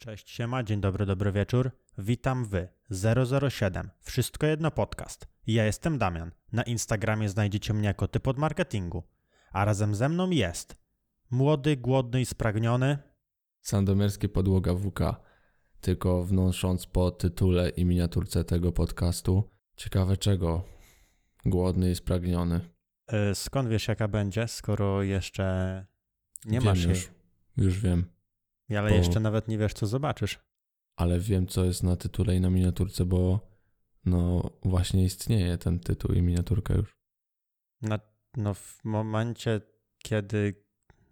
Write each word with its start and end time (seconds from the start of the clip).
Cześć, 0.00 0.30
siema, 0.30 0.62
dzień 0.62 0.80
dobry, 0.80 1.06
dobry 1.06 1.32
wieczór. 1.32 1.70
Witam 1.98 2.44
wy, 2.44 2.68
007, 3.50 3.90
Wszystko 4.00 4.46
Jedno 4.46 4.70
Podcast. 4.70 5.26
Ja 5.46 5.64
jestem 5.64 5.98
Damian. 5.98 6.30
Na 6.52 6.62
Instagramie 6.62 7.28
znajdziecie 7.28 7.74
mnie 7.74 7.86
jako 7.86 8.08
typ 8.08 8.28
od 8.28 8.38
marketingu. 8.38 9.02
A 9.52 9.64
razem 9.64 9.94
ze 9.94 10.08
mną 10.08 10.30
jest 10.30 10.76
młody, 11.30 11.76
głodny 11.76 12.20
i 12.20 12.26
spragniony. 12.26 12.98
Sandomierskie 13.60 14.28
podłoga 14.28 14.74
WK, 14.74 15.00
tylko 15.80 16.24
wnosząc 16.24 16.86
po 16.86 17.10
tytule 17.10 17.68
i 17.68 17.84
miniaturce 17.84 18.44
tego 18.44 18.72
podcastu. 18.72 19.50
Ciekawe 19.76 20.16
czego? 20.16 20.64
Głodny 21.46 21.90
i 21.90 21.94
spragniony. 21.94 22.60
Yy, 23.12 23.34
skąd 23.34 23.68
wiesz 23.68 23.88
jaka 23.88 24.08
będzie, 24.08 24.48
skoro 24.48 25.02
jeszcze 25.02 25.86
nie 26.44 26.58
wiem 26.58 26.64
masz 26.64 26.84
jej? 26.84 26.88
już, 26.88 27.10
już 27.56 27.80
wiem. 27.80 28.19
Ale 28.78 28.90
bo- 28.90 28.96
jeszcze 28.96 29.20
nawet 29.20 29.48
nie 29.48 29.58
wiesz 29.58 29.72
co 29.72 29.86
zobaczysz. 29.86 30.38
Ale 30.96 31.20
wiem 31.20 31.46
co 31.46 31.64
jest 31.64 31.82
na 31.82 31.96
tytule 31.96 32.36
i 32.36 32.40
na 32.40 32.50
miniaturce, 32.50 33.04
bo 33.04 33.50
no 34.04 34.50
właśnie 34.64 35.04
istnieje 35.04 35.58
ten 35.58 35.80
tytuł 35.80 36.14
i 36.14 36.22
miniaturka 36.22 36.74
już. 36.74 36.96
Na, 37.82 37.98
no 38.36 38.54
w 38.54 38.84
momencie, 38.84 39.60
kiedy 40.02 40.64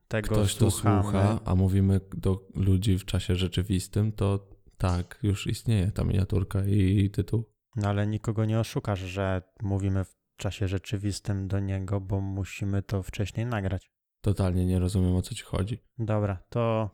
tego 0.09 0.29
Ktoś 0.29 0.55
to 0.55 0.71
słuchamy, 0.71 1.03
słucha, 1.03 1.41
a 1.45 1.55
mówimy 1.55 2.01
do 2.17 2.49
ludzi 2.55 2.99
w 2.99 3.05
czasie 3.05 3.35
rzeczywistym, 3.37 4.13
to 4.13 4.49
tak, 4.79 5.19
już 5.23 5.47
istnieje 5.47 5.93
ta 5.93 6.05
miniaturka 6.05 6.65
i 6.65 7.11
tytuł. 7.11 7.45
No 7.77 7.89
ale 7.89 8.07
nikogo 8.07 8.45
nie 8.45 8.61
oszukasz, 8.61 9.01
że 9.01 9.43
mówimy 9.63 10.05
w 10.05 10.17
czasie 10.37 10.69
rzeczywistym 10.69 11.49
do 11.49 11.61
niego, 11.61 12.01
bo 12.01 12.21
musimy 12.21 12.83
to 12.83 13.03
wcześniej 13.03 13.47
nagrać. 13.47 13.91
Totalnie 14.21 14.67
nie 14.67 14.79
rozumiem 14.79 15.17
o 15.17 15.23
co 15.23 15.35
ci 15.35 15.43
chodzi. 15.43 15.79
Dobra, 15.99 16.39
to 16.49 16.91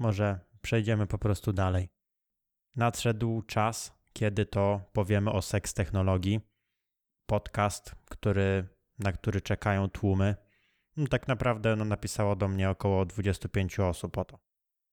może 0.00 0.40
przejdziemy 0.62 1.06
po 1.06 1.18
prostu 1.18 1.52
dalej. 1.52 1.88
Nadszedł 2.76 3.42
czas, 3.42 3.92
kiedy 4.12 4.46
to 4.46 4.80
powiemy 4.92 5.30
o 5.30 5.42
seks 5.42 5.74
technologii. 5.74 6.40
Podcast, 7.26 7.94
który, 8.04 8.68
na 8.98 9.12
który 9.12 9.40
czekają 9.40 9.88
tłumy. 9.88 10.34
No, 10.96 11.06
tak 11.06 11.28
naprawdę 11.28 11.76
no, 11.76 11.84
napisało 11.84 12.36
do 12.36 12.48
mnie 12.48 12.70
około 12.70 13.06
25 13.06 13.80
osób 13.80 14.18
o 14.18 14.24
to. 14.24 14.38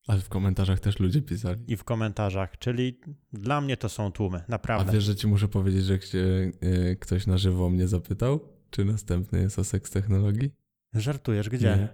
Ale 0.07 0.19
w 0.19 0.29
komentarzach 0.29 0.79
też 0.79 0.99
ludzie 0.99 1.21
pisali. 1.21 1.71
I 1.71 1.77
w 1.77 1.83
komentarzach, 1.83 2.57
czyli 2.57 3.01
dla 3.33 3.61
mnie 3.61 3.77
to 3.77 3.89
są 3.89 4.11
tłumy, 4.11 4.37
A 4.37 4.45
naprawdę. 4.47 4.93
wiesz, 4.93 5.03
że 5.03 5.15
ci 5.15 5.27
muszę 5.27 5.47
powiedzieć, 5.47 5.85
że 5.85 5.93
e, 5.93 6.95
ktoś 6.95 7.27
na 7.27 7.37
żywo 7.37 7.69
mnie 7.69 7.87
zapytał, 7.87 8.39
czy 8.69 8.85
następny 8.85 9.39
jest 9.39 9.59
o 9.59 9.63
seks 9.63 9.91
technologii? 9.91 10.51
Żartujesz, 10.93 11.49
gdzie? 11.49 11.77
Nie. 11.77 11.87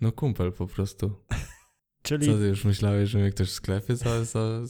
No 0.00 0.12
kumpel 0.12 0.52
po 0.52 0.66
prostu. 0.66 1.24
Czyli 2.10 2.26
Co 2.26 2.38
ty 2.38 2.46
już 2.46 2.64
myślałeś, 2.64 3.10
że 3.10 3.18
mnie 3.18 3.30
ktoś 3.30 3.48
w 3.48 3.52
sklepie 3.52 3.96
za, 3.96 4.24
za, 4.24 4.60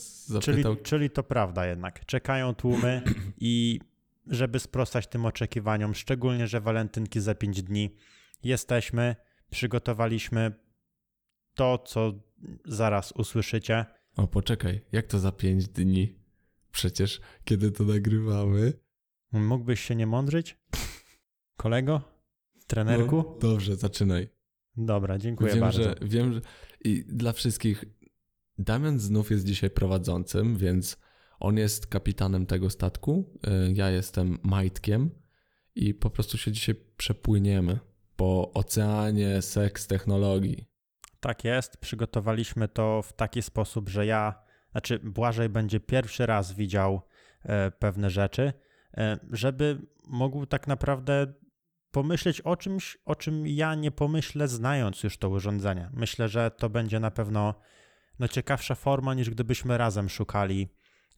Czyli, 0.40 0.62
zapytał? 0.62 0.76
czyli 0.76 1.10
to 1.10 1.22
prawda 1.22 1.66
jednak. 1.66 2.06
Czekają 2.06 2.54
tłumy 2.54 3.02
i 3.40 3.80
żeby 4.26 4.58
sprostać 4.58 5.06
tym 5.06 5.26
oczekiwaniom, 5.26 5.94
szczególnie, 5.94 6.46
że 6.46 6.60
walentynki 6.60 7.20
za 7.20 7.34
5 7.34 7.62
dni, 7.62 7.94
jesteśmy, 8.44 9.16
przygotowaliśmy 9.50 10.52
to, 11.54 11.78
co 11.78 12.12
zaraz 12.64 13.12
usłyszycie. 13.12 13.84
O, 14.16 14.26
poczekaj, 14.26 14.80
jak 14.92 15.06
to 15.06 15.18
za 15.18 15.32
pięć 15.32 15.68
dni? 15.68 16.14
Przecież 16.72 17.20
kiedy 17.44 17.70
to 17.72 17.84
nagrywamy? 17.84 18.72
Mógłbyś 19.32 19.80
się 19.80 19.96
nie 19.96 20.06
mądrzyć? 20.06 20.56
Kolego? 21.56 22.02
Trenerku? 22.66 23.16
No, 23.16 23.38
dobrze, 23.40 23.76
zaczynaj. 23.76 24.28
Dobra, 24.76 25.18
dziękuję 25.18 25.52
wiem, 25.52 25.60
bardzo. 25.60 25.82
że 25.82 25.94
wiem, 26.02 26.32
że 26.32 26.40
i 26.84 27.04
dla 27.08 27.32
wszystkich 27.32 27.84
Damian 28.58 28.98
znów 28.98 29.30
jest 29.30 29.44
dzisiaj 29.44 29.70
prowadzącym, 29.70 30.56
więc 30.56 30.96
on 31.40 31.56
jest 31.56 31.86
kapitanem 31.86 32.46
tego 32.46 32.70
statku. 32.70 33.34
y, 33.68 33.72
Ja 33.72 33.90
jestem 33.90 34.38
majtkiem 34.42 35.10
i 35.74 35.94
po 35.94 36.10
prostu 36.10 36.38
się 36.38 36.52
dzisiaj 36.52 36.74
przepłyniemy 36.96 37.78
po 38.16 38.52
oceanie 38.52 39.42
seks 39.42 39.86
technologii. 39.86 40.66
Tak 41.20 41.44
jest, 41.44 41.76
przygotowaliśmy 41.76 42.68
to 42.68 43.02
w 43.02 43.12
taki 43.12 43.42
sposób, 43.42 43.88
że 43.88 44.06
ja, 44.06 44.42
znaczy 44.72 44.98
Błażej 44.98 45.48
będzie 45.48 45.80
pierwszy 45.80 46.26
raz 46.26 46.52
widział 46.52 47.02
e, 47.42 47.70
pewne 47.70 48.10
rzeczy, 48.10 48.52
e, 48.96 49.18
żeby 49.32 49.78
mógł 50.08 50.46
tak 50.46 50.66
naprawdę 50.66 51.26
pomyśleć 51.90 52.40
o 52.40 52.56
czymś, 52.56 52.98
o 53.04 53.14
czym 53.14 53.46
ja 53.46 53.74
nie 53.74 53.90
pomyślę, 53.90 54.48
znając 54.48 55.02
już 55.02 55.18
to 55.18 55.28
urządzenie. 55.28 55.90
Myślę, 55.92 56.28
że 56.28 56.50
to 56.50 56.70
będzie 56.70 57.00
na 57.00 57.10
pewno 57.10 57.54
no, 58.18 58.28
ciekawsza 58.28 58.74
forma, 58.74 59.14
niż 59.14 59.30
gdybyśmy 59.30 59.78
razem 59.78 60.08
szukali 60.08 60.68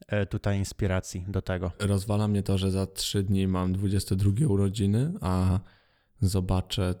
e, 0.07 0.25
tutaj 0.25 0.57
inspiracji 0.57 1.25
do 1.27 1.41
tego. 1.41 1.71
Rozwala 1.79 2.27
mnie 2.27 2.43
to, 2.43 2.57
że 2.57 2.71
za 2.71 2.85
trzy 2.85 3.23
dni 3.23 3.47
mam 3.47 3.73
22 3.73 4.47
urodziny, 4.47 5.13
a 5.21 5.59
zobaczę 6.19 6.93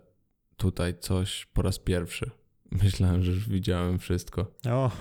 tutaj 0.57 0.99
coś 0.99 1.45
po 1.45 1.61
raz 1.61 1.79
pierwszy. 1.79 2.31
Myślałem, 2.71 3.23
że 3.23 3.31
już 3.31 3.49
widziałem 3.49 3.99
wszystko. 3.99 4.51
O, 4.69 4.91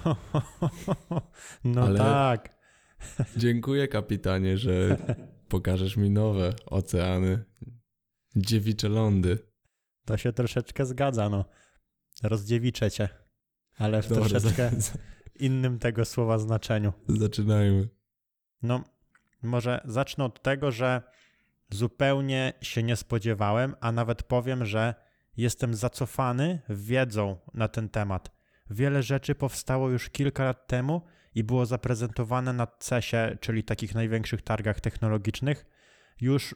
no 1.65 1.83
Ale- 1.83 1.99
tak. 1.99 2.57
Dziękuję, 3.37 3.89
kapitanie, 3.89 4.59
że 4.59 4.97
pokażesz 5.49 5.97
mi 5.97 6.11
nowe 6.11 6.53
oceany, 6.67 7.45
dziewicze 8.37 8.89
lądy. 8.89 9.39
To 10.05 10.17
się 10.17 10.33
troszeczkę 10.33 10.87
zgadza, 10.87 11.29
no. 11.29 11.45
Rozdziewiczę 12.23 12.91
cię, 12.91 13.09
ale 13.79 14.03
w 14.03 14.09
Dobra, 14.09 14.25
troszeczkę 14.29 14.71
za- 14.81 14.93
innym 15.35 15.79
tego 15.79 16.05
słowa 16.05 16.39
znaczeniu. 16.39 16.93
zaczynajmy. 17.09 17.89
No, 18.63 18.85
może 19.43 19.81
zacznę 19.85 20.25
od 20.25 20.43
tego, 20.43 20.71
że 20.71 21.03
zupełnie 21.71 22.53
się 22.61 22.83
nie 22.83 22.97
spodziewałem, 22.97 23.75
a 23.81 23.93
nawet 23.93 24.23
powiem, 24.23 24.65
że 24.65 24.95
jestem 25.37 25.75
zacofany 25.75 26.61
wiedzą 26.69 27.37
na 27.55 27.69
ten 27.69 27.89
temat. 27.89 28.31
Wiele 28.71 29.03
rzeczy 29.03 29.35
powstało 29.35 29.91
już 29.91 30.11
kilka 30.11 30.45
lat 30.45 30.67
temu 30.67 31.03
i 31.35 31.45
było 31.45 31.67
zaprezentowane 31.67 32.53
na 32.53 32.67
CES-ie, 32.67 33.39
czyli 33.41 33.65
takich 33.65 33.95
największych 33.95 34.43
targach 34.43 34.81
technologicznych, 34.81 35.67
już 36.21 36.55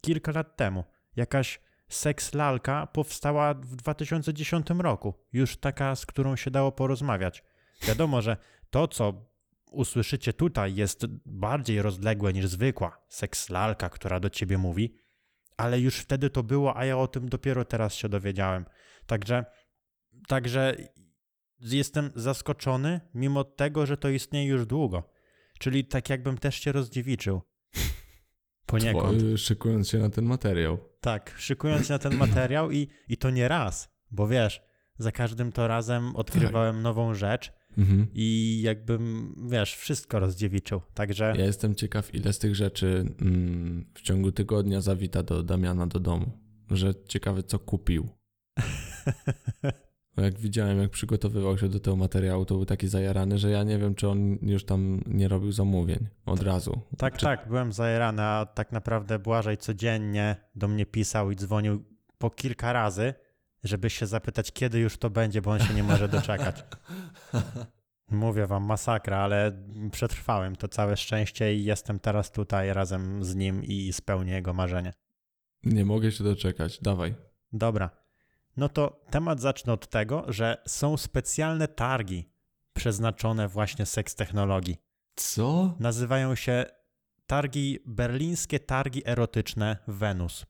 kilka 0.00 0.32
lat 0.32 0.56
temu. 0.56 0.84
Jakaś 1.16 1.60
seks 1.88 2.34
lalka 2.34 2.86
powstała 2.86 3.54
w 3.54 3.76
2010 3.76 4.66
roku, 4.78 5.14
już 5.32 5.56
taka, 5.56 5.96
z 5.96 6.06
którą 6.06 6.36
się 6.36 6.50
dało 6.50 6.72
porozmawiać. 6.72 7.44
Wiadomo, 7.82 8.22
że 8.22 8.36
to, 8.70 8.88
co 8.88 9.26
usłyszycie 9.70 10.32
tutaj, 10.32 10.74
jest 10.74 11.06
bardziej 11.26 11.82
rozległe 11.82 12.32
niż 12.32 12.46
zwykła 12.46 13.04
seks 13.08 13.50
lalka, 13.50 13.88
która 13.88 14.20
do 14.20 14.30
ciebie 14.30 14.58
mówi, 14.58 14.94
ale 15.56 15.80
już 15.80 15.96
wtedy 15.96 16.30
to 16.30 16.42
było, 16.42 16.76
a 16.76 16.84
ja 16.84 16.98
o 16.98 17.08
tym 17.08 17.28
dopiero 17.28 17.64
teraz 17.64 17.94
się 17.94 18.08
dowiedziałem. 18.08 18.64
Także, 19.06 19.44
także 20.28 20.76
jestem 21.60 22.10
zaskoczony, 22.14 23.00
mimo 23.14 23.44
tego, 23.44 23.86
że 23.86 23.96
to 23.96 24.08
istnieje 24.08 24.48
już 24.48 24.66
długo. 24.66 25.10
Czyli 25.58 25.84
tak 25.84 26.10
jakbym 26.10 26.38
też 26.38 26.54
się 26.60 26.72
rozdziewiczył. 26.72 27.42
Poniekąd. 28.66 29.22
Szykując 29.36 29.88
się 29.88 29.98
na 29.98 30.10
ten 30.10 30.24
materiał. 30.24 30.78
Tak, 31.04 31.34
szykując 31.38 31.86
się 31.86 31.92
na 31.92 31.98
ten 31.98 32.16
materiał 32.16 32.70
i, 32.70 32.88
i 33.08 33.16
to 33.16 33.30
nie 33.30 33.48
raz, 33.48 33.88
bo 34.10 34.28
wiesz, 34.28 34.62
za 34.98 35.12
każdym 35.12 35.52
to 35.52 35.68
razem 35.68 36.16
odkrywałem 36.16 36.82
nową 36.82 37.14
rzecz 37.14 37.52
Mhm. 37.78 38.06
i 38.14 38.60
jakbym, 38.62 39.34
wiesz, 39.50 39.76
wszystko 39.76 40.18
rozdziewiczył. 40.18 40.80
Także 40.94 41.34
Ja 41.38 41.44
jestem 41.44 41.74
ciekaw, 41.74 42.14
ile 42.14 42.32
z 42.32 42.38
tych 42.38 42.54
rzeczy 42.56 43.14
mm, 43.20 43.86
w 43.94 44.02
ciągu 44.02 44.32
tygodnia 44.32 44.80
zawita 44.80 45.22
do 45.22 45.42
Damiana 45.42 45.86
do 45.86 46.00
domu. 46.00 46.38
Że 46.70 46.94
ciekawy, 47.08 47.42
co 47.42 47.58
kupił. 47.58 48.08
Jak 50.16 50.38
widziałem, 50.38 50.80
jak 50.80 50.90
przygotowywał 50.90 51.58
się 51.58 51.68
do 51.68 51.80
tego 51.80 51.96
materiału, 51.96 52.44
to 52.44 52.54
był 52.54 52.64
taki 52.64 52.88
zajarany, 52.88 53.38
że 53.38 53.50
ja 53.50 53.62
nie 53.62 53.78
wiem, 53.78 53.94
czy 53.94 54.08
on 54.08 54.38
już 54.42 54.64
tam 54.64 55.00
nie 55.06 55.28
robił 55.28 55.52
zamówień 55.52 56.06
od 56.26 56.42
razu. 56.42 56.80
tak, 56.98 57.16
czy, 57.16 57.26
tak, 57.26 57.48
byłem 57.48 57.72
zajerany, 57.72 58.22
a 58.22 58.46
tak 58.46 58.72
naprawdę 58.72 59.18
Błażej 59.18 59.56
codziennie 59.58 60.36
do 60.54 60.68
mnie 60.68 60.86
pisał 60.86 61.30
i 61.30 61.36
dzwonił 61.36 61.84
po 62.18 62.30
kilka 62.30 62.72
razy, 62.72 63.14
żeby 63.64 63.90
się 63.90 64.06
zapytać, 64.06 64.52
kiedy 64.52 64.78
już 64.78 64.96
to 64.98 65.10
będzie, 65.10 65.42
bo 65.42 65.50
on 65.50 65.60
się 65.60 65.74
nie 65.74 65.82
może 65.82 66.08
doczekać. 66.08 66.64
Mówię 68.10 68.46
wam, 68.46 68.64
masakra, 68.64 69.18
ale 69.18 69.52
przetrwałem 69.92 70.56
to 70.56 70.68
całe 70.68 70.96
szczęście 70.96 71.54
i 71.54 71.64
jestem 71.64 72.00
teraz 72.00 72.32
tutaj 72.32 72.72
razem 72.72 73.24
z 73.24 73.34
nim 73.34 73.64
i 73.64 73.92
spełnię 73.92 74.32
jego 74.32 74.52
marzenie. 74.52 74.92
Nie 75.64 75.84
mogę 75.84 76.12
się 76.12 76.24
doczekać. 76.24 76.78
Dawaj. 76.82 77.14
Dobra. 77.52 78.03
No 78.56 78.68
to 78.68 79.00
temat 79.10 79.40
zacznę 79.40 79.72
od 79.72 79.88
tego, 79.88 80.24
że 80.28 80.62
są 80.66 80.96
specjalne 80.96 81.68
targi 81.68 82.28
przeznaczone 82.72 83.48
właśnie 83.48 83.86
seks 83.86 84.14
technologii. 84.14 84.76
Co? 85.14 85.74
Nazywają 85.80 86.34
się 86.34 86.64
targi 87.26 87.78
berlińskie 87.86 88.60
targi 88.60 89.02
erotyczne 89.06 89.76
Wenus. 89.88 90.46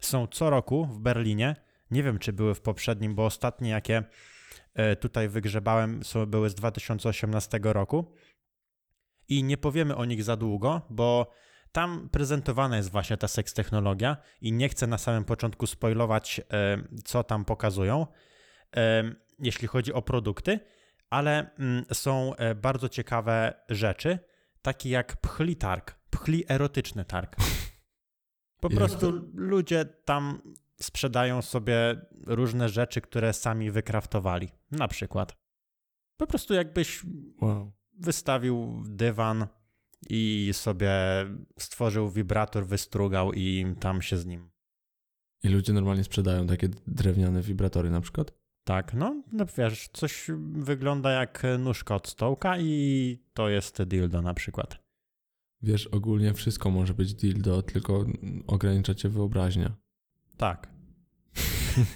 Są 0.00 0.26
co 0.26 0.50
roku 0.50 0.84
w 0.84 0.98
Berlinie. 0.98 1.56
Nie 1.90 2.02
wiem, 2.02 2.18
czy 2.18 2.32
były 2.32 2.54
w 2.54 2.60
poprzednim, 2.60 3.14
bo 3.14 3.24
ostatnie 3.26 3.70
jakie 3.70 4.04
e, 4.74 4.96
tutaj 4.96 5.28
wygrzebałem, 5.28 6.04
są, 6.04 6.26
były 6.26 6.50
z 6.50 6.54
2018 6.54 7.60
roku 7.62 8.12
i 9.28 9.44
nie 9.44 9.56
powiemy 9.56 9.96
o 9.96 10.04
nich 10.04 10.24
za 10.24 10.36
długo, 10.36 10.82
bo 10.90 11.30
tam 11.78 12.08
prezentowana 12.08 12.76
jest 12.76 12.90
właśnie 12.90 13.16
ta 13.16 13.28
seks 13.28 13.54
technologia 13.54 14.16
i 14.40 14.52
nie 14.52 14.68
chcę 14.68 14.86
na 14.86 14.98
samym 14.98 15.24
początku 15.24 15.66
spoilować, 15.66 16.40
e, 16.40 16.78
co 17.04 17.24
tam 17.24 17.44
pokazują, 17.44 18.06
e, 18.76 19.14
jeśli 19.38 19.68
chodzi 19.68 19.92
o 19.92 20.02
produkty, 20.02 20.60
ale 21.10 21.50
mm, 21.58 21.84
są 21.92 22.34
e, 22.34 22.54
bardzo 22.54 22.88
ciekawe 22.88 23.54
rzeczy, 23.68 24.18
takie 24.62 24.90
jak 24.90 25.16
pchli 25.16 25.56
targ, 25.56 25.94
pchli 26.10 26.44
erotyczny 26.48 27.04
targ. 27.04 27.36
Po 28.60 28.70
prostu 28.70 29.30
ludzie 29.34 29.84
tam 29.84 30.42
sprzedają 30.80 31.42
sobie 31.42 32.00
różne 32.26 32.68
rzeczy, 32.68 33.00
które 33.00 33.32
sami 33.32 33.70
wykraftowali. 33.70 34.48
Na 34.70 34.88
przykład. 34.88 35.36
Po 36.16 36.26
prostu 36.26 36.54
jakbyś 36.54 37.02
wow. 37.40 37.72
wystawił 37.98 38.82
dywan 38.86 39.46
i 40.10 40.50
sobie 40.52 40.90
stworzył 41.58 42.10
wibrator, 42.10 42.66
wystrugał 42.66 43.32
i 43.32 43.74
tam 43.80 44.02
się 44.02 44.16
z 44.16 44.26
nim. 44.26 44.50
I 45.42 45.48
ludzie 45.48 45.72
normalnie 45.72 46.04
sprzedają 46.04 46.46
takie 46.46 46.68
drewniane 46.86 47.42
wibratory 47.42 47.90
na 47.90 48.00
przykład? 48.00 48.32
Tak, 48.64 48.94
no, 48.94 49.22
no 49.32 49.46
wiesz, 49.58 49.88
coś 49.92 50.30
wygląda 50.52 51.10
jak 51.10 51.42
nóżka 51.58 51.94
od 51.94 52.08
stołka 52.08 52.58
i 52.58 53.22
to 53.34 53.48
jest 53.48 53.82
dildo 53.82 54.22
na 54.22 54.34
przykład. 54.34 54.88
Wiesz, 55.62 55.86
ogólnie 55.86 56.34
wszystko 56.34 56.70
może 56.70 56.94
być 56.94 57.14
dildo, 57.14 57.62
tylko 57.62 58.06
ogranicza 58.46 58.94
cię 58.94 59.08
wyobraźnia. 59.08 59.76
Tak. 60.36 60.68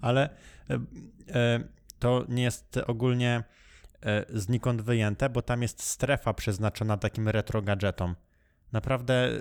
Ale 0.00 0.30
e, 0.70 0.80
e, 1.28 1.68
to 1.98 2.26
nie 2.28 2.42
jest 2.42 2.76
ogólnie 2.86 3.44
znikąd 4.28 4.82
wyjęte, 4.82 5.30
bo 5.30 5.42
tam 5.42 5.62
jest 5.62 5.82
strefa 5.82 6.34
przeznaczona 6.34 6.96
takim 6.96 7.28
retro 7.28 7.62
gadżetom. 7.62 8.16
Naprawdę 8.72 9.40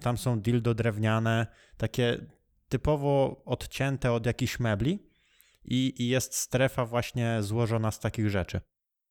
tam 0.00 0.18
są 0.18 0.40
dildo 0.40 0.74
drewniane, 0.74 1.46
takie 1.76 2.26
typowo 2.68 3.42
odcięte 3.44 4.12
od 4.12 4.26
jakichś 4.26 4.60
mebli 4.60 5.10
i, 5.64 5.94
i 6.02 6.08
jest 6.08 6.34
strefa 6.34 6.86
właśnie 6.86 7.42
złożona 7.42 7.90
z 7.90 8.00
takich 8.00 8.30
rzeczy. 8.30 8.60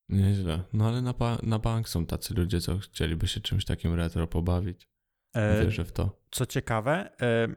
Nieźle. 0.10 0.64
No 0.74 0.88
ale 0.88 1.02
na, 1.02 1.14
na 1.44 1.60
bank 1.60 1.90
są 1.90 2.06
tacy 2.06 2.34
ludzie, 2.34 2.62
co 2.62 2.78
chcieliby 2.78 3.28
się 3.28 3.42
czymś 3.42 3.66
takim 3.66 3.94
retro 3.94 4.28
pobawić. 4.28 4.90
E, 5.34 5.62
Wierzę 5.64 5.86
w 5.86 5.92
to. 5.92 6.22
Co 6.32 6.46
ciekawe, 6.46 7.12
e, 7.22 7.48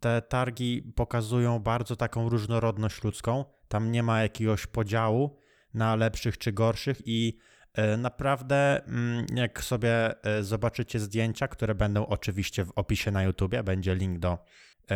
te 0.00 0.22
targi 0.22 0.92
pokazują 0.96 1.58
bardzo 1.58 1.96
taką 1.96 2.28
różnorodność 2.28 3.04
ludzką. 3.04 3.44
Tam 3.68 3.92
nie 3.92 4.02
ma 4.02 4.22
jakiegoś 4.22 4.66
podziału 4.66 5.36
na 5.74 5.96
lepszych 5.96 6.38
czy 6.38 6.52
gorszych 6.52 7.02
i 7.04 7.38
e, 7.74 7.96
naprawdę 7.96 8.84
mm, 8.86 9.26
jak 9.34 9.64
sobie 9.64 10.14
zobaczycie 10.40 11.00
zdjęcia, 11.00 11.48
które 11.48 11.74
będą 11.74 12.06
oczywiście 12.06 12.64
w 12.64 12.72
opisie 12.74 13.10
na 13.10 13.22
YouTubie, 13.22 13.62
będzie 13.62 13.94
link 13.94 14.18
do, 14.18 14.38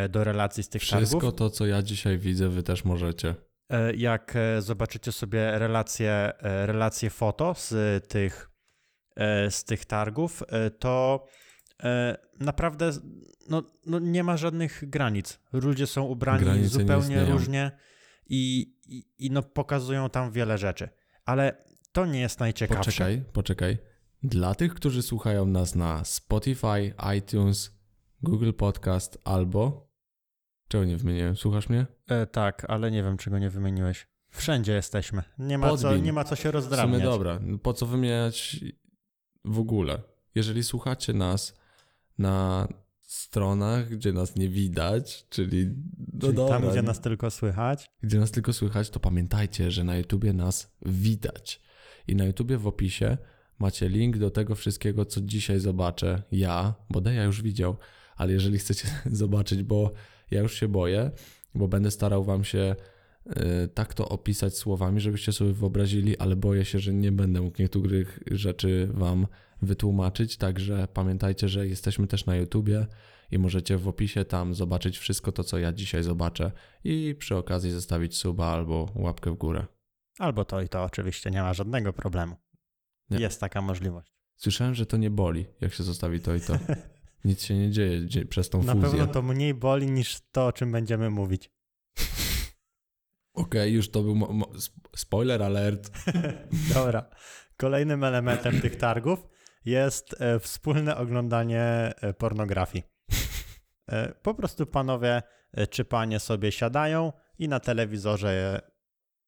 do 0.08 0.24
relacji 0.24 0.62
z 0.62 0.68
tych 0.68 0.82
Wszystko 0.82 0.96
targów. 0.96 1.22
Wszystko 1.22 1.32
to, 1.32 1.50
co 1.50 1.66
ja 1.66 1.82
dzisiaj 1.82 2.18
widzę, 2.18 2.48
wy 2.48 2.62
też 2.62 2.84
możecie. 2.84 3.34
E, 3.70 3.94
jak 3.94 4.36
e, 4.36 4.62
zobaczycie 4.62 5.12
sobie 5.12 5.58
relacje, 5.58 6.10
e, 6.10 6.66
relacje 6.66 7.10
foto 7.10 7.54
z 7.54 8.08
tych, 8.08 8.50
z 9.50 9.64
tych 9.64 9.84
targów, 9.84 10.42
to 10.78 11.26
naprawdę 12.40 12.90
no, 13.48 13.62
no 13.86 13.98
nie 13.98 14.24
ma 14.24 14.36
żadnych 14.36 14.90
granic. 14.90 15.38
Ludzie 15.52 15.86
są 15.86 16.02
ubrani 16.02 16.44
Granice 16.44 16.68
zupełnie 16.68 17.24
różnie 17.24 17.70
i, 18.26 18.74
i, 18.86 19.04
i, 19.18 19.30
no 19.30 19.42
pokazują 19.42 20.10
tam 20.10 20.32
wiele 20.32 20.58
rzeczy. 20.58 20.88
Ale 21.24 21.64
to 21.92 22.06
nie 22.06 22.20
jest 22.20 22.40
najciekawsze. 22.40 22.84
Poczekaj, 22.84 23.24
poczekaj. 23.32 23.78
Dla 24.22 24.54
tych, 24.54 24.74
którzy 24.74 25.02
słuchają 25.02 25.46
nas 25.46 25.74
na 25.74 26.04
Spotify, 26.04 26.94
iTunes, 27.18 27.78
Google 28.22 28.52
Podcast 28.52 29.18
albo 29.24 29.86
Czego 30.68 30.84
nie 30.84 30.96
wymieniłem? 30.96 31.36
Słuchasz 31.36 31.68
mnie? 31.68 31.86
E, 32.08 32.26
tak, 32.26 32.66
ale 32.68 32.90
nie 32.90 33.02
wiem, 33.02 33.16
czego 33.16 33.38
nie 33.38 33.50
wymieniłeś. 33.50 34.06
Wszędzie 34.30 34.72
jesteśmy. 34.72 35.22
Nie 35.38 35.58
ma, 35.58 35.76
co, 35.76 35.96
nie 35.96 36.12
ma 36.12 36.24
co 36.24 36.36
się 36.36 36.50
rozdrabniać. 36.50 37.00
W 37.00 37.04
sumie 37.04 37.12
dobra. 37.12 37.40
Po 37.62 37.72
co 37.72 37.86
wymieniać 37.86 38.64
w 39.44 39.58
ogóle? 39.58 40.02
Jeżeli 40.34 40.64
słuchacie 40.64 41.12
nas 41.12 41.56
na 42.18 42.68
stronach, 43.06 43.88
gdzie 43.88 44.12
nas 44.12 44.36
nie 44.36 44.48
widać, 44.48 45.26
czyli, 45.28 45.66
no 46.12 46.20
czyli 46.20 46.34
dobra, 46.34 46.58
tam, 46.58 46.70
gdzie 46.70 46.82
nas 46.82 47.00
tylko 47.00 47.30
słychać. 47.30 47.86
Gdzie 48.02 48.18
nas 48.18 48.30
tylko 48.30 48.52
słychać, 48.52 48.90
to 48.90 49.00
pamiętajcie, 49.00 49.70
że 49.70 49.84
na 49.84 49.96
YouTubie 49.96 50.32
nas 50.32 50.76
widać. 50.86 51.60
I 52.08 52.16
na 52.16 52.24
YouTubie 52.24 52.58
w 52.58 52.66
opisie 52.66 53.18
macie 53.58 53.88
link 53.88 54.18
do 54.18 54.30
tego 54.30 54.54
wszystkiego, 54.54 55.04
co 55.04 55.20
dzisiaj 55.20 55.60
zobaczę 55.60 56.22
ja, 56.32 56.74
bo 56.90 57.10
ja 57.10 57.24
już 57.24 57.42
widział, 57.42 57.76
ale 58.16 58.32
jeżeli 58.32 58.58
chcecie 58.58 58.88
zobaczyć, 59.06 59.62
bo 59.62 59.92
ja 60.30 60.40
już 60.40 60.54
się 60.54 60.68
boję, 60.68 61.10
bo 61.54 61.68
będę 61.68 61.90
starał 61.90 62.24
Wam 62.24 62.44
się 62.44 62.76
y, 63.26 63.68
tak 63.68 63.94
to 63.94 64.08
opisać 64.08 64.56
słowami, 64.56 65.00
żebyście 65.00 65.32
sobie 65.32 65.52
wyobrazili, 65.52 66.18
ale 66.18 66.36
boję 66.36 66.64
się, 66.64 66.78
że 66.78 66.94
nie 66.94 67.12
będę 67.12 67.40
mógł 67.40 67.62
niektórych 67.62 68.20
rzeczy 68.30 68.88
Wam 68.94 69.26
wytłumaczyć. 69.62 70.36
Także 70.36 70.88
pamiętajcie, 70.92 71.48
że 71.48 71.66
jesteśmy 71.66 72.06
też 72.06 72.26
na 72.26 72.36
YouTubie 72.36 72.86
i 73.30 73.38
możecie 73.38 73.76
w 73.78 73.88
opisie 73.88 74.24
tam 74.24 74.54
zobaczyć 74.54 74.98
wszystko 74.98 75.32
to, 75.32 75.44
co 75.44 75.58
ja 75.58 75.72
dzisiaj 75.72 76.02
zobaczę 76.02 76.52
i 76.84 77.14
przy 77.18 77.36
okazji 77.36 77.70
zostawić 77.70 78.16
suba 78.16 78.46
albo 78.46 78.92
łapkę 78.94 79.30
w 79.30 79.34
górę. 79.34 79.66
Albo 80.18 80.44
to 80.44 80.62
i 80.62 80.68
to 80.68 80.84
oczywiście, 80.84 81.30
nie 81.30 81.42
ma 81.42 81.54
żadnego 81.54 81.92
problemu. 81.92 82.36
Nie. 83.10 83.18
Jest 83.18 83.40
taka 83.40 83.62
możliwość. 83.62 84.12
Słyszałem, 84.36 84.74
że 84.74 84.86
to 84.86 84.96
nie 84.96 85.10
boli, 85.10 85.46
jak 85.60 85.72
się 85.72 85.82
zostawi 85.82 86.20
to 86.20 86.34
i 86.34 86.40
to. 86.40 86.58
Nic 87.24 87.44
się 87.44 87.56
nie 87.56 87.70
dzieje 87.70 88.26
przez 88.28 88.50
tą 88.50 88.58
fuzję. 88.58 88.74
Na 88.74 88.80
pewno 88.80 89.06
to 89.06 89.22
mniej 89.22 89.54
boli 89.54 89.90
niż 89.90 90.20
to, 90.32 90.46
o 90.46 90.52
czym 90.52 90.72
będziemy 90.72 91.10
mówić. 91.10 91.50
Okej, 93.32 93.60
okay, 93.60 93.70
już 93.70 93.90
to 93.90 94.02
był 94.02 94.42
spoiler 94.96 95.42
alert. 95.42 95.90
Dobra. 96.74 97.10
Kolejnym 97.56 98.04
elementem 98.04 98.60
tych 98.60 98.76
targów 98.76 99.26
jest 99.66 100.14
e, 100.18 100.40
wspólne 100.40 100.96
oglądanie 100.96 101.62
e, 102.00 102.14
pornografii. 102.14 102.84
E, 103.88 104.14
po 104.22 104.34
prostu 104.34 104.66
panowie 104.66 105.22
czy 105.70 105.84
panie 105.84 106.20
sobie 106.20 106.52
siadają 106.52 107.12
i 107.38 107.48
na 107.48 107.60
telewizorze 107.60 108.60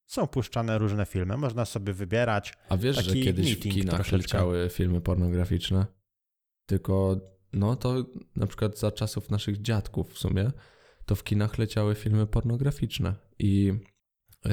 są 0.06 0.26
puszczane 0.26 0.78
różne 0.78 1.06
filmy. 1.06 1.36
Można 1.36 1.64
sobie 1.64 1.92
wybierać. 1.92 2.54
A 2.68 2.76
wiesz, 2.76 3.04
że 3.04 3.14
kiedyś 3.14 3.56
w 3.56 3.60
kinach 3.60 3.94
troszeczkę. 3.94 4.16
leciały 4.16 4.68
filmy 4.70 5.00
pornograficzne? 5.00 5.86
Tylko 6.66 7.20
no 7.52 7.76
to 7.76 8.04
na 8.36 8.46
przykład 8.46 8.78
za 8.78 8.92
czasów 8.92 9.30
naszych 9.30 9.62
dziadków 9.62 10.14
w 10.14 10.18
sumie, 10.18 10.50
to 11.06 11.14
w 11.14 11.24
kinach 11.24 11.58
leciały 11.58 11.94
filmy 11.94 12.26
pornograficzne 12.26 13.14
i 13.38 13.72
yy, 14.44 14.52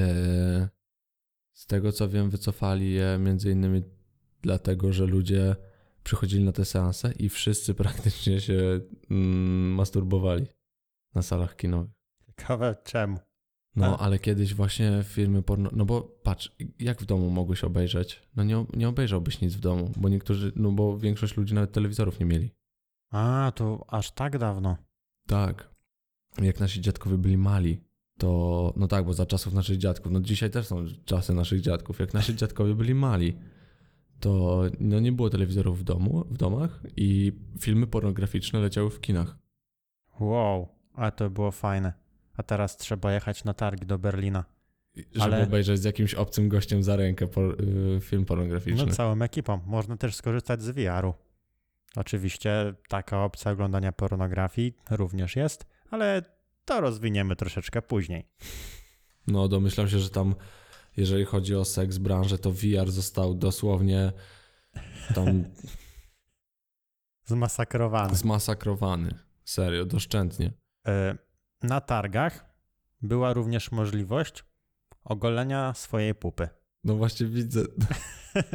z 1.52 1.66
tego 1.66 1.92
co 1.92 2.08
wiem, 2.08 2.30
wycofali 2.30 2.92
je 2.92 3.18
między 3.18 3.50
innymi 3.50 3.82
dlatego, 4.42 4.92
że 4.92 5.06
ludzie 5.06 5.56
przychodzili 6.06 6.44
na 6.44 6.52
te 6.52 6.64
seanse 6.64 7.12
i 7.12 7.28
wszyscy 7.28 7.74
praktycznie 7.84 8.40
się 8.40 8.80
mm, 9.10 9.74
masturbowali 9.74 10.46
na 11.14 11.22
salach 11.22 11.56
kinowych. 11.56 11.90
Ciekawe 12.26 12.76
czemu. 12.84 13.18
No, 13.76 13.90
tak. 13.90 14.00
ale 14.00 14.18
kiedyś 14.18 14.54
właśnie 14.54 15.04
filmy 15.04 15.42
porno... 15.42 15.70
No 15.72 15.84
bo 15.84 16.02
patrz, 16.02 16.56
jak 16.78 17.02
w 17.02 17.06
domu 17.06 17.30
mogłeś 17.30 17.64
obejrzeć? 17.64 18.22
No 18.36 18.44
nie, 18.44 18.64
nie 18.74 18.88
obejrzałbyś 18.88 19.40
nic 19.40 19.54
w 19.54 19.60
domu, 19.60 19.92
bo 19.96 20.08
niektórzy... 20.08 20.52
No 20.56 20.72
bo 20.72 20.98
większość 20.98 21.36
ludzi 21.36 21.54
nawet 21.54 21.72
telewizorów 21.72 22.20
nie 22.20 22.26
mieli. 22.26 22.50
A, 23.12 23.52
to 23.54 23.84
aż 23.88 24.10
tak 24.10 24.38
dawno. 24.38 24.76
Tak. 25.26 25.74
Jak 26.42 26.60
nasi 26.60 26.80
dziadkowie 26.80 27.18
byli 27.18 27.36
mali, 27.36 27.80
to 28.18 28.72
no 28.76 28.88
tak, 28.88 29.04
bo 29.04 29.14
za 29.14 29.26
czasów 29.26 29.52
naszych 29.52 29.78
dziadków, 29.78 30.12
no 30.12 30.20
dzisiaj 30.20 30.50
też 30.50 30.66
są 30.66 30.84
czasy 31.04 31.34
naszych 31.34 31.60
dziadków. 31.60 31.98
Jak 31.98 32.14
nasi 32.14 32.36
dziadkowie 32.36 32.74
byli 32.74 32.94
mali, 32.94 33.38
to 34.20 34.62
no 34.80 35.00
nie 35.00 35.12
było 35.12 35.30
telewizorów 35.30 35.80
w 35.80 35.84
domu, 35.84 36.24
w 36.30 36.36
domach 36.36 36.80
i 36.96 37.32
filmy 37.60 37.86
pornograficzne 37.86 38.58
leciały 38.58 38.90
w 38.90 39.00
kinach. 39.00 39.38
Wow, 40.20 40.68
a 40.94 41.10
to 41.10 41.30
było 41.30 41.50
fajne. 41.50 41.92
A 42.36 42.42
teraz 42.42 42.76
trzeba 42.76 43.12
jechać 43.12 43.44
na 43.44 43.54
targi 43.54 43.86
do 43.86 43.98
Berlina. 43.98 44.44
Żeby 44.96 45.24
Ale... 45.24 45.42
obejrzeć 45.42 45.80
z 45.80 45.84
jakimś 45.84 46.14
obcym 46.14 46.48
gościem 46.48 46.82
za 46.82 46.96
rękę 46.96 47.26
por, 47.26 47.56
y, 47.60 48.00
film 48.00 48.24
pornograficzny. 48.24 48.86
No 48.86 48.92
całą 48.92 49.22
ekipą. 49.22 49.60
Można 49.66 49.96
też 49.96 50.14
skorzystać 50.14 50.62
z 50.62 50.70
VR-u. 50.70 51.14
Oczywiście 51.96 52.74
taka 52.88 53.24
opcja 53.24 53.50
oglądania 53.50 53.92
pornografii 53.92 54.76
również 54.90 55.36
jest, 55.36 55.66
ale 55.90 56.22
to 56.64 56.80
rozwiniemy 56.80 57.36
troszeczkę 57.36 57.82
później. 57.82 58.26
No, 59.26 59.48
domyślam 59.48 59.88
się, 59.88 59.98
że 59.98 60.10
tam, 60.10 60.34
jeżeli 60.96 61.24
chodzi 61.24 61.54
o 61.54 61.64
seks 61.64 61.98
branżę, 61.98 62.38
to 62.38 62.50
VR 62.52 62.90
został 62.90 63.34
dosłownie 63.34 64.12
tam. 65.14 65.44
Zmasakrowany. 67.24 68.16
Zmasakrowany. 68.16 69.14
Serio, 69.44 69.84
doszczętnie. 69.84 70.52
E, 70.86 71.16
na 71.62 71.80
targach 71.80 72.44
była 73.02 73.32
również 73.32 73.72
możliwość 73.72 74.44
ogolenia 75.04 75.74
swojej 75.74 76.14
pupy. 76.14 76.48
No 76.84 76.94
właśnie 76.94 77.26
widzę. 77.26 77.60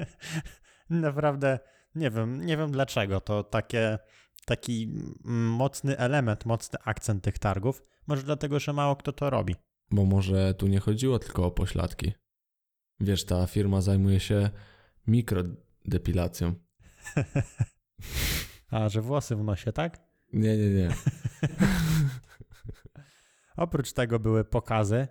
Naprawdę 0.89 1.59
nie 1.95 2.11
wiem, 2.11 2.45
nie 2.45 2.57
wiem 2.57 2.71
dlaczego. 2.71 3.21
To 3.21 3.43
takie, 3.43 3.99
taki 4.45 4.93
mocny 5.23 5.97
element, 5.97 6.45
mocny 6.45 6.79
akcent 6.85 7.23
tych 7.23 7.39
targów. 7.39 7.83
Może 8.07 8.23
dlatego, 8.23 8.59
że 8.59 8.73
mało 8.73 8.95
kto 8.95 9.11
to 9.11 9.29
robi. 9.29 9.55
Bo 9.91 10.05
może 10.05 10.53
tu 10.53 10.67
nie 10.67 10.79
chodziło 10.79 11.19
tylko 11.19 11.45
o 11.45 11.51
pośladki. 11.51 12.13
Wiesz, 13.01 13.25
ta 13.25 13.47
firma 13.47 13.81
zajmuje 13.81 14.19
się 14.19 14.49
mikrodepilacją. 15.07 16.53
A, 18.71 18.89
że 18.89 19.01
włosy 19.01 19.35
w 19.35 19.43
nosie, 19.43 19.71
tak? 19.71 19.99
Nie, 20.33 20.57
nie, 20.57 20.69
nie. 20.69 20.89
Oprócz 23.57 23.93
tego 23.93 24.19
były 24.19 24.43
pokazy 24.43 25.07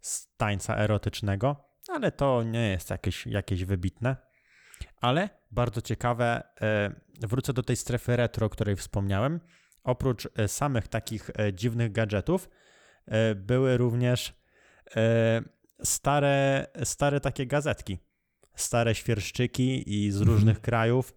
z 0.00 0.36
tańca 0.36 0.76
erotycznego, 0.76 1.64
ale 1.88 2.12
to 2.12 2.42
nie 2.42 2.68
jest 2.68 2.90
jakieś, 2.90 3.26
jakieś 3.26 3.64
wybitne. 3.64 4.16
Ale 5.00 5.28
bardzo 5.50 5.80
ciekawe, 5.80 6.42
e, 6.60 6.94
wrócę 7.20 7.52
do 7.52 7.62
tej 7.62 7.76
strefy 7.76 8.16
retro, 8.16 8.46
o 8.46 8.50
której 8.50 8.76
wspomniałem. 8.76 9.40
Oprócz 9.84 10.28
e, 10.36 10.48
samych 10.48 10.88
takich 10.88 11.30
e, 11.38 11.52
dziwnych 11.52 11.92
gadżetów, 11.92 12.48
były 13.36 13.76
również 13.76 14.42
stare, 15.84 16.66
stare 16.84 17.20
takie 17.20 17.46
gazetki, 17.46 17.98
stare 18.54 18.94
świerszczyki 18.94 19.94
i 20.04 20.10
z 20.10 20.20
mhm. 20.20 20.36
różnych 20.36 20.60
krajów, 20.60 21.14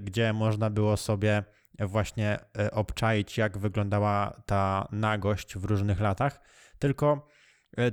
gdzie 0.00 0.32
można 0.32 0.70
było 0.70 0.96
sobie 0.96 1.44
właśnie 1.80 2.38
obczaić, 2.72 3.38
jak 3.38 3.58
wyglądała 3.58 4.42
ta 4.46 4.88
nagość 4.92 5.56
w 5.56 5.64
różnych 5.64 6.00
latach. 6.00 6.40
Tylko 6.78 7.28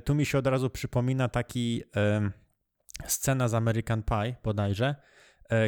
tu 0.04 0.14
mi 0.14 0.26
się 0.26 0.38
od 0.38 0.46
razu 0.46 0.70
przypomina 0.70 1.28
taki 1.28 1.82
scena 3.06 3.48
z 3.48 3.54
American 3.54 4.02
Pie 4.02 4.36
bodajże, 4.44 4.94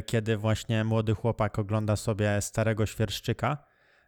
kiedy 0.07 0.37
właśnie 0.37 0.85
młody 0.85 1.15
chłopak 1.15 1.59
ogląda 1.59 1.97
sobie 1.97 2.41
starego 2.41 2.87
świerszczyka 2.87 3.65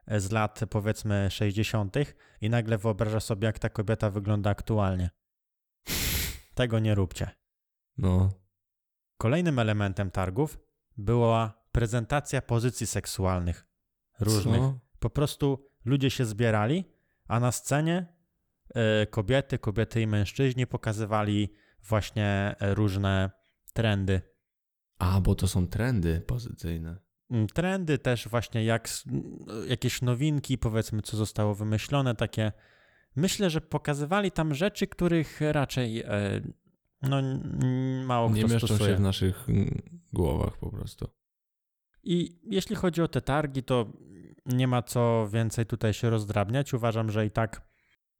z 0.06 0.30
lat 0.30 0.60
powiedzmy 0.70 1.30
60. 1.30 1.96
i 2.40 2.50
nagle 2.50 2.78
wyobraża 2.78 3.20
sobie, 3.20 3.46
jak 3.46 3.58
ta 3.58 3.68
kobieta 3.68 4.10
wygląda 4.10 4.50
aktualnie. 4.50 5.10
Tego 6.58 6.78
nie 6.78 6.94
róbcie. 6.94 7.30
No. 7.98 8.30
Kolejnym 9.16 9.58
elementem 9.58 10.10
targów 10.10 10.58
była 10.96 11.64
prezentacja 11.72 12.42
pozycji 12.42 12.86
seksualnych 12.86 13.66
różnych. 14.20 14.60
Co? 14.60 14.78
Po 14.98 15.10
prostu 15.10 15.66
ludzie 15.84 16.10
się 16.10 16.24
zbierali, 16.24 16.84
a 17.28 17.40
na 17.40 17.52
scenie 17.52 18.06
e, 18.74 19.06
kobiety, 19.06 19.58
kobiety 19.58 20.00
i 20.00 20.06
mężczyźni 20.06 20.66
pokazywali 20.66 21.54
właśnie 21.82 22.56
e, 22.60 22.74
różne 22.74 23.30
trendy. 23.72 24.20
A, 24.98 25.20
bo 25.20 25.34
to 25.34 25.48
są 25.48 25.66
trendy 25.66 26.20
pozycyjne. 26.26 26.98
Mm, 27.30 27.46
trendy 27.46 27.98
też 27.98 28.28
właśnie 28.28 28.64
jak 28.64 28.88
jakieś 29.68 30.02
nowinki, 30.02 30.58
powiedzmy, 30.58 31.02
co 31.02 31.16
zostało 31.16 31.54
wymyślone, 31.54 32.14
takie. 32.14 32.52
Myślę, 33.18 33.50
że 33.50 33.60
pokazywali 33.60 34.30
tam 34.30 34.54
rzeczy, 34.54 34.86
których 34.86 35.40
raczej 35.40 36.00
e, 36.00 36.40
no, 37.02 37.22
mało 38.06 38.30
Nie 38.30 38.44
kto 38.44 38.52
mieszczą 38.52 38.66
stosuje. 38.66 38.90
się 38.90 38.96
w 38.96 39.00
naszych 39.00 39.46
głowach 40.12 40.58
po 40.58 40.70
prostu. 40.70 41.08
I 42.02 42.40
jeśli 42.44 42.76
chodzi 42.76 43.02
o 43.02 43.08
te 43.08 43.20
targi, 43.20 43.62
to 43.62 43.92
nie 44.46 44.68
ma 44.68 44.82
co 44.82 45.28
więcej 45.32 45.66
tutaj 45.66 45.94
się 45.94 46.10
rozdrabniać. 46.10 46.74
Uważam, 46.74 47.10
że 47.10 47.26
i 47.26 47.30
tak 47.30 47.68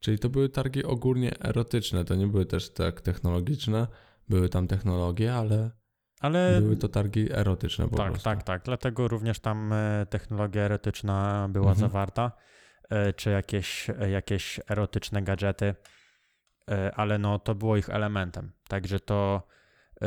Czyli 0.01 0.19
to 0.19 0.29
były 0.29 0.49
targi 0.49 0.85
ogólnie 0.85 1.41
erotyczne, 1.41 2.05
to 2.05 2.15
nie 2.15 2.27
były 2.27 2.47
też 2.47 2.73
tak 2.73 3.01
technologiczne, 3.01 3.87
były 4.29 4.49
tam 4.49 4.67
technologie, 4.67 5.35
ale, 5.35 5.71
ale... 6.21 6.61
były 6.61 6.77
to 6.77 6.89
targi 6.89 7.33
erotyczne 7.33 7.89
po 7.89 7.97
tak, 7.97 8.07
prostu. 8.07 8.25
Tak, 8.25 8.43
tak, 8.43 8.63
dlatego 8.65 9.09
również 9.09 9.41
tam 9.41 9.73
e, 9.73 10.07
technologia 10.11 10.63
erotyczna 10.63 11.49
była 11.51 11.71
mhm. 11.71 11.79
zawarta, 11.81 12.33
czy 13.17 13.31
jakieś, 13.31 13.91
e, 13.91 14.11
jakieś 14.11 14.61
erotyczne 14.71 15.23
gadżety, 15.23 15.75
ale 16.95 17.19
no 17.19 17.39
to 17.39 17.55
było 17.55 17.77
ich 17.77 17.91
elementem, 17.91 18.53
także 18.69 19.01
to, 19.01 19.49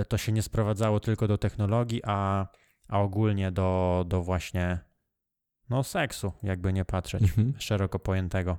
to 0.07 0.17
się 0.17 0.31
nie 0.31 0.41
sprowadzało 0.41 0.99
tylko 0.99 1.27
do 1.27 1.37
technologii, 1.37 2.01
a, 2.05 2.47
a 2.87 2.99
ogólnie 2.99 3.51
do, 3.51 4.03
do 4.07 4.21
właśnie 4.21 4.79
no 5.69 5.83
seksu, 5.83 6.33
jakby 6.43 6.73
nie 6.73 6.85
patrzeć, 6.85 7.23
mhm. 7.23 7.53
szeroko 7.59 7.99
pojętego. 7.99 8.57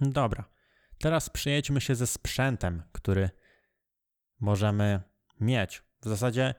Dobra, 0.00 0.44
teraz 0.98 1.30
przejedźmy 1.30 1.80
się 1.80 1.94
ze 1.94 2.06
sprzętem, 2.06 2.82
który 2.92 3.30
możemy 4.40 5.00
mieć. 5.40 5.82
W 6.00 6.08
zasadzie 6.08 6.54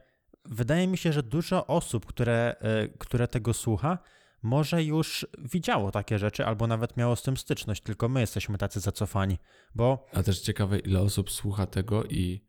wydaje 0.45 0.87
mi 0.87 0.97
się, 0.97 1.13
że 1.13 1.23
dużo 1.23 1.67
osób, 1.67 2.05
które, 2.05 2.55
e, 2.59 2.87
które 2.87 3.27
tego 3.27 3.53
słucha, 3.53 3.97
może 4.41 4.83
już 4.83 5.27
widziało 5.37 5.91
takie 5.91 6.19
rzeczy, 6.19 6.45
albo 6.45 6.67
nawet 6.67 6.97
miało 6.97 7.15
z 7.15 7.21
tym 7.21 7.37
styczność, 7.37 7.83
tylko 7.83 8.09
my 8.09 8.19
jesteśmy 8.19 8.57
tacy 8.57 8.79
zacofani, 8.79 9.37
bo... 9.75 10.05
A 10.13 10.23
też 10.23 10.39
ciekawe, 10.39 10.79
ile 10.79 11.01
osób 11.01 11.31
słucha 11.31 11.65
tego 11.65 12.03
i 12.03 12.47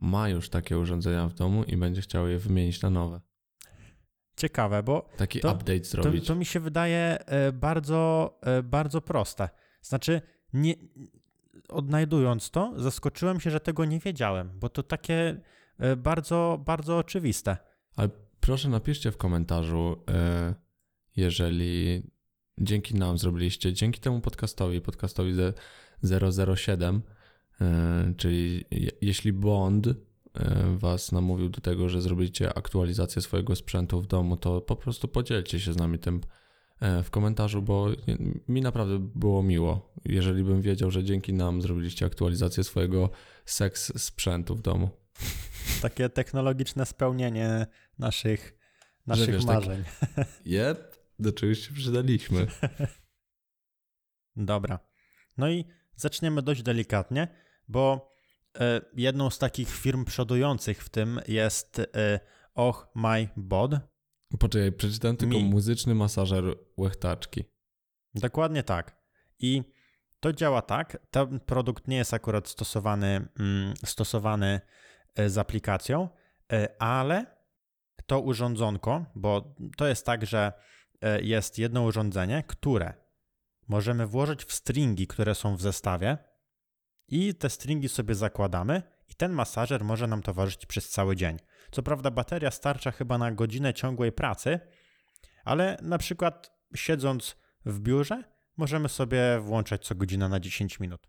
ma 0.00 0.28
już 0.28 0.50
takie 0.50 0.78
urządzenia 0.78 1.28
w 1.28 1.34
domu 1.34 1.64
i 1.64 1.76
będzie 1.76 2.02
chciało 2.02 2.26
je 2.26 2.38
wymienić 2.38 2.82
na 2.82 2.90
nowe. 2.90 3.20
Ciekawe, 4.36 4.82
bo... 4.82 5.08
Taki 5.16 5.40
to, 5.40 5.52
update 5.52 5.84
zrobić. 5.84 6.20
To, 6.26 6.32
to 6.32 6.38
mi 6.38 6.44
się 6.44 6.60
wydaje 6.60 7.18
e, 7.26 7.52
bardzo, 7.52 8.38
e, 8.42 8.62
bardzo 8.62 9.00
proste. 9.00 9.48
Znaczy, 9.82 10.22
nie, 10.52 10.74
odnajdując 11.68 12.50
to, 12.50 12.72
zaskoczyłem 12.76 13.40
się, 13.40 13.50
że 13.50 13.60
tego 13.60 13.84
nie 13.84 13.98
wiedziałem, 13.98 14.50
bo 14.54 14.68
to 14.68 14.82
takie 14.82 15.40
e, 15.78 15.96
bardzo, 15.96 16.62
bardzo 16.66 16.98
oczywiste. 16.98 17.56
Ale 17.96 18.08
proszę 18.40 18.68
napiszcie 18.68 19.12
w 19.12 19.16
komentarzu, 19.16 20.04
e, 20.10 20.67
jeżeli 21.18 22.02
dzięki 22.60 22.94
nam 22.94 23.18
zrobiliście, 23.18 23.72
dzięki 23.72 24.00
temu 24.00 24.20
podcastowi, 24.20 24.80
podcastowi 24.80 25.32
007, 26.66 27.02
e, 27.60 28.14
czyli 28.16 28.64
jeśli 29.00 29.32
Bond 29.32 29.86
was 30.76 31.12
namówił 31.12 31.48
do 31.48 31.60
tego, 31.60 31.88
że 31.88 32.02
zrobicie 32.02 32.54
aktualizację 32.54 33.22
swojego 33.22 33.56
sprzętu 33.56 34.00
w 34.00 34.06
domu, 34.06 34.36
to 34.36 34.60
po 34.60 34.76
prostu 34.76 35.08
podzielcie 35.08 35.60
się 35.60 35.72
z 35.72 35.76
nami 35.76 35.98
tym 35.98 36.20
E, 36.80 37.02
w 37.02 37.10
komentarzu, 37.10 37.62
bo 37.62 37.86
mi 38.48 38.60
naprawdę 38.60 38.98
było 38.98 39.42
miło, 39.42 39.94
jeżeli 40.04 40.44
bym 40.44 40.62
wiedział, 40.62 40.90
że 40.90 41.04
dzięki 41.04 41.32
nam 41.32 41.62
zrobiliście 41.62 42.06
aktualizację 42.06 42.64
swojego 42.64 43.10
seks 43.44 44.02
sprzętu 44.02 44.54
w 44.54 44.62
domu. 44.62 44.90
Takie 45.82 46.08
technologiczne 46.08 46.86
spełnienie 46.86 47.66
naszych, 47.98 48.58
naszych 49.06 49.30
wiesz, 49.34 49.44
tak 49.44 49.54
marzeń. 49.54 49.84
Tak, 50.16 50.28
yep, 50.46 50.97
do 51.18 51.32
czegoś 51.32 51.68
się 51.68 51.74
przydaliśmy. 51.74 52.46
Dobra. 54.36 54.78
No 55.36 55.50
i 55.50 55.64
zaczniemy 55.96 56.42
dość 56.42 56.62
delikatnie, 56.62 57.28
bo 57.68 58.12
e, 58.60 58.80
jedną 58.94 59.30
z 59.30 59.38
takich 59.38 59.70
firm 59.70 60.04
przodujących 60.04 60.84
w 60.84 60.88
tym 60.88 61.20
jest 61.28 61.78
e, 61.78 62.20
Och 62.54 62.88
My 62.94 63.28
Bod, 63.36 63.72
Poczekaj, 64.38 64.72
przeczytałem 64.72 65.16
tylko 65.16 65.36
Mi. 65.36 65.44
muzyczny 65.44 65.94
masażer 65.94 66.44
łechtaczki. 66.76 67.44
Dokładnie 68.14 68.62
tak. 68.62 69.02
I 69.38 69.62
to 70.20 70.32
działa 70.32 70.62
tak. 70.62 71.06
Ten 71.10 71.40
produkt 71.40 71.88
nie 71.88 71.96
jest 71.96 72.14
akurat 72.14 72.48
stosowany, 72.48 73.28
mm, 73.40 73.74
stosowany 73.84 74.60
e, 75.14 75.30
z 75.30 75.38
aplikacją, 75.38 76.08
ale 76.78 77.38
to 78.06 78.20
urządzonko, 78.20 79.04
bo 79.14 79.54
to 79.76 79.86
jest 79.86 80.06
tak, 80.06 80.26
że 80.26 80.52
jest 81.22 81.58
jedno 81.58 81.82
urządzenie, 81.82 82.44
które 82.46 82.94
możemy 83.68 84.06
włożyć 84.06 84.44
w 84.44 84.52
stringi, 84.52 85.06
które 85.06 85.34
są 85.34 85.56
w 85.56 85.62
zestawie 85.62 86.18
i 87.08 87.34
te 87.34 87.50
stringi 87.50 87.88
sobie 87.88 88.14
zakładamy 88.14 88.82
i 89.08 89.14
ten 89.14 89.32
masażer 89.32 89.84
może 89.84 90.06
nam 90.06 90.22
towarzyszyć 90.22 90.66
przez 90.66 90.90
cały 90.90 91.16
dzień. 91.16 91.38
Co 91.70 91.82
prawda 91.82 92.10
bateria 92.10 92.50
starcza 92.50 92.90
chyba 92.90 93.18
na 93.18 93.32
godzinę 93.32 93.74
ciągłej 93.74 94.12
pracy, 94.12 94.60
ale 95.44 95.78
na 95.82 95.98
przykład 95.98 96.58
siedząc 96.74 97.36
w 97.64 97.80
biurze 97.80 98.24
możemy 98.56 98.88
sobie 98.88 99.38
włączać 99.40 99.86
co 99.86 99.94
godzina 99.94 100.28
na 100.28 100.40
10 100.40 100.80
minut. 100.80 101.08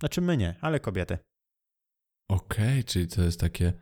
Znaczy 0.00 0.20
my 0.20 0.36
nie, 0.36 0.54
ale 0.60 0.80
kobiety. 0.80 1.18
Okej, 2.28 2.68
okay, 2.68 2.84
czyli 2.84 3.08
to 3.08 3.22
jest 3.22 3.40
takie 3.40 3.72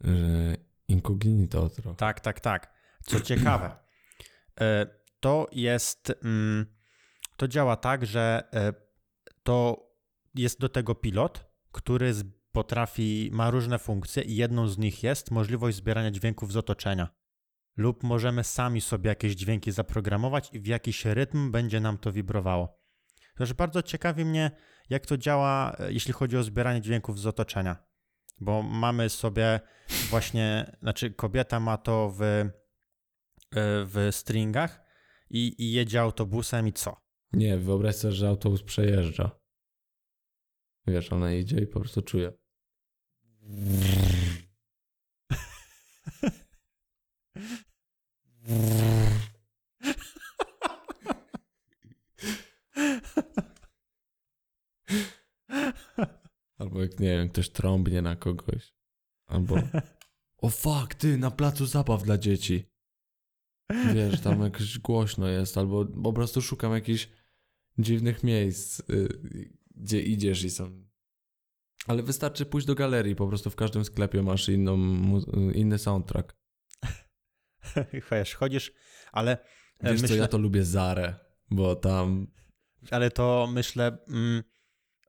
że 0.00 0.56
incognito 0.88 1.68
trochę. 1.68 1.96
Tak, 1.96 2.20
tak, 2.20 2.40
tak. 2.40 2.74
Co 3.04 3.20
ciekawe, 3.20 3.66
e, 3.66 3.76
to 5.20 5.48
jest, 5.52 6.12
mm, 6.24 6.66
to 7.36 7.48
działa 7.48 7.76
tak, 7.76 8.06
że 8.06 8.48
e, 8.52 8.72
to 9.42 9.86
jest 10.34 10.60
do 10.60 10.68
tego 10.68 10.94
pilot, 10.94 11.44
który 11.72 12.12
potrafi, 12.52 13.30
ma 13.32 13.50
różne 13.50 13.78
funkcje 13.78 14.22
i 14.22 14.36
jedną 14.36 14.68
z 14.68 14.78
nich 14.78 15.02
jest 15.02 15.30
możliwość 15.30 15.76
zbierania 15.76 16.10
dźwięków 16.10 16.52
z 16.52 16.56
otoczenia. 16.56 17.08
Lub 17.76 18.02
możemy 18.02 18.44
sami 18.44 18.80
sobie 18.80 19.08
jakieś 19.08 19.32
dźwięki 19.32 19.72
zaprogramować 19.72 20.48
i 20.52 20.60
w 20.60 20.66
jakiś 20.66 21.04
rytm 21.04 21.50
będzie 21.50 21.80
nam 21.80 21.98
to 21.98 22.12
wibrowało. 22.12 22.80
Też 23.36 23.52
bardzo 23.52 23.82
ciekawi 23.82 24.24
mnie, 24.24 24.50
jak 24.90 25.06
to 25.06 25.16
działa, 25.16 25.76
e, 25.78 25.92
jeśli 25.92 26.12
chodzi 26.12 26.36
o 26.36 26.42
zbieranie 26.42 26.80
dźwięków 26.80 27.20
z 27.20 27.26
otoczenia. 27.26 27.76
Bo 28.40 28.62
mamy 28.62 29.08
sobie 29.08 29.60
właśnie, 30.10 30.76
znaczy 30.82 31.10
kobieta 31.10 31.60
ma 31.60 31.76
to 31.78 32.10
w, 32.10 32.22
e, 32.22 32.50
w 33.52 34.08
stringach 34.10 34.80
i, 35.30 35.54
i 35.58 35.72
jedzie 35.72 36.00
autobusem 36.00 36.68
i 36.68 36.72
co? 36.72 36.96
Nie, 37.32 37.58
wyobraź 37.58 37.96
sobie, 37.96 38.14
że 38.14 38.28
autobus 38.28 38.62
przejeżdża. 38.62 39.40
Wiesz, 40.86 41.12
ona 41.12 41.32
idzie 41.32 41.60
i 41.60 41.66
po 41.66 41.80
prostu 41.80 42.02
czuje. 42.02 42.32
Albo 56.58 56.82
jak, 56.82 57.00
nie 57.00 57.08
wiem, 57.08 57.28
ktoś 57.28 57.50
trąbnie 57.50 58.02
na 58.02 58.16
kogoś. 58.16 58.74
Albo, 59.26 59.56
o 60.42 60.48
fuck, 60.48 60.94
ty, 60.94 61.18
na 61.18 61.30
placu 61.30 61.66
zabaw 61.66 62.02
dla 62.02 62.18
dzieci. 62.18 62.70
Wiesz, 63.94 64.20
tam 64.20 64.42
jakoś 64.42 64.78
głośno 64.78 65.28
jest, 65.28 65.58
albo 65.58 65.84
po 65.84 66.12
prostu 66.12 66.42
szukam 66.42 66.72
jakichś 66.72 67.08
dziwnych 67.78 68.24
miejsc, 68.24 68.80
y, 68.90 69.08
gdzie 69.76 70.02
idziesz 70.02 70.44
i 70.44 70.50
są... 70.50 70.90
Ale 71.86 72.02
wystarczy 72.02 72.46
pójść 72.46 72.66
do 72.66 72.74
galerii, 72.74 73.16
po 73.16 73.28
prostu 73.28 73.50
w 73.50 73.56
każdym 73.56 73.84
sklepie 73.84 74.22
masz 74.22 74.48
inną, 74.48 74.76
mu- 74.76 75.50
inny 75.54 75.78
soundtrack. 75.78 76.36
Wiesz, 78.12 78.34
chodzisz, 78.34 78.72
ale 79.12 79.32
e, 79.78 79.92
Wiesz 79.92 80.02
myślę, 80.02 80.16
co, 80.16 80.22
ja 80.22 80.28
to 80.28 80.38
lubię 80.38 80.64
Zarę, 80.64 81.14
bo 81.50 81.76
tam... 81.76 82.26
ale 82.90 83.10
to 83.10 83.48
myślę, 83.52 83.98
mm, 84.08 84.42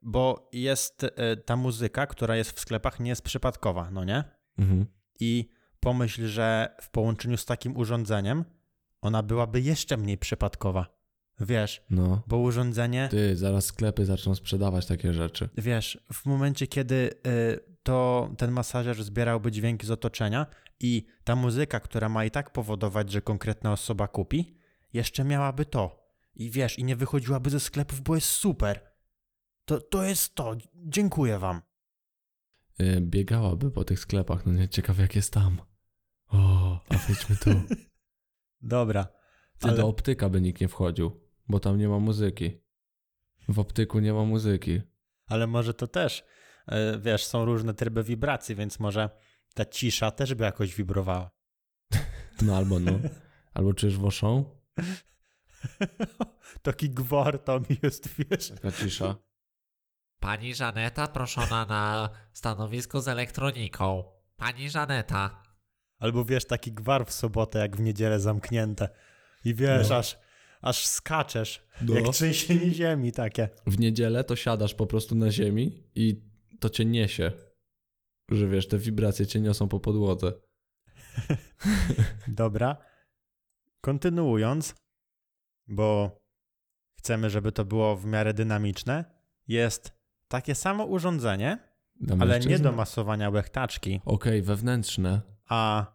bo 0.02 0.48
jest 0.52 1.04
e, 1.04 1.36
ta 1.36 1.56
muzyka, 1.56 2.06
która 2.06 2.36
jest 2.36 2.52
w 2.52 2.60
sklepach, 2.60 3.00
nie 3.00 3.10
jest 3.10 3.22
przypadkowa, 3.22 3.90
no 3.90 4.04
nie? 4.04 4.24
Mhm. 4.58 4.86
I 5.20 5.50
pomyśl, 5.82 6.26
że 6.26 6.76
w 6.80 6.90
połączeniu 6.90 7.36
z 7.36 7.44
takim 7.44 7.76
urządzeniem 7.76 8.44
ona 9.00 9.22
byłaby 9.22 9.60
jeszcze 9.60 9.96
mniej 9.96 10.18
przypadkowa. 10.18 10.86
Wiesz, 11.40 11.82
No. 11.90 12.22
bo 12.26 12.38
urządzenie, 12.38 13.08
Ty, 13.10 13.36
zaraz 13.36 13.64
sklepy 13.64 14.04
zaczną 14.04 14.34
sprzedawać 14.34 14.86
takie 14.86 15.12
rzeczy. 15.12 15.48
wiesz, 15.58 15.98
w 16.12 16.26
momencie, 16.26 16.66
kiedy 16.66 16.94
y, 17.26 17.72
to 17.82 18.30
ten 18.38 18.50
masażer 18.50 19.04
zbierałby 19.04 19.52
dźwięki 19.52 19.86
z 19.86 19.90
otoczenia 19.90 20.46
i 20.80 21.06
ta 21.24 21.36
muzyka, 21.36 21.80
która 21.80 22.08
ma 22.08 22.24
i 22.24 22.30
tak 22.30 22.50
powodować, 22.52 23.12
że 23.12 23.22
konkretna 23.22 23.72
osoba 23.72 24.08
kupi, 24.08 24.56
jeszcze 24.92 25.24
miałaby 25.24 25.64
to. 25.66 26.02
I 26.34 26.50
wiesz, 26.50 26.78
i 26.78 26.84
nie 26.84 26.96
wychodziłaby 26.96 27.50
ze 27.50 27.60
sklepów, 27.60 28.00
bo 28.00 28.14
jest 28.14 28.28
super. 28.28 28.80
To, 29.64 29.80
to 29.80 30.02
jest 30.04 30.34
to. 30.34 30.56
Dziękuję 30.74 31.38
wam. 31.38 31.62
Y, 32.80 33.00
Biegałaby 33.00 33.70
po 33.70 33.84
tych 33.84 34.00
sklepach, 34.00 34.46
no 34.46 34.52
nie, 34.52 34.68
ciekawe 34.68 35.02
jak 35.02 35.16
jest 35.16 35.32
tam. 35.32 35.60
O, 36.32 36.80
a 36.88 36.96
wejdźmy 36.96 37.36
tu. 37.36 37.50
Dobra. 38.62 39.04
Ty, 39.58 39.68
Ale- 39.68 39.76
do 39.76 39.88
optyka 39.88 40.28
by 40.28 40.40
nikt 40.40 40.60
nie 40.60 40.68
wchodził, 40.68 41.20
bo 41.48 41.60
tam 41.60 41.78
nie 41.78 41.88
ma 41.88 41.98
muzyki. 41.98 42.60
W 43.48 43.58
optyku 43.58 43.98
nie 43.98 44.12
ma 44.12 44.24
muzyki. 44.24 44.80
Ale 45.26 45.46
może 45.46 45.74
to 45.74 45.86
też, 45.86 46.24
e, 46.66 46.98
wiesz, 46.98 47.24
są 47.26 47.44
różne 47.44 47.74
tryby 47.74 48.02
wibracji, 48.04 48.54
więc 48.54 48.80
może 48.80 49.10
ta 49.54 49.64
cisza 49.64 50.10
też 50.10 50.34
by 50.34 50.44
jakoś 50.44 50.74
wibrowała. 50.74 51.30
No 52.42 52.56
albo 52.56 52.78
no. 52.78 52.92
Albo 53.54 53.74
czyż 53.74 53.96
woszą? 53.98 54.44
Taki 56.62 56.90
gwar 56.90 57.38
tam 57.38 57.64
jest, 57.82 58.08
wiesz. 58.08 58.48
Taka 58.48 58.72
cisza. 58.72 59.16
Pani 60.20 60.54
Żaneta 60.54 61.08
proszona 61.08 61.66
na 61.66 62.10
stanowisko 62.32 63.00
z 63.00 63.08
elektroniką. 63.08 64.04
Pani 64.36 64.70
Żaneta. 64.70 65.41
Albo 66.02 66.24
wiesz, 66.24 66.44
taki 66.44 66.72
gwar 66.72 67.06
w 67.06 67.12
sobotę, 67.12 67.58
jak 67.58 67.76
w 67.76 67.80
niedzielę 67.80 68.20
zamknięte. 68.20 68.88
I 69.44 69.54
wiesz, 69.54 69.88
No. 69.90 69.96
aż, 69.96 70.18
aż 70.60 70.86
skaczesz, 70.86 71.66
No. 71.82 71.94
jak 71.94 72.08
trzęsienie 72.08 72.70
ziemi 72.74 73.12
takie. 73.12 73.48
W 73.66 73.78
niedzielę 73.78 74.24
to 74.24 74.36
siadasz 74.36 74.74
po 74.74 74.86
prostu 74.86 75.14
na 75.14 75.30
ziemi 75.30 75.82
i 75.94 76.22
to 76.60 76.70
cię 76.70 76.84
niesie. 76.84 77.32
Że 78.30 78.48
wiesz, 78.48 78.68
te 78.68 78.78
wibracje 78.78 79.26
cię 79.26 79.40
niosą 79.40 79.68
po 79.68 79.80
podłodze. 79.80 80.32
Dobra. 82.28 82.76
Kontynuując, 83.80 84.74
bo 85.68 86.20
chcemy, 86.98 87.30
żeby 87.30 87.52
to 87.52 87.64
było 87.64 87.96
w 87.96 88.06
miarę 88.06 88.34
dynamiczne, 88.34 89.04
jest 89.48 89.92
takie 90.28 90.54
samo 90.54 90.84
urządzenie, 90.84 91.58
ale 92.20 92.40
nie 92.40 92.58
do 92.58 92.72
masowania 92.72 93.30
łechtaczki, 93.30 94.00
Okej, 94.04 94.42
wewnętrzne. 94.42 95.20
A 95.48 95.86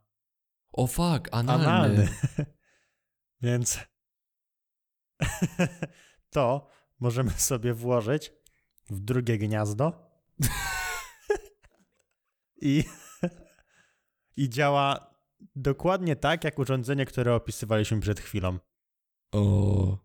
O 0.73 0.88
fuck, 0.88 1.29
analny. 1.31 1.67
analny. 1.67 2.10
Więc 3.41 3.79
to 6.29 6.69
możemy 6.99 7.31
sobie 7.31 7.73
włożyć 7.73 8.33
w 8.89 8.99
drugie 8.99 9.38
gniazdo 9.38 10.12
i, 12.62 12.83
i 14.36 14.49
działa 14.49 15.15
dokładnie 15.55 16.15
tak, 16.15 16.43
jak 16.43 16.60
urządzenie, 16.60 17.05
które 17.05 17.36
opisywaliśmy 17.36 17.99
przed 17.99 18.19
chwilą. 18.19 18.60
O, 19.31 19.97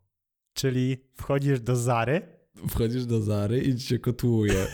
Czyli 0.53 1.11
wchodzisz 1.17 1.61
do 1.61 1.77
Zary, 1.77 2.39
wchodzisz 2.69 3.07
do 3.07 3.21
Zary 3.21 3.59
i 3.63 3.77
ci 3.77 3.87
się 3.87 3.99
kotłuje. 3.99 4.67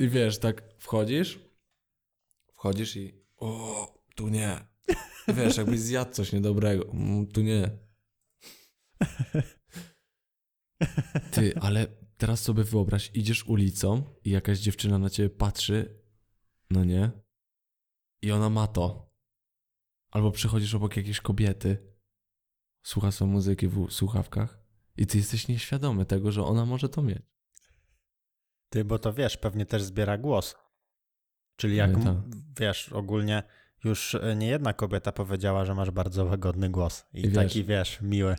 I 0.00 0.08
wiesz, 0.08 0.38
tak 0.38 0.62
wchodzisz, 0.78 1.38
wchodzisz 2.56 2.96
i 2.96 3.24
o, 3.36 4.02
tu 4.14 4.28
nie. 4.28 4.66
Wiesz, 5.28 5.56
jakbyś 5.56 5.80
zjadł 5.80 6.12
coś 6.12 6.32
niedobrego. 6.32 6.92
Mm, 6.92 7.26
tu 7.26 7.42
nie. 7.42 7.78
Ty, 11.32 11.54
ale 11.60 11.86
teraz 12.16 12.40
sobie 12.42 12.64
wyobraź, 12.64 13.10
idziesz 13.14 13.46
ulicą 13.46 14.14
i 14.24 14.30
jakaś 14.30 14.58
dziewczyna 14.58 14.98
na 14.98 15.10
ciebie 15.10 15.30
patrzy, 15.30 16.02
no 16.70 16.84
nie? 16.84 17.10
I 18.22 18.32
ona 18.32 18.50
ma 18.50 18.66
to. 18.66 19.12
Albo 20.10 20.30
przechodzisz 20.30 20.74
obok 20.74 20.96
jakiejś 20.96 21.20
kobiety, 21.20 21.92
słucha 22.82 23.12
sobie 23.12 23.30
muzyki 23.30 23.68
w 23.68 23.90
słuchawkach 23.90 24.58
i 24.96 25.06
ty 25.06 25.18
jesteś 25.18 25.48
nieświadomy 25.48 26.06
tego, 26.06 26.32
że 26.32 26.44
ona 26.44 26.66
może 26.66 26.88
to 26.88 27.02
mieć. 27.02 27.22
ty, 28.68 28.84
bo 28.84 28.98
to 28.98 29.12
wiesz, 29.12 29.36
pewnie 29.36 29.66
też 29.66 29.82
zbiera 29.82 30.18
głos. 30.18 30.56
Czyli 31.56 31.76
jak, 31.76 31.92
No 31.92 31.98
i 32.02 32.06
m- 32.08 32.30
wiesz, 32.60 32.92
ogólnie 32.92 33.42
już 33.84 34.14
e, 34.14 34.36
nie 34.36 34.46
jedna 34.46 34.72
kobieta 34.72 35.12
powiedziała, 35.12 35.64
że 35.64 35.74
masz 35.74 35.90
bardzo 35.90 36.24
łagodny 36.24 36.70
głos. 36.70 37.06
I, 37.14 37.20
I 37.20 37.22
wiesz- 37.22 37.34
taki, 37.34 37.64
wiesz, 37.64 38.00
miły. 38.00 38.36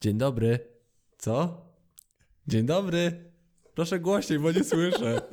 Dzień 0.00 0.18
dobry. 0.18 0.68
Co? 1.18 1.66
Dzień 2.46 2.66
dobry. 2.66 3.32
Proszę 3.74 4.00
głośniej, 4.00 4.38
bo 4.38 4.52
nie 4.52 4.64
słyszę. 4.64 5.22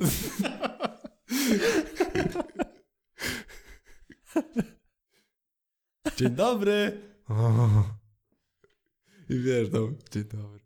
Dzień 6.16 6.30
dobry. 6.34 7.00
I 9.30 9.38
wiesz, 9.38 9.68
no, 9.72 9.78
dzień 10.12 10.24
dobry. 10.24 10.60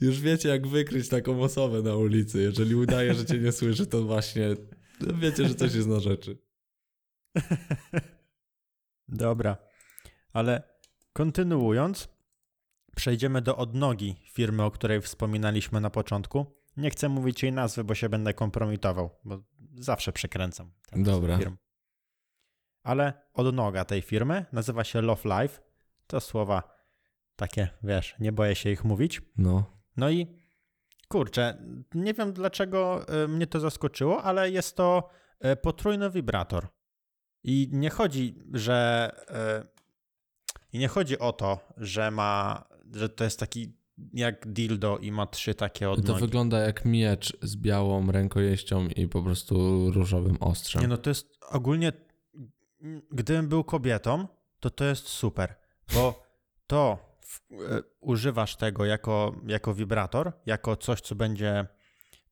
Już 0.00 0.20
wiecie, 0.20 0.48
jak 0.48 0.66
wykryć 0.66 1.08
taką 1.08 1.42
osobę 1.42 1.82
na 1.82 1.96
ulicy. 1.96 2.42
Jeżeli 2.42 2.74
udaje, 2.74 3.14
że 3.14 3.26
cię 3.26 3.38
nie 3.38 3.52
słyszy, 3.52 3.86
to 3.86 4.02
właśnie 4.02 4.56
wiecie, 5.00 5.48
że 5.48 5.54
coś 5.54 5.74
jest 5.74 5.88
na 5.88 6.00
rzeczy. 6.00 6.38
Dobra, 9.08 9.56
ale 10.32 10.62
kontynuując, 11.12 12.08
przejdziemy 12.96 13.42
do 13.42 13.56
odnogi 13.56 14.16
firmy, 14.32 14.62
o 14.62 14.70
której 14.70 15.00
wspominaliśmy 15.00 15.80
na 15.80 15.90
początku. 15.90 16.46
Nie 16.76 16.90
chcę 16.90 17.08
mówić 17.08 17.42
jej 17.42 17.52
nazwy, 17.52 17.84
bo 17.84 17.94
się 17.94 18.08
będę 18.08 18.34
kompromitował, 18.34 19.10
bo 19.24 19.38
zawsze 19.74 20.12
przekręcam. 20.12 20.72
Dobra. 20.92 21.38
Firm. 21.38 21.56
Ale 22.82 23.12
odnoga 23.32 23.84
tej 23.84 24.02
firmy 24.02 24.46
nazywa 24.52 24.84
się 24.84 25.00
Love 25.00 25.42
Life. 25.42 25.60
To 26.06 26.20
słowa 26.20 26.73
takie, 27.36 27.68
wiesz, 27.82 28.14
nie 28.20 28.32
boję 28.32 28.54
się 28.54 28.70
ich 28.70 28.84
mówić. 28.84 29.22
No. 29.36 29.64
No 29.96 30.10
i 30.10 30.26
kurczę, 31.08 31.58
nie 31.94 32.14
wiem 32.14 32.32
dlaczego 32.32 33.06
y, 33.24 33.28
mnie 33.28 33.46
to 33.46 33.60
zaskoczyło, 33.60 34.22
ale 34.22 34.50
jest 34.50 34.76
to 34.76 35.08
y, 35.52 35.56
potrójny 35.56 36.10
wibrator. 36.10 36.68
I 37.44 37.68
nie 37.72 37.90
chodzi, 37.90 38.38
że. 38.52 39.10
y, 39.62 39.74
I 40.72 40.78
nie 40.78 40.88
chodzi 40.88 41.18
o 41.18 41.32
to, 41.32 41.58
że 41.76 42.10
ma. 42.10 42.64
że 42.92 43.08
to 43.08 43.24
jest 43.24 43.40
taki 43.40 43.76
jak 44.12 44.52
dildo 44.52 44.98
i 44.98 45.12
ma 45.12 45.26
trzy 45.26 45.54
takie 45.54 45.84
To 45.86 45.92
odnogi. 45.92 46.20
wygląda 46.20 46.58
jak 46.58 46.84
miecz 46.84 47.36
z 47.42 47.56
białą 47.56 48.12
rękojeścią 48.12 48.86
i 48.88 49.08
po 49.08 49.22
prostu 49.22 49.90
różowym 49.90 50.36
ostrzem. 50.40 50.82
Nie 50.82 50.88
no, 50.88 50.96
to 50.96 51.10
jest 51.10 51.38
ogólnie. 51.50 51.92
Gdybym 53.12 53.48
był 53.48 53.64
kobietą, 53.64 54.28
to 54.60 54.70
to 54.70 54.84
jest 54.84 55.06
super, 55.08 55.54
bo 55.94 56.22
to 56.66 56.98
e, 56.98 57.13
używasz 58.00 58.56
tego 58.56 58.84
jako, 58.84 59.40
jako 59.46 59.74
wibrator, 59.74 60.32
jako 60.46 60.76
coś, 60.76 61.00
co 61.00 61.14
będzie, 61.14 61.66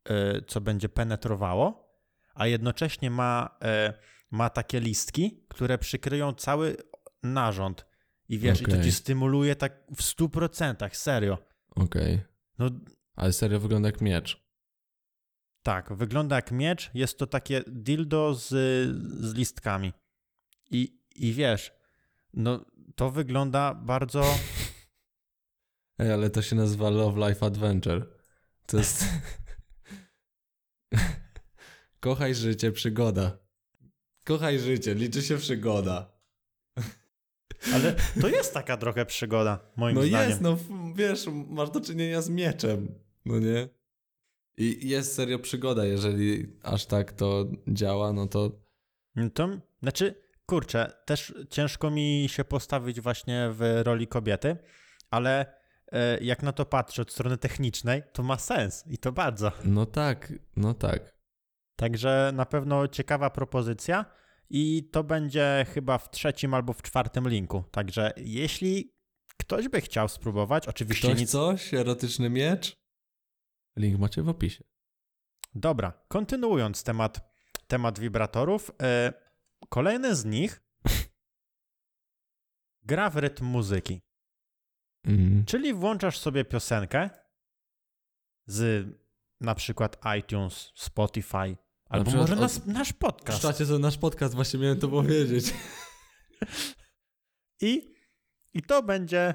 e, 0.04 0.42
co 0.46 0.60
będzie 0.60 0.88
penetrowało, 0.88 1.92
a 2.34 2.46
jednocześnie 2.46 3.10
ma, 3.10 3.58
e, 3.62 3.94
ma 4.30 4.50
takie 4.50 4.80
listki, 4.80 5.44
które 5.48 5.78
przykryją 5.78 6.32
cały 6.32 6.76
narząd. 7.22 7.86
I 8.28 8.38
wiesz, 8.38 8.62
i 8.62 8.64
to 8.64 8.82
ci 8.82 8.92
stymuluje 8.92 9.56
tak 9.56 9.84
w 9.96 10.02
100%, 10.02 10.94
serio. 10.94 11.38
Okej. 11.76 12.20
No 12.58 12.70
Ale 13.16 13.32
serio 13.32 13.60
wygląda 13.60 13.88
jak 13.88 14.00
miecz. 14.00 14.42
tak, 15.62 15.92
wygląda 15.92 16.36
jak 16.36 16.52
miecz, 16.52 16.90
jest 16.94 17.18
to 17.18 17.26
takie 17.26 17.62
dildo 17.66 18.34
z, 18.34 18.48
z 19.24 19.34
listkami. 19.34 19.92
I, 20.70 20.98
I 21.16 21.32
wiesz, 21.32 21.72
no 22.34 22.64
to 22.96 23.10
wygląda 23.10 23.74
bardzo... 23.74 24.24
Ej, 25.98 26.12
ale 26.12 26.30
to 26.30 26.42
się 26.42 26.56
nazywa 26.56 26.90
Love 26.90 27.28
Life 27.28 27.46
Adventure. 27.46 28.06
To 28.66 28.78
jest... 28.78 29.04
Kochaj 32.00 32.34
życie, 32.34 32.72
przygoda. 32.72 33.38
Kochaj 34.24 34.58
życie, 34.58 34.94
liczy 34.94 35.22
się 35.22 35.36
przygoda. 35.38 36.12
Ale 37.74 37.94
to 38.20 38.28
jest 38.28 38.54
taka 38.54 38.76
trochę 38.76 39.06
przygoda, 39.06 39.58
moim 39.76 39.94
No 39.96 40.02
zdaniem. 40.02 40.28
jest, 40.28 40.40
no 40.40 40.58
wiesz, 40.96 41.26
masz 41.48 41.70
do 41.70 41.80
czynienia 41.80 42.22
z 42.22 42.28
mieczem, 42.28 42.94
no 43.24 43.38
nie? 43.38 43.68
I 44.56 44.88
jest 44.88 45.14
serio 45.14 45.38
przygoda, 45.38 45.84
jeżeli 45.84 46.56
aż 46.62 46.86
tak 46.86 47.12
to 47.12 47.44
działa, 47.68 48.12
no 48.12 48.26
to 48.26 48.50
To, 49.34 49.48
znaczy, 49.82 50.14
kurczę, 50.46 50.92
też 51.06 51.34
ciężko 51.50 51.90
mi 51.90 52.26
się 52.30 52.44
postawić 52.44 53.00
właśnie 53.00 53.48
w 53.52 53.80
roli 53.84 54.06
kobiety, 54.06 54.56
ale 55.10 55.61
jak 56.20 56.42
na 56.42 56.52
to 56.52 56.66
patrzę 56.66 57.02
od 57.02 57.12
strony 57.12 57.38
technicznej, 57.38 58.02
to 58.12 58.22
ma 58.22 58.38
sens 58.38 58.84
i 58.86 58.98
to 58.98 59.12
bardzo. 59.12 59.52
no 59.64 59.86
tak, 59.86 60.32
no 60.56 60.74
tak. 60.74 61.16
Także 61.76 62.30
na 62.34 62.46
pewno 62.46 62.88
ciekawa 62.88 63.30
propozycja 63.30 64.04
i 64.50 64.88
to 64.92 65.04
będzie 65.04 65.66
chyba 65.74 65.98
w 65.98 66.10
trzecim 66.10 66.54
albo 66.54 66.72
w 66.72 66.82
czwartym 66.82 67.28
linku. 67.28 67.64
Także 67.70 68.12
jeśli 68.16 68.92
ktoś 69.36 69.68
by 69.68 69.80
chciał 69.80 70.08
spróbować, 70.08 70.68
oczywiście 70.68 71.08
Ktoś 71.08 71.20
nic. 71.20 71.30
coś? 71.30 71.74
Erotyczny 71.74 72.30
miecz? 72.30 72.76
Link 73.76 73.98
macie 73.98 74.22
w 74.22 74.28
opisie. 74.28 74.64
Dobra, 75.54 75.92
kontynuując 76.08 76.82
temat, 76.82 77.20
temat 77.66 77.98
wibratorów, 77.98 78.70
e, 78.82 79.12
kolejny 79.68 80.16
z 80.16 80.24
nich 80.24 80.62
gra 82.82 83.10
w 83.10 83.16
rytm 83.16 83.44
muzyki. 83.44 84.02
Mhm. 85.04 85.44
Czyli 85.44 85.74
włączasz 85.74 86.18
sobie 86.18 86.44
piosenkę 86.44 87.10
z 88.46 88.86
na 89.40 89.54
przykład 89.54 90.00
iTunes, 90.18 90.72
Spotify, 90.74 91.56
albo 91.88 92.04
przykład 92.04 92.30
może 92.30 92.40
nas, 92.40 92.66
nasz 92.66 92.92
podcast. 92.92 93.38
Szczacie 93.38 93.66
to 93.66 93.78
nasz 93.78 93.98
podcast, 93.98 94.34
właśnie 94.34 94.60
miałem 94.60 94.78
to 94.80 94.88
powiedzieć. 94.88 95.54
I, 97.60 97.94
I 98.54 98.62
to 98.62 98.82
będzie 98.82 99.34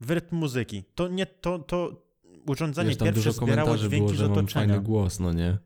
w 0.00 0.10
rytm 0.10 0.36
muzyki. 0.36 0.84
To 0.94 1.08
nie, 1.08 1.26
to, 1.26 1.58
to 1.58 2.06
urządzenie 2.46 2.88
Wiesz, 2.88 2.98
tam 2.98 3.08
pierwsze 3.08 3.30
dużo 3.30 3.46
zbierało 3.46 3.76
dźwięki 3.76 3.98
było, 3.98 4.08
z 4.08 4.12
że 4.12 4.28
mam 4.28 4.32
otoczenia. 4.32 4.66
fajny 4.66 4.80
głos, 4.80 5.20
no 5.20 5.32
nie? 5.32 5.58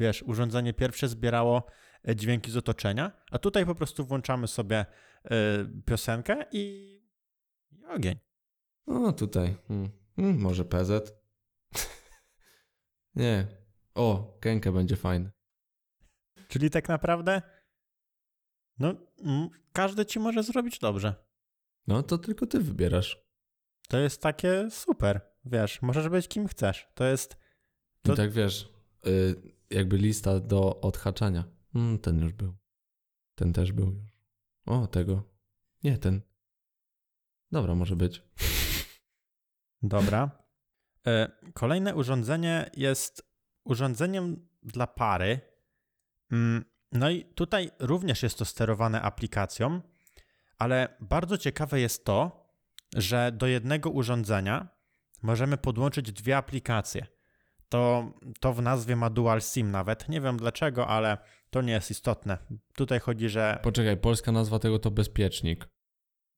Wiesz, 0.00 0.22
urządzenie 0.22 0.74
pierwsze 0.74 1.08
zbierało 1.08 1.66
e, 2.08 2.16
dźwięki 2.16 2.50
z 2.50 2.56
otoczenia, 2.56 3.12
a 3.30 3.38
tutaj 3.38 3.66
po 3.66 3.74
prostu 3.74 4.04
włączamy 4.04 4.48
sobie 4.48 4.86
e, 5.24 5.34
piosenkę 5.86 6.44
i 6.52 6.97
ogień. 7.88 8.18
No 8.86 9.12
tutaj. 9.12 9.56
Hmm. 9.68 9.90
Hmm, 10.16 10.40
może 10.40 10.64
PZ? 10.64 11.12
nie. 13.14 13.46
O, 13.94 14.38
Kenke 14.40 14.72
będzie 14.72 14.96
fajny. 14.96 15.30
Czyli 16.48 16.70
tak 16.70 16.88
naprawdę 16.88 17.42
no, 18.78 18.94
mm, 19.24 19.48
każdy 19.72 20.06
ci 20.06 20.18
może 20.20 20.42
zrobić 20.42 20.78
dobrze. 20.78 21.14
No 21.86 22.02
to 22.02 22.18
tylko 22.18 22.46
ty 22.46 22.60
wybierasz. 22.60 23.28
To 23.88 23.98
jest 23.98 24.22
takie 24.22 24.70
super, 24.70 25.20
wiesz, 25.44 25.82
możesz 25.82 26.08
być 26.08 26.28
kim 26.28 26.48
chcesz. 26.48 26.88
To 26.94 27.04
jest, 27.04 27.36
To- 28.02 28.12
I 28.12 28.16
tak 28.16 28.30
wiesz, 28.32 28.72
y, 29.06 29.34
jakby 29.70 29.96
lista 29.96 30.40
do 30.40 30.80
odhaczania. 30.80 31.44
Mm, 31.74 31.98
ten 31.98 32.20
już 32.20 32.32
był. 32.32 32.54
Ten 33.34 33.52
też 33.52 33.72
był 33.72 33.86
już. 33.92 34.12
O, 34.66 34.86
tego. 34.86 35.22
Nie, 35.84 35.98
ten. 35.98 36.20
Dobra, 37.52 37.74
może 37.74 37.96
być. 37.96 38.22
dobra. 39.82 40.30
E, 41.06 41.30
Kolejne 41.54 41.94
urządzenie 41.94 42.70
jest 42.76 43.22
urządzeniem 43.64 44.48
dla 44.62 44.86
pary. 44.86 45.40
Mm, 46.32 46.64
No 46.92 47.10
i 47.10 47.24
tutaj 47.24 47.70
również 47.78 48.22
jest 48.22 48.38
to 48.38 48.44
sterowane 48.44 49.02
aplikacją, 49.02 49.80
ale 50.58 50.96
bardzo 51.00 51.38
ciekawe 51.38 51.80
jest 51.80 52.04
to, 52.04 52.48
że 52.96 53.32
do 53.32 53.46
jednego 53.46 53.90
urządzenia 53.90 54.68
możemy 55.22 55.56
podłączyć 55.58 56.12
dwie 56.12 56.36
aplikacje. 56.36 57.06
To, 57.68 58.12
to 58.40 58.52
w 58.52 58.62
nazwie 58.62 58.96
ma 58.96 59.10
Dual 59.10 59.40
SIM 59.40 59.70
nawet. 59.70 60.08
Nie 60.08 60.20
wiem 60.20 60.36
dlaczego, 60.36 60.86
ale 60.86 61.18
to 61.50 61.62
nie 61.62 61.72
jest 61.72 61.90
istotne. 61.90 62.38
Tutaj 62.74 63.00
chodzi, 63.00 63.28
że 63.28 63.58
Poczekaj, 63.62 63.96
polska 63.96 64.32
nazwa 64.32 64.58
tego 64.58 64.78
to 64.78 64.90
bezpiecznik. 64.90 65.68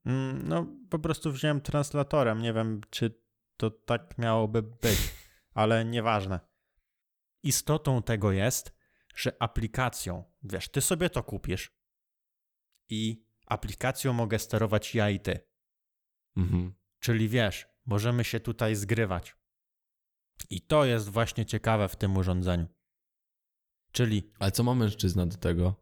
Mm, 0.06 0.48
No, 0.48 0.66
po 0.90 0.98
prostu 0.98 1.32
wziąłem 1.32 1.60
translatorem. 1.60 2.42
Nie 2.42 2.52
wiem, 2.52 2.80
czy 2.90 3.20
to 3.56 3.70
tak 3.70 4.18
miałoby 4.18 4.62
być, 4.62 4.98
ale 5.54 5.84
nieważne. 5.84 6.40
Istotą 7.42 8.02
tego 8.02 8.32
jest, 8.32 8.74
że 9.14 9.42
aplikacją, 9.42 10.24
wiesz, 10.42 10.68
ty 10.68 10.80
sobie 10.80 11.10
to 11.10 11.22
kupisz 11.22 11.72
i 12.88 13.24
aplikacją 13.46 14.12
mogę 14.12 14.38
sterować 14.38 14.94
ja 14.94 15.10
i 15.10 15.20
ty. 15.20 15.40
Mhm. 16.36 16.74
Czyli 17.00 17.28
wiesz, 17.28 17.66
możemy 17.86 18.24
się 18.24 18.40
tutaj 18.40 18.76
zgrywać. 18.76 19.36
I 20.50 20.60
to 20.60 20.84
jest 20.84 21.08
właśnie 21.08 21.46
ciekawe 21.46 21.88
w 21.88 21.96
tym 21.96 22.16
urządzeniu. 22.16 22.66
Czyli 23.92 24.32
Ale 24.38 24.52
co 24.52 24.62
ma 24.62 24.74
mężczyzna 24.74 25.26
do 25.26 25.36
tego? 25.36 25.74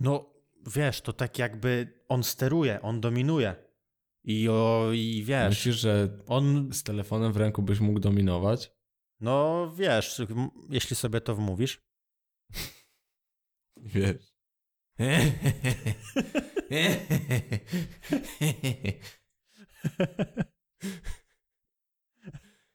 No, 0.00 0.35
wiesz, 0.66 1.00
to 1.00 1.12
tak 1.12 1.38
jakby 1.38 2.02
on 2.08 2.22
steruje, 2.22 2.82
on 2.82 3.00
dominuje. 3.00 3.56
I, 4.24 4.48
o, 4.48 4.90
i 4.94 5.22
wiesz, 5.24 5.48
Myślisz, 5.48 5.76
że 5.76 6.18
on, 6.26 6.72
z 6.72 6.82
telefonem 6.82 7.32
w 7.32 7.36
ręku 7.36 7.62
byś 7.62 7.80
mógł 7.80 8.00
dominować? 8.00 8.76
no 9.20 9.72
wiesz, 9.76 10.22
jeśli 10.70 10.96
sobie 10.96 11.20
to 11.20 11.34
wmówisz. 11.34 11.80
Wiesz. 13.76 14.36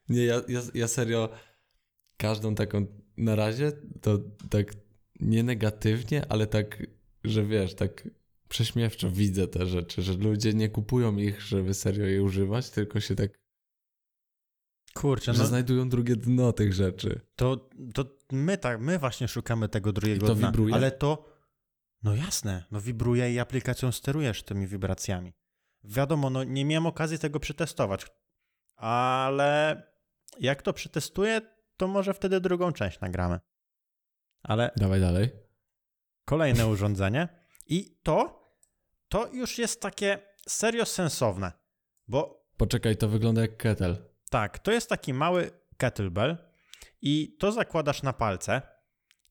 Nie, 0.09 0.25
ja, 0.25 0.41
ja, 0.47 0.61
ja 0.73 0.87
serio 0.87 1.29
każdą 2.17 2.55
taką 2.55 2.85
na 3.17 3.35
razie 3.35 3.71
to 4.01 4.19
tak 4.49 4.73
nie 5.19 5.43
negatywnie, 5.43 6.25
ale 6.29 6.47
tak, 6.47 6.83
że 7.23 7.45
wiesz, 7.45 7.75
tak 7.75 8.09
prześmiewczo 8.49 9.11
widzę 9.11 9.47
te 9.47 9.65
rzeczy, 9.65 10.01
że 10.01 10.13
ludzie 10.13 10.53
nie 10.53 10.69
kupują 10.69 11.17
ich, 11.17 11.41
żeby 11.41 11.73
serio 11.73 12.05
je 12.05 12.23
używać, 12.23 12.69
tylko 12.69 12.99
się 12.99 13.15
tak, 13.15 13.41
Kurczę, 14.93 15.33
że 15.33 15.39
no 15.41 15.47
znajdują 15.47 15.89
drugie 15.89 16.15
dno 16.15 16.53
tych 16.53 16.73
rzeczy. 16.73 17.21
to, 17.35 17.69
to 17.93 18.05
my 18.31 18.57
tak, 18.57 18.81
my 18.81 18.99
właśnie 18.99 19.27
szukamy 19.27 19.69
tego 19.69 19.93
drugiego 19.93 20.25
I 20.25 20.29
to 20.29 20.35
dna. 20.35 20.47
wibruje? 20.47 20.75
Ale 20.75 20.91
to, 20.91 21.25
no 22.03 22.15
jasne, 22.15 22.65
no 22.71 22.81
wibruje 22.81 23.33
i 23.33 23.39
aplikacją 23.39 23.91
sterujesz 23.91 24.43
tymi 24.43 24.67
wibracjami. 24.67 25.33
Wiadomo, 25.83 26.29
no 26.29 26.43
nie 26.43 26.65
miałem 26.65 26.85
okazji 26.85 27.19
tego 27.19 27.39
przetestować, 27.39 28.05
ale 28.75 29.81
jak 30.39 30.61
to 30.61 30.73
przetestuję, 30.73 31.41
to 31.77 31.87
może 31.87 32.13
wtedy 32.13 32.41
drugą 32.41 32.71
część 32.71 32.99
nagramy. 32.99 33.39
Ale 34.43 34.71
Dawaj 34.77 34.99
dalej. 35.01 35.29
Kolejne 36.25 36.67
urządzenie. 36.67 37.27
I 37.67 37.97
to, 38.03 38.41
to 39.09 39.27
już 39.33 39.57
jest 39.57 39.81
takie 39.81 40.19
serio 40.47 40.85
sensowne, 40.85 41.51
bo 42.07 42.41
Poczekaj, 42.57 42.97
to 42.97 43.07
wygląda 43.09 43.41
jak 43.41 43.57
kettle. 43.57 43.95
tak, 44.29 44.59
to 44.59 44.71
jest 44.71 44.89
taki 44.89 45.13
mały 45.13 45.51
kettlebell 45.77 46.37
i 47.01 47.37
to 47.39 47.51
zakładasz 47.51 48.03
na 48.03 48.13
palce. 48.13 48.61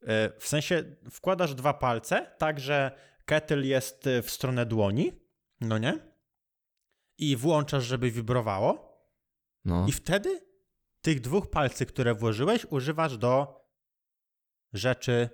E, 0.03 0.39
W 0.41 0.49
sensie 0.49 0.85
wkładasz 1.11 1.55
dwa 1.55 1.75
palce, 1.75 2.35
tak 2.39 2.61
że 2.61 2.91
kettle 3.25 3.67
jest 3.67 4.07
e, 4.07 4.23
w 4.23 4.31
stronę 4.31 4.67
dłoni, 4.67 5.13
no 5.61 5.79
nie? 5.79 5.99
I 7.19 7.37
włączasz, 7.37 7.85
żeby 7.85 8.11
wibrowało. 8.11 8.91
No. 9.65 9.87
I 9.89 9.93
wtedy 9.93 10.41
tych 11.03 11.21
dwóch 11.21 11.51
palcy, 11.51 11.87
które 11.87 12.15
włożyłeś, 12.15 12.67
używasz 12.71 13.19
do 13.19 13.60
rzeczy. 14.73 15.29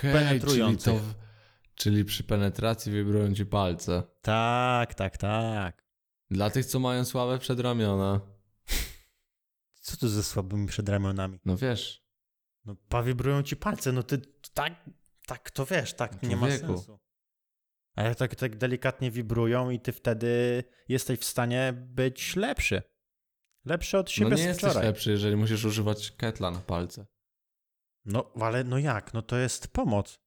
Czyli 0.00 0.12
penetrujących. 0.12 0.94
to. 0.94 0.98
w- 1.00 1.14
Czyli 1.74 2.04
przy 2.04 2.24
penetracji 2.24 2.92
wibrują 2.92 3.34
ci 3.34 3.46
palce. 3.46 4.02
Tak, 4.22 4.94
tak, 4.94 5.16
tak. 5.16 5.84
Dla 6.30 6.50
tych, 6.50 6.66
co 6.66 6.78
mają 6.80 7.04
słabe 7.04 7.38
przedramiona. 7.38 8.20
Co 9.80 9.96
tu 9.96 10.08
ze 10.08 10.22
słabymi 10.22 10.66
przedramionami? 10.66 11.38
No 11.44 11.56
wiesz, 11.56 12.04
No 12.64 12.76
powibrują 12.88 13.42
ci 13.42 13.56
palce, 13.56 13.92
no 13.92 14.02
ty 14.02 14.18
tak, 14.54 14.72
tak 15.26 15.50
to 15.50 15.66
wiesz, 15.66 15.94
tak 15.94 16.22
nie 16.22 16.36
ma 16.36 16.50
sensu. 16.50 16.98
A 17.94 18.02
jak 18.02 18.16
tak, 18.18 18.34
tak 18.34 18.56
delikatnie 18.56 19.10
wibrują 19.10 19.70
i 19.70 19.80
ty 19.80 19.92
wtedy 19.92 20.64
jesteś 20.88 21.18
w 21.18 21.24
stanie 21.24 21.72
być 21.76 22.36
lepszy. 22.36 22.82
Lepszy 23.64 23.98
od 23.98 24.10
siebie 24.10 24.30
no 24.30 24.36
nie 24.36 24.42
z 24.42 24.46
jesteś 24.46 24.70
wczoraj. 24.70 24.86
lepszy, 24.86 25.10
jeżeli 25.10 25.36
musisz 25.36 25.64
używać 25.64 26.10
ketla 26.10 26.50
na 26.50 26.58
palce. 26.60 27.06
No, 28.08 28.32
ale 28.40 28.64
no 28.64 28.78
jak? 28.78 29.14
No 29.14 29.22
to 29.22 29.36
jest 29.36 29.68
pomoc. 29.68 30.20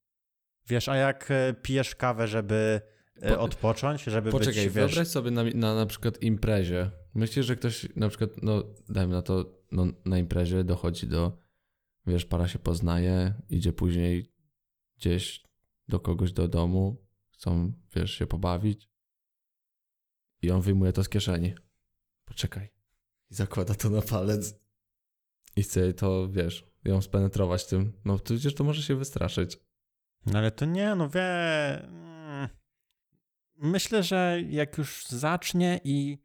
Wiesz, 0.68 0.90
a 0.90 0.96
jak 0.96 1.32
e, 1.32 1.54
pijesz 1.54 1.96
kawę, 1.96 2.28
żeby 2.28 2.82
e, 3.16 3.30
Po- 3.30 3.40
odpocząć, 3.40 4.04
żeby 4.04 4.32
Poczekaj, 4.32 4.54
być, 4.54 4.64
wiesz... 4.64 4.74
wyobraź 4.74 5.08
sobie 5.08 5.32
na, 5.32 5.44
na 5.44 5.76
na 5.76 5.86
przykład 5.86 6.22
imprezie. 6.22 6.92
Myślisz, 7.14 7.46
że 7.46 7.56
ktoś 7.56 7.88
na 7.96 8.10
przykład, 8.10 8.30
no 8.44 8.64
dajmy 8.90 9.14
na 9.14 9.22
to, 9.22 9.46
no, 9.72 9.86
na 10.06 10.18
imprezie 10.18 10.64
dochodzi 10.64 11.08
do, 11.08 11.38
wiesz, 12.08 12.26
para 12.26 12.48
się 12.48 12.60
poznaje, 12.60 13.34
idzie 13.50 13.74
później 13.74 14.34
gdzieś 14.98 15.44
do 15.88 16.00
kogoś 16.00 16.34
do 16.34 16.48
domu, 16.48 17.08
chcą, 17.32 17.74
wiesz, 17.96 18.12
się 18.12 18.28
pobawić 18.28 18.90
i 20.42 20.52
on 20.52 20.62
wyjmuje 20.62 20.94
to 20.94 21.04
z 21.04 21.10
kieszeni. 21.10 21.54
Poczekaj. 22.26 22.70
I 23.32 23.36
zakłada 23.36 23.76
to 23.76 23.90
na 23.90 24.02
palec 24.02 24.60
i 25.56 25.64
chce 25.64 25.94
to, 25.94 26.30
wiesz, 26.30 26.71
ją 26.86 27.02
spenetrować 27.02 27.66
tym. 27.66 27.94
No 28.06 28.20
to 28.20 28.24
przecież 28.24 28.56
to 28.56 28.64
może 28.64 28.82
się 28.82 28.96
wystraszyć. 28.96 29.58
No 30.26 30.40
ale 30.40 30.52
to 30.52 30.66
nie, 30.66 30.96
no 30.96 31.10
wie... 31.10 31.24
mm. 31.84 32.50
Myślę, 33.58 34.04
że 34.04 34.40
jak 34.50 34.78
już 34.78 35.06
zacznie 35.06 35.80
i, 35.84 36.18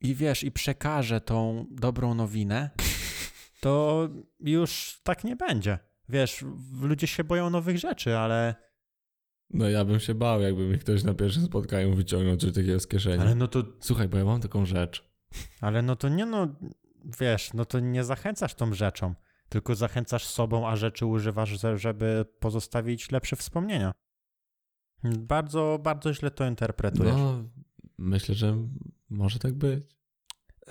i 0.00 0.14
wiesz, 0.14 0.44
i 0.44 0.52
przekaże 0.52 1.20
tą 1.20 1.66
dobrą 1.70 2.14
nowinę, 2.14 2.70
to 3.60 4.08
już 4.40 5.00
tak 5.02 5.24
nie 5.24 5.36
będzie. 5.36 5.78
Wiesz, 6.08 6.44
ludzie 6.80 7.06
się 7.06 7.24
boją 7.24 7.50
nowych 7.50 7.78
rzeczy, 7.78 8.18
ale, 8.18 8.54
No 9.50 9.68
ja 9.68 9.84
bym 9.84 10.00
się 10.00 10.14
bał, 10.14 10.40
jakby 10.40 10.66
mi 10.66 10.78
ktoś 10.78 11.04
na 11.04 11.14
pierwszym 11.14 11.42
spotkaniu 11.42 11.94
wyciągnął 11.94 12.36
coś 12.36 12.52
takiego 12.52 12.80
z 12.80 12.86
kieszeni. 12.86 13.22
ale 13.22 13.34
no 13.34 13.48
to 13.48 13.62
Słuchaj, 13.80 14.08
bo 14.08 14.18
ja 14.18 14.24
mam 14.24 14.40
taką 14.40 14.66
rzecz. 14.66 15.10
Ale 15.60 15.82
no 15.82 15.96
to 15.96 16.08
nie 16.08 16.26
no, 16.26 16.48
wiesz, 17.20 17.52
no 17.54 17.64
to 17.64 17.80
nie 17.80 18.04
zachęcasz 18.04 18.54
tą 18.54 18.74
rzeczą, 18.74 19.14
tylko 19.50 19.74
zachęcasz 19.74 20.24
sobą, 20.26 20.68
a 20.68 20.76
rzeczy 20.76 21.06
używasz, 21.06 21.60
żeby 21.74 22.24
pozostawić 22.40 23.10
lepsze 23.10 23.36
wspomnienia. 23.36 23.92
Bardzo, 25.04 25.78
bardzo 25.82 26.14
źle 26.14 26.30
to 26.30 26.46
interpretujesz. 26.46 27.16
No, 27.16 27.44
myślę, 27.98 28.34
że 28.34 28.56
może 29.10 29.38
tak 29.38 29.54
być. 29.54 29.84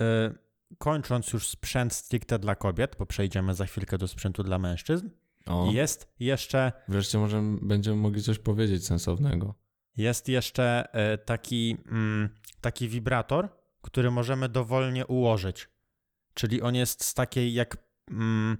Y, 0.00 0.74
kończąc 0.78 1.32
już 1.32 1.48
sprzęt 1.48 1.92
stricte 1.92 2.38
dla 2.38 2.54
kobiet, 2.54 2.96
bo 2.98 3.06
przejdziemy 3.06 3.54
za 3.54 3.66
chwilkę 3.66 3.98
do 3.98 4.08
sprzętu 4.08 4.42
dla 4.42 4.58
mężczyzn, 4.58 5.08
O, 5.46 5.70
jest 5.72 6.12
jeszcze, 6.20 6.72
wreszcie 6.88 7.18
może 7.18 7.42
będziemy 7.62 7.96
mogli 7.96 8.22
coś 8.22 8.38
powiedzieć 8.38 8.86
sensownego. 8.86 9.54
jest 9.96 10.28
jeszcze 10.28 10.88
y, 11.14 11.18
taki, 11.18 11.76
mm, 11.86 12.28
taki 12.60 12.88
wibrator, 12.88 13.48
który 13.82 14.10
możemy 14.10 14.48
dowolnie 14.48 15.06
ułożyć. 15.06 15.68
Czyli 16.34 16.62
on 16.62 16.74
jest 16.74 17.04
z 17.04 17.14
takiej 17.14 17.54
jak 17.54 17.89
mm, 18.10 18.58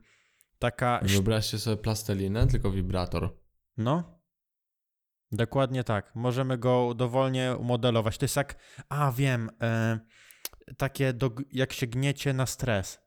taka 0.59 1.01
Wyobraźcie 1.03 1.59
sobie 1.59 1.77
plastelinę, 1.77 2.47
tylko 2.47 2.71
wibrator. 2.71 3.37
No. 3.77 4.21
Dokładnie 5.33 5.85
tak. 5.85 6.15
Możemy 6.15 6.59
go 6.59 6.95
dowolnie 6.95 7.57
umodelować. 7.59 8.19
To 8.19 8.25
jest 8.25 8.37
jak, 8.37 8.55
a 8.89 9.13
wiem, 9.13 9.51
e, 9.63 10.01
takie, 10.77 11.13
do, 11.13 11.31
jak 11.53 11.73
się 11.73 11.87
gniecie 11.87 12.33
na 12.33 12.47
stres. 12.47 13.01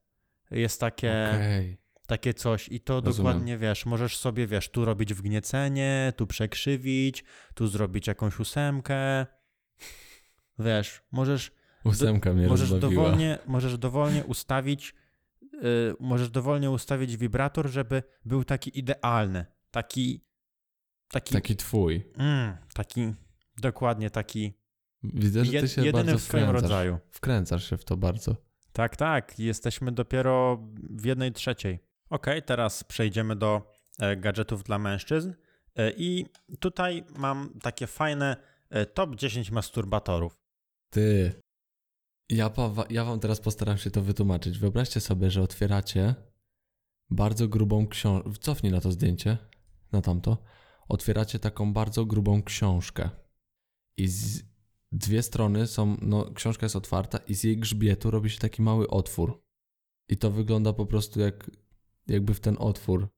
Jest 0.51 0.79
takie, 0.79 1.29
Okej. 1.35 1.77
takie 2.07 2.33
coś 2.33 2.69
i 2.69 2.79
to 2.79 3.01
Rozumiem. 3.01 3.15
dokładnie 3.33 3.57
wiesz. 3.57 3.85
Możesz 3.85 4.17
sobie, 4.17 4.47
wiesz, 4.47 4.69
tu 4.69 4.85
robić 4.85 5.13
wgniecenie, 5.13 6.13
tu 6.17 6.27
przekrzywić, 6.27 7.23
tu 7.53 7.67
zrobić 7.67 8.07
jakąś 8.07 8.39
ósemkę. 8.39 9.25
Wiesz, 10.59 11.01
możesz, 11.11 11.51
Ósemka 11.83 12.33
mnie 12.33 12.47
możesz, 12.47 12.71
rozbawiła. 12.71 13.03
dowolnie, 13.03 13.37
możesz 13.45 13.77
dowolnie 13.77 14.23
ustawić, 14.23 14.95
y, 15.53 15.95
możesz 15.99 16.29
dowolnie 16.29 16.71
ustawić 16.71 17.17
wibrator, 17.17 17.69
żeby 17.69 18.03
był 18.25 18.43
taki 18.43 18.79
idealny. 18.79 19.45
Taki, 19.71 20.25
taki 21.07 21.33
Taki 21.33 21.55
twój. 21.55 22.11
Mm, 22.17 22.57
taki, 22.73 23.13
dokładnie 23.57 24.09
taki 24.09 24.53
Widzę, 25.03 25.45
że 25.45 25.51
ty 25.51 25.67
się 25.67 25.85
jedyny 25.85 26.03
bardzo 26.03 26.19
w 26.19 26.21
swoim 26.21 26.43
wkręcasz. 26.43 26.61
rodzaju. 26.61 26.97
Wkręcasz 27.11 27.69
się 27.69 27.77
w 27.77 27.85
to 27.85 27.97
bardzo. 27.97 28.35
Tak, 28.73 28.95
tak, 28.95 29.39
jesteśmy 29.39 29.91
dopiero 29.91 30.67
w 30.89 31.05
jednej 31.05 31.31
trzeciej. 31.31 31.79
Ok, 32.09 32.27
teraz 32.45 32.83
przejdziemy 32.83 33.35
do 33.35 33.71
e, 33.99 34.17
gadżetów 34.17 34.63
dla 34.63 34.79
mężczyzn 34.79 35.33
e, 35.75 35.91
i 35.91 36.25
tutaj 36.59 37.03
mam 37.17 37.59
takie 37.61 37.87
fajne 37.87 38.37
e, 38.69 38.85
top 38.85 39.15
10 39.15 39.51
masturbatorów. 39.51 40.37
Ty. 40.89 41.33
Ja, 42.29 42.51
ja 42.89 43.05
wam 43.05 43.19
teraz 43.19 43.41
postaram 43.41 43.77
się 43.77 43.91
to 43.91 44.01
wytłumaczyć. 44.01 44.59
Wyobraźcie 44.59 44.99
sobie, 44.99 45.31
że 45.31 45.41
otwieracie 45.41 46.15
bardzo 47.09 47.47
grubą 47.47 47.87
książkę. 47.87 48.31
Cofnij 48.39 48.71
na 48.71 48.81
to 48.81 48.91
zdjęcie, 48.91 49.37
na 49.91 50.01
tamto. 50.01 50.37
Otwieracie 50.87 51.39
taką 51.39 51.73
bardzo 51.73 52.05
grubą 52.05 52.43
książkę. 52.43 53.09
I 53.97 54.07
z 54.07 54.43
dwie 54.91 55.23
strony 55.23 55.67
są, 55.67 55.97
no 56.01 56.31
książka 56.33 56.65
jest 56.65 56.75
otwarta 56.75 57.17
i 57.17 57.35
z 57.35 57.43
jej 57.43 57.57
grzbietu 57.57 58.11
robi 58.11 58.29
się 58.29 58.39
taki 58.39 58.61
mały 58.61 58.87
otwór. 58.87 59.43
I 60.09 60.17
to 60.17 60.31
wygląda 60.31 60.73
po 60.73 60.85
prostu 60.85 61.19
jak, 61.19 61.51
jakby 62.07 62.33
w 62.33 62.39
ten 62.39 62.55
otwór 62.59 63.09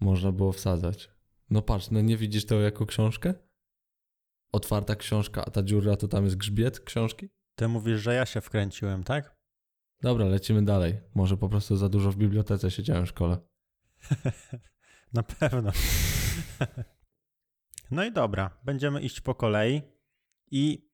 można 0.00 0.32
było 0.32 0.52
wsadzać. 0.52 1.10
No 1.50 1.62
patrz, 1.62 1.90
no 1.90 2.00
nie 2.00 2.16
widzisz 2.16 2.46
tego 2.46 2.60
jako 2.60 2.86
książkę? 2.86 3.34
Otwarta 4.52 4.96
książka, 4.96 5.44
a 5.44 5.50
ta 5.50 5.62
dziura 5.62 5.96
to 5.96 6.08
tam 6.08 6.24
jest 6.24 6.36
grzbiet 6.36 6.80
książki? 6.80 7.28
Ty 7.58 7.68
mówisz, 7.68 8.00
że 8.00 8.14
ja 8.14 8.26
się 8.26 8.40
wkręciłem, 8.40 9.04
tak? 9.04 9.36
Dobra, 10.00 10.24
lecimy 10.24 10.64
dalej. 10.64 11.00
Może 11.14 11.36
po 11.36 11.48
prostu 11.48 11.76
za 11.76 11.88
dużo 11.88 12.12
w 12.12 12.16
bibliotece 12.16 12.70
siedziałem 12.70 13.06
w 13.06 13.08
szkole. 13.08 13.38
Na 15.12 15.22
pewno. 15.22 15.72
no 17.90 18.04
i 18.04 18.12
dobra, 18.12 18.58
będziemy 18.64 19.00
iść 19.00 19.20
po 19.20 19.34
kolei 19.34 19.82
i 20.50 20.90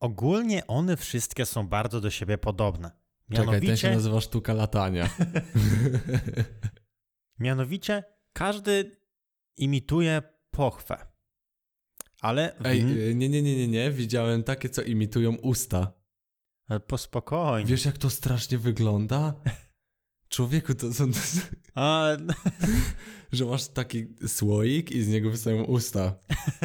ogólnie 0.00 0.66
one 0.66 0.96
wszystkie 0.96 1.46
są 1.46 1.68
bardzo 1.68 2.00
do 2.00 2.10
siebie 2.10 2.38
podobne. 2.38 2.90
Czekaj, 3.32 3.46
ten 3.46 3.54
się 3.54 3.60
Mianowicie, 3.60 3.94
nazywa 3.94 4.20
sztuka 4.20 4.54
latania. 4.54 5.10
mianowicie 7.38 8.04
każdy 8.32 9.00
imituje 9.56 10.22
pochwę. 10.50 11.07
Ale 12.20 12.58
Ej, 12.64 13.10
y, 13.10 13.14
nie, 13.14 13.28
nie, 13.28 13.42
nie, 13.42 13.56
nie, 13.56 13.68
nie. 13.68 13.90
Widziałem 13.90 14.42
takie, 14.42 14.68
co 14.68 14.82
imitują 14.82 15.34
usta. 15.34 15.92
e, 16.68 16.80
po 16.80 16.98
spokojnie. 16.98 17.70
Wiesz, 17.70 17.84
jak 17.84 17.98
to 17.98 18.10
strasznie 18.10 18.58
wygląda? 18.58 19.34
Człowieku, 20.28 20.74
to 20.74 20.92
są... 20.94 21.10
A, 21.74 22.08
że 23.32 23.44
masz 23.44 23.68
taki 23.68 24.06
słoik 24.26 24.90
i 24.90 25.02
z 25.02 25.08
niego 25.08 25.30
wystają 25.30 25.64
usta. 25.64 26.14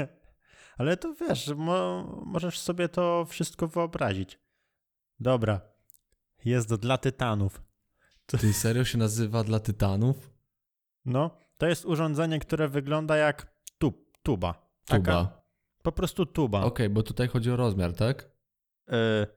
ale 0.77 0.97
to 0.97 1.13
wiesz, 1.13 1.47
mo, 1.55 2.03
możesz 2.25 2.59
sobie 2.59 2.89
to 2.89 3.25
wszystko 3.25 3.67
wyobrazić. 3.67 4.39
Dobra. 5.19 5.61
Jest 6.45 6.69
to 6.69 6.77
dla 6.77 6.97
tytanów. 6.97 7.61
Ty 8.25 8.53
serio 8.53 8.85
się 8.85 8.97
nazywa 8.97 9.43
dla 9.43 9.59
tytanów? 9.59 10.31
No, 11.05 11.37
to 11.57 11.67
jest 11.67 11.85
urządzenie, 11.85 12.39
które 12.39 12.67
wygląda 12.67 13.17
jak 13.17 13.53
tub, 13.77 14.17
tuba. 14.23 14.69
Taka, 14.85 14.99
Tuba. 15.03 15.42
Po 15.83 15.91
prostu 15.91 16.25
tuba. 16.25 16.63
Okej, 16.63 16.89
bo 16.89 17.03
tutaj 17.03 17.27
chodzi 17.27 17.51
o 17.51 17.55
rozmiar, 17.55 17.93
tak? 17.93 18.31
E, 18.89 19.27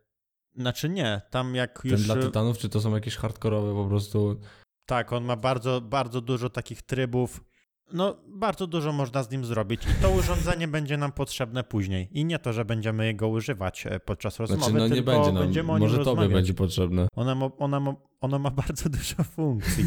znaczy 0.54 0.88
nie, 0.88 1.20
tam 1.30 1.54
jak 1.54 1.82
Ten 1.82 1.90
już... 1.90 2.02
dla 2.02 2.16
tytanów, 2.16 2.58
czy 2.58 2.68
to 2.68 2.80
są 2.80 2.94
jakieś 2.94 3.16
hardkorowe 3.16 3.74
po 3.74 3.88
prostu... 3.88 4.40
Tak, 4.86 5.12
on 5.12 5.24
ma 5.24 5.36
bardzo, 5.36 5.80
bardzo 5.80 6.20
dużo 6.20 6.50
takich 6.50 6.82
trybów. 6.82 7.44
No, 7.92 8.16
bardzo 8.28 8.66
dużo 8.66 8.92
można 8.92 9.22
z 9.22 9.30
nim 9.30 9.44
zrobić. 9.44 9.82
I 9.84 10.02
to 10.02 10.10
urządzenie 10.10 10.68
będzie 10.68 10.96
nam 10.96 11.12
potrzebne 11.12 11.64
później. 11.64 12.08
I 12.12 12.24
nie 12.24 12.38
to, 12.38 12.52
że 12.52 12.64
będziemy 12.64 13.06
jego 13.06 13.28
używać 13.28 13.86
e, 13.86 14.00
podczas 14.00 14.38
rozmowy, 14.40 14.62
Znaczy, 14.62 14.74
no 14.78 14.94
nie 14.94 15.02
będzie 15.02 15.32
będziemy 15.32 15.66
nam. 15.66 15.76
o 15.76 15.78
nim 15.78 15.88
Może 15.88 15.96
tobie 15.98 16.06
rozmawiać. 16.10 16.32
będzie 16.32 16.54
potrzebne. 16.54 17.08
Ona 17.16 17.34
ma, 17.34 17.50
ona, 17.58 17.80
ma, 17.80 17.94
ona 18.20 18.38
ma 18.38 18.50
bardzo 18.50 18.88
dużo 18.88 19.24
funkcji, 19.24 19.84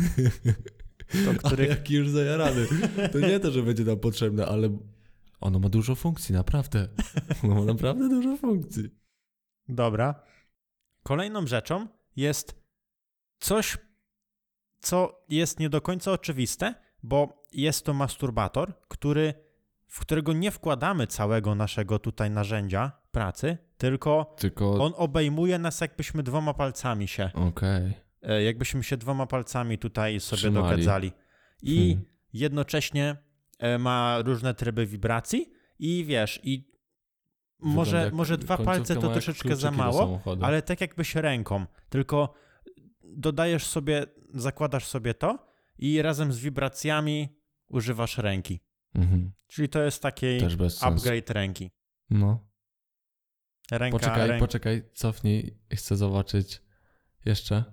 do 1.26 1.34
których... 1.44 1.70
jaki 1.70 1.94
już 1.96 2.10
zajarany. 2.10 2.68
To 3.12 3.20
nie 3.20 3.40
to, 3.40 3.52
że 3.52 3.64
będzie 3.64 3.84
nam 3.84 4.00
potrzebne, 4.00 4.46
ale 4.46 4.78
ono 5.42 5.60
ma 5.60 5.70
dużo 5.70 5.96
funkcji, 5.96 6.36
naprawdę. 6.36 6.88
Ono 7.44 7.56
ma 7.56 7.66
naprawdę 7.66 8.10
dużo 8.10 8.38
funkcji. 8.38 8.84
Dobra. 9.68 10.24
Kolejną 11.04 11.48
rzeczą 11.48 11.88
jest 12.16 12.64
coś, 13.40 13.78
co 14.80 15.26
jest 15.30 15.60
nie 15.60 15.70
do 15.70 15.82
końca 15.82 16.12
oczywiste, 16.12 16.76
bo 17.04 17.46
jest 17.52 17.86
to 17.86 17.94
masturbator, 17.94 18.74
który, 18.88 19.34
w 19.88 20.00
którego 20.00 20.34
nie 20.34 20.52
wkładamy 20.52 21.08
całego 21.08 21.56
naszego 21.56 22.00
tutaj 22.00 22.32
narzędzia 22.32 22.92
pracy, 23.12 23.58
tylko 23.78 24.36
Tylko. 24.38 24.84
on 24.84 24.94
obejmuje 24.96 25.60
nas 25.60 25.82
jakbyśmy 25.82 26.24
dwoma 26.24 26.54
palcami 26.54 27.08
się, 27.08 27.32
Okej. 27.34 27.94
e, 28.22 28.44
jakbyśmy 28.44 28.84
się 28.84 28.98
dwoma 28.98 29.28
palcami 29.28 29.78
tutaj 29.78 30.20
sobie 30.20 30.38
Trzymali. 30.38 30.64
dogadzali. 30.70 31.12
I 31.62 31.90
Hmm. 31.90 32.06
jednocześnie 32.34 33.18
ma 33.80 34.22
różne 34.22 34.54
tryby 34.54 34.86
wibracji 34.86 35.52
i 35.80 36.06
wiesz, 36.06 36.40
i 36.44 36.70
może, 37.60 38.12
może 38.14 38.38
dwa 38.38 38.58
palce 38.58 38.96
to 38.96 39.10
troszeczkę 39.10 39.56
za 39.56 39.72
mało, 39.72 40.22
ale 40.42 40.62
tak 40.62 40.82
jakbyś 40.82 41.16
ręką, 41.16 41.66
tylko 41.90 42.34
dodajesz 43.04 43.66
sobie, 43.66 44.06
zakładasz 44.34 44.88
sobie 44.88 45.14
to 45.14 45.48
i 45.78 46.02
razem 46.02 46.34
z 46.34 46.40
wibracjami 46.40 47.40
używasz 47.68 48.18
ręki. 48.18 48.60
Mhm. 48.96 49.32
Czyli 49.48 49.70
to 49.70 49.82
jest 49.84 50.02
taki 50.02 50.38
bez 50.58 50.78
sensu. 50.78 50.86
upgrade 50.86 51.30
ręki. 51.30 51.72
No. 52.10 52.50
Ręka, 53.72 54.00
Poczekaj, 54.00 54.28
ręk... 54.28 54.40
poczekaj, 54.40 54.84
cofnij. 54.94 55.58
Chcę 55.74 55.96
zobaczyć 55.96 56.62
jeszcze 57.26 57.64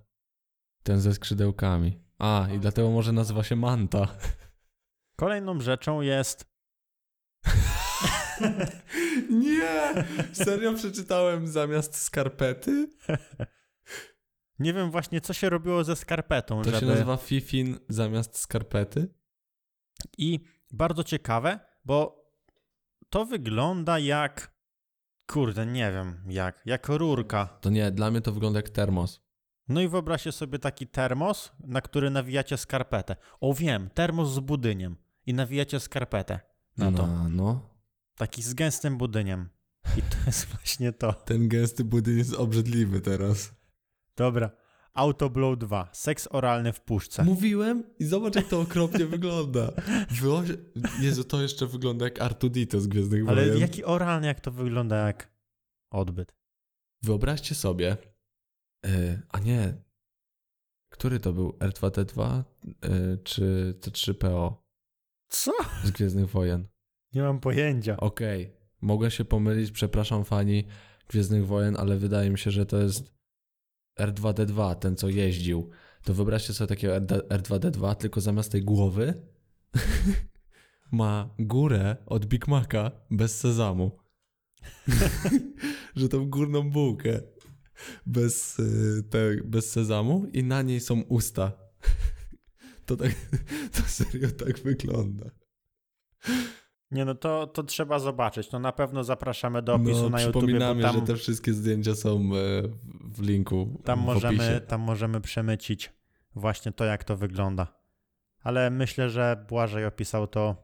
ten 0.83 1.01
ze 1.01 1.15
skrzydełkami. 1.15 2.01
A, 2.19 2.49
i 2.55 2.59
dlatego 2.59 2.91
może 2.91 3.13
nazywa 3.13 3.43
się 3.43 3.57
Manta. 3.57 4.09
Kolejną 5.17 5.61
rzeczą 5.61 6.01
jest 6.01 6.57
Nie! 9.31 10.05
Serio 10.33 10.73
przeczytałem 10.75 11.49
zamiast 11.49 11.97
skarpety? 11.97 12.91
Nie 14.59 14.73
wiem 14.73 14.91
właśnie, 14.91 15.21
co 15.21 15.33
się 15.33 15.51
robiło 15.51 15.85
ze 15.85 15.97
skarpetą, 15.97 16.63
To 16.63 16.71
żeby... 16.71 16.81
się 16.81 16.87
nazywa 16.87 17.17
Fifin 17.17 17.79
zamiast 17.89 18.39
skarpety? 18.39 19.15
I 20.19 20.41
bardzo 20.73 21.05
ciekawe, 21.05 21.61
bo 21.85 22.27
to 23.11 23.27
wygląda 23.27 23.99
jak... 23.99 24.57
Kurde, 25.27 25.67
nie 25.67 25.93
wiem 25.93 26.25
jak. 26.29 26.63
Jak 26.67 26.89
rurka. 26.89 27.47
To 27.61 27.71
nie, 27.71 27.91
dla 27.91 28.11
mnie 28.11 28.21
to 28.21 28.33
wygląda 28.33 28.59
jak 28.59 28.71
termos. 28.71 29.21
No 29.69 29.81
i 29.81 29.89
wyobraźcie 29.89 30.33
sobie 30.33 30.59
taki 30.59 30.87
termos, 30.87 31.53
na 31.61 31.81
który 31.81 32.11
nawijacie 32.11 32.57
skarpetę. 32.57 33.17
O 33.41 33.55
wiem, 33.55 33.91
termos 33.91 34.31
z 34.31 34.41
budyniem. 34.41 34.97
I 35.27 35.35
nawijacie 35.35 35.81
skarpetę 35.81 36.41
na 36.77 36.93
to. 36.93 37.07
No, 37.07 37.29
no. 37.29 37.71
Taki 38.17 38.43
z 38.43 38.55
gęstym 38.55 38.99
budyniem. 38.99 39.49
I 39.97 40.03
to 40.03 40.17
jest 40.27 40.47
właśnie 40.53 40.93
to. 40.93 41.13
Ten 41.13 41.49
gęsty 41.49 41.85
budynek 41.85 42.19
jest 42.19 42.35
obrzydliwy 42.35 43.01
teraz. 43.01 43.53
Dobra. 44.17 44.51
Autoblow 44.95 45.59
2. 45.59 45.89
Seks 45.93 46.29
oralny 46.31 46.73
w 46.73 46.81
puszce. 46.81 47.25
Mówiłem 47.25 47.85
i 47.99 48.05
zobacz 48.05 48.35
jak 48.35 48.49
to 48.49 48.61
okropnie 48.61 49.07
wygląda. 49.17 49.73
Wyoś... 50.11 50.49
Jezu, 51.01 51.25
to 51.25 51.43
jeszcze 51.43 51.67
wygląda 51.67 52.05
jak 52.05 52.21
Artudito 52.21 52.81
z 52.81 52.87
Gwiezdnych 52.87 53.29
Ale 53.29 53.47
Wojen. 53.47 53.59
jaki 53.61 53.85
oralny, 53.85 54.27
jak 54.27 54.41
to 54.41 54.51
wygląda 54.51 54.97
jak 54.97 55.31
odbyt. 55.91 56.35
Wyobraźcie 57.03 57.55
sobie, 57.55 57.97
e, 58.87 59.23
a 59.29 59.39
nie, 59.39 59.75
który 60.89 61.21
to 61.21 61.33
był? 61.33 61.51
R2D2 61.51 62.43
e, 62.83 63.17
czy 63.17 63.75
C3PO 63.81 64.55
Co? 65.29 65.53
z 65.85 65.91
Gwiezdnych 65.91 66.31
Wojen? 66.31 66.69
Nie 67.15 67.23
mam 67.23 67.41
pojęcia. 67.41 67.97
Okej, 67.97 68.53
mogę 68.81 69.11
się 69.11 69.25
pomylić, 69.25 69.71
przepraszam 69.71 70.25
fani 70.25 70.67
Gwiezdnych 71.09 71.47
Wojen, 71.47 71.77
ale 71.77 71.97
wydaje 71.97 72.31
mi 72.31 72.39
się, 72.39 72.51
że 72.51 72.67
to 72.67 72.83
jest 72.83 73.15
R2D2, 74.01 74.75
ten 74.75 74.97
co 74.97 75.09
jeździł. 75.09 75.71
To 76.05 76.15
wyobraźcie 76.15 76.53
sobie 76.53 76.69
takiego 76.69 76.95
R2D2, 77.29 77.95
tylko 77.95 78.21
zamiast 78.21 78.53
tej 78.53 78.63
głowy 78.63 79.15
ma 80.93 81.35
górę 81.39 81.97
od 82.07 82.27
Big 82.27 82.49
Maca 82.49 82.91
bez 83.11 83.41
sezamu. 83.41 83.99
że 85.97 86.09
tą 86.09 86.31
górną 86.31 86.71
bułkę 86.71 87.21
bez, 88.07 88.59
y, 88.59 89.03
te, 89.11 89.37
bez 89.45 89.71
sezamu 89.71 90.27
i 90.33 90.45
na 90.45 90.63
niej 90.63 90.81
są 90.81 91.01
usta. 91.01 91.53
To 92.87 92.97
tak, 92.97 93.11
to 93.77 93.83
serio 93.83 94.29
tak 94.31 94.59
wygląda. 94.59 95.31
Nie 96.91 97.05
no, 97.05 97.15
to, 97.15 97.47
to 97.47 97.63
trzeba 97.63 97.99
zobaczyć. 97.99 98.53
No 98.53 98.59
na 98.59 98.73
pewno 98.73 99.05
zapraszamy 99.05 99.63
do 99.63 99.75
opisu 99.75 100.03
no, 100.03 100.09
na 100.11 100.21
YouTube, 100.23 100.43
przypominamy, 100.43 100.83
tam, 100.83 100.95
że 100.95 101.03
te 101.03 101.17
wszystkie 101.17 101.53
zdjęcia 101.53 101.95
są 101.95 102.17
e, 102.21 102.23
w 103.15 103.21
linku 103.23 103.81
tam, 103.85 104.01
w 104.03 104.05
możemy, 104.05 104.35
opisie. 104.37 104.61
tam 104.61 104.81
możemy 104.81 105.21
przemycić 105.21 105.93
właśnie 106.35 106.73
to, 106.73 106.85
jak 106.85 107.05
to 107.05 107.17
wygląda. 107.17 107.67
Ale 108.43 108.71
myślę, 108.71 109.11
że 109.11 109.45
Błażej 109.49 109.85
opisał 109.87 110.27
to 110.27 110.57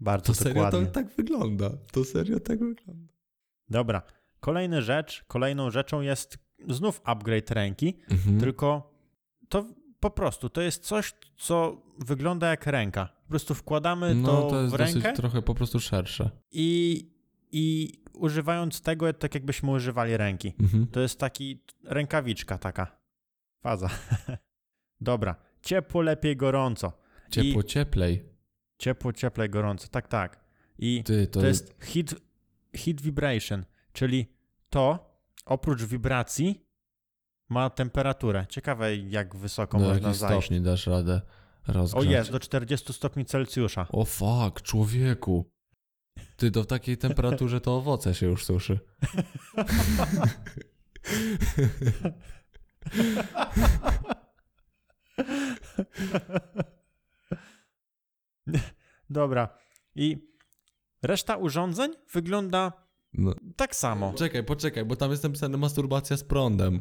bardzo 0.00 0.26
To 0.26 0.34
serio 0.34 0.54
dokładnie. 0.54 0.86
to 0.86 0.92
tak 0.92 1.08
wygląda. 1.08 1.70
To 1.92 2.04
serio 2.04 2.40
tak 2.40 2.58
wygląda. 2.58 3.12
Dobra. 3.70 4.02
Kolejna 4.40 4.80
rzecz, 4.80 5.24
kolejną 5.28 5.70
rzeczą 5.70 6.00
jest 6.00 6.38
znów 6.68 7.00
upgrade 7.04 7.50
ręki, 7.50 7.98
Mhm. 8.10 8.40
tylko 8.40 8.94
to 9.48 9.64
po 10.00 10.10
prostu 10.10 10.50
to 10.50 10.60
jest 10.60 10.84
coś, 10.84 11.14
co 11.36 11.82
wygląda 11.98 12.50
jak 12.50 12.66
ręka. 12.66 13.08
Po 13.22 13.28
prostu 13.28 13.54
wkładamy 13.54 14.14
No 14.14 14.28
to, 14.28 14.50
to 14.50 14.60
jest 14.62 14.72
w 14.72 14.76
rękę 14.76 15.12
trochę 15.12 15.42
po 15.42 15.54
prostu 15.54 15.80
szersze. 15.80 16.30
i, 16.52 17.10
i 17.52 17.92
używając 18.12 18.80
tego, 18.80 19.12
tak 19.12 19.34
jakbyśmy 19.34 19.70
używali 19.70 20.16
ręki. 20.16 20.54
Mhm. 20.60 20.86
To 20.86 21.00
jest 21.00 21.18
taki 21.18 21.62
rękawiczka 21.84 22.58
taka. 22.58 22.98
Faza. 23.60 23.90
Dobra. 25.00 25.34
Ciepło, 25.62 26.02
lepiej, 26.02 26.36
gorąco. 26.36 26.92
Ciepło, 27.30 27.62
cieplej. 27.62 28.24
Ciepło, 28.78 29.12
cieplej, 29.12 29.50
gorąco. 29.50 29.88
Tak, 29.88 30.08
tak. 30.08 30.44
I 30.78 31.04
Ty, 31.04 31.26
to, 31.26 31.40
to 31.40 31.46
jest 31.46 31.76
heat, 31.80 32.14
heat 32.76 33.00
vibration, 33.00 33.64
czyli 33.92 34.26
to 34.70 35.14
oprócz 35.46 35.84
wibracji 35.84 36.67
ma 37.48 37.70
temperaturę. 37.70 38.46
Ciekawe, 38.48 38.96
jak 38.96 39.36
wysoko 39.36 39.78
do 39.78 39.84
można 39.84 40.08
jakich 40.08 40.20
zajść. 40.20 40.44
stopni 40.46 40.60
dasz 40.60 40.86
radę 40.86 41.20
O 41.68 41.72
rozgrzać. 41.72 42.04
jest, 42.06 42.30
do 42.32 42.40
40 42.40 42.92
stopni 42.92 43.24
Celsjusza. 43.24 43.86
O 43.92 44.04
fuck, 44.04 44.62
człowieku. 44.62 45.50
Ty, 46.36 46.50
w 46.50 46.66
takiej 46.66 46.98
temperaturze 46.98 47.60
to 47.60 47.76
owoce 47.76 48.14
się 48.14 48.26
już 48.26 48.44
suszy. 48.44 48.78
Dobra. 59.10 59.48
I 59.94 60.28
reszta 61.02 61.36
urządzeń 61.36 61.92
wygląda 62.12 62.72
No. 63.12 63.34
tak 63.56 63.76
samo. 63.76 64.12
Czekaj, 64.12 64.44
poczekaj, 64.44 64.84
bo 64.84 64.96
tam 64.96 65.10
jest 65.10 65.22
napisane 65.24 65.58
masturbacja 65.58 66.16
z 66.16 66.24
prądem. 66.24 66.80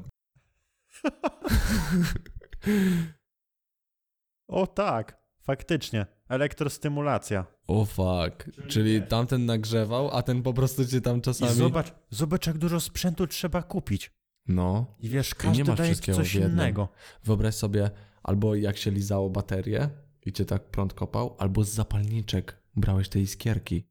O 4.48 4.68
tak, 4.68 5.22
faktycznie. 5.40 6.06
Elektrostymulacja. 6.30 7.46
O 7.68 7.86
fuck. 7.86 8.50
Czyli 8.68 9.02
tamten 9.02 9.46
nagrzewał, 9.46 10.10
a 10.12 10.22
ten 10.22 10.44
po 10.44 10.54
prostu 10.54 10.86
cię 10.86 11.02
tam 11.02 11.18
I 11.18 11.22
czasami... 11.22 11.54
zobacz, 11.54 11.94
zobacz, 12.10 12.48
jak 12.48 12.58
dużo 12.58 12.80
sprzętu 12.80 13.28
trzeba 13.28 13.64
kupić. 13.64 14.12
No. 14.48 14.96
I 15.00 15.10
wiesz, 15.10 15.30
nie 15.30 15.36
każdy 15.36 15.64
masz 15.64 15.78
daje 15.78 15.96
coś 15.96 16.36
innego. 16.36 16.90
Wyobraź 17.24 17.56
sobie, 17.56 17.92
albo 18.24 18.56
jak 18.56 18.78
się 18.78 18.92
lizało 18.92 19.30
baterię 19.30 19.90
i 20.26 20.34
cię 20.34 20.46
tak 20.46 20.64
prąd 20.64 20.94
kopał, 20.94 21.36
albo 21.40 21.64
z 21.64 21.70
zapalniczek 21.70 22.64
brałeś 22.76 23.10
te 23.10 23.20
iskierki. 23.20 23.88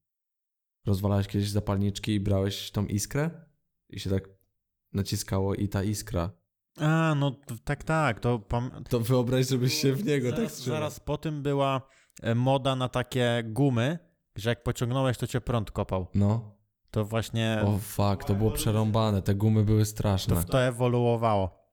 Rozwalałeś 0.86 1.26
kiedyś 1.26 1.50
zapalniczki 1.50 2.14
i 2.14 2.20
brałeś 2.20 2.70
tą 2.70 2.86
iskrę 2.86 3.30
i 3.88 4.00
się 4.00 4.10
tak 4.10 4.28
naciskało 4.92 5.54
i 5.54 5.68
ta 5.68 5.82
iskra. 5.84 6.30
A, 6.80 7.14
no 7.14 7.32
tak, 7.64 7.84
tak. 7.84 8.20
To 8.20 8.38
pam... 8.38 8.70
To 8.88 9.00
wyobraź, 9.00 9.48
żebyś 9.48 9.74
się 9.74 9.92
w 9.92 10.04
niego 10.04 10.30
tak 10.30 10.36
zaraz, 10.38 10.52
strzelał. 10.54 10.80
zaraz 10.80 11.00
po 11.00 11.18
tym 11.18 11.42
była 11.42 11.80
e, 12.22 12.34
moda 12.34 12.76
na 12.76 12.88
takie 12.88 13.42
gumy, 13.46 13.98
że 14.36 14.50
jak 14.50 14.62
pociągnąłeś, 14.62 15.18
to 15.18 15.26
cię 15.26 15.40
prąd 15.40 15.70
kopał. 15.70 16.06
No. 16.14 16.56
To 16.90 17.04
właśnie 17.04 17.62
O 17.66 17.78
fuck, 17.78 18.24
to 18.26 18.34
było 18.34 18.50
przerąbane, 18.50 19.22
te 19.22 19.34
gumy 19.34 19.64
były 19.64 19.84
straszne. 19.84 20.36
to, 20.36 20.44
to 20.44 20.62
ewoluowało. 20.62 21.66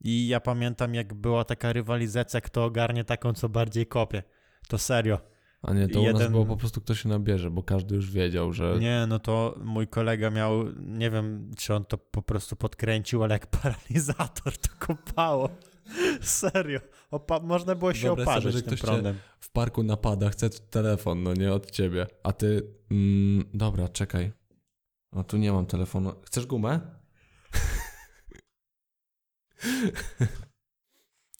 I 0.00 0.28
ja 0.28 0.40
pamiętam, 0.40 0.94
jak 0.94 1.14
była 1.14 1.44
taka 1.44 1.72
rywalizacja, 1.72 2.40
kto 2.40 2.64
ogarnie 2.64 3.04
taką, 3.04 3.32
co 3.32 3.48
bardziej 3.48 3.86
kopie. 3.86 4.22
To 4.68 4.78
serio. 4.78 5.18
A 5.62 5.74
nie, 5.74 5.88
to 5.88 6.00
u 6.00 6.04
nas 6.04 6.12
jeden- 6.14 6.32
było 6.32 6.46
po 6.46 6.56
prostu 6.56 6.80
kto 6.80 6.94
się 6.94 7.08
nabierze, 7.08 7.50
bo 7.50 7.62
każdy 7.62 7.94
już 7.94 8.10
wiedział, 8.10 8.52
że... 8.52 8.76
Nie, 8.80 9.06
no 9.08 9.18
to 9.18 9.58
mój 9.64 9.88
kolega 9.88 10.30
miał, 10.30 10.64
nie 10.76 11.10
wiem, 11.10 11.50
czy 11.58 11.74
on 11.74 11.84
to 11.84 11.98
po 11.98 12.22
prostu 12.22 12.56
podkręcił, 12.56 13.22
ale 13.24 13.34
jak 13.34 13.46
paralizator 13.62 14.56
to 14.58 14.68
kopało. 14.86 15.48
Serio. 16.20 16.80
Opa- 17.12 17.42
można 17.44 17.74
było 17.74 17.94
się 17.94 18.00
Wyobraź 18.02 18.24
sobie, 18.26 18.36
oparzyć 18.38 18.52
że 18.54 18.62
tym 18.62 18.66
ktoś 18.68 18.80
cię- 18.80 18.86
prądem. 18.86 19.16
w 19.40 19.50
parku 19.50 19.82
napada, 19.82 20.30
chce 20.30 20.50
telefon, 20.50 21.22
no 21.22 21.34
nie 21.34 21.52
od 21.52 21.70
ciebie. 21.70 22.06
A 22.22 22.32
ty, 22.32 22.62
mm, 22.90 23.44
dobra, 23.54 23.88
czekaj. 23.88 24.32
No 25.12 25.24
tu 25.24 25.36
nie 25.36 25.52
mam 25.52 25.66
telefonu. 25.66 26.12
Chcesz 26.26 26.46
gumę? 26.46 26.80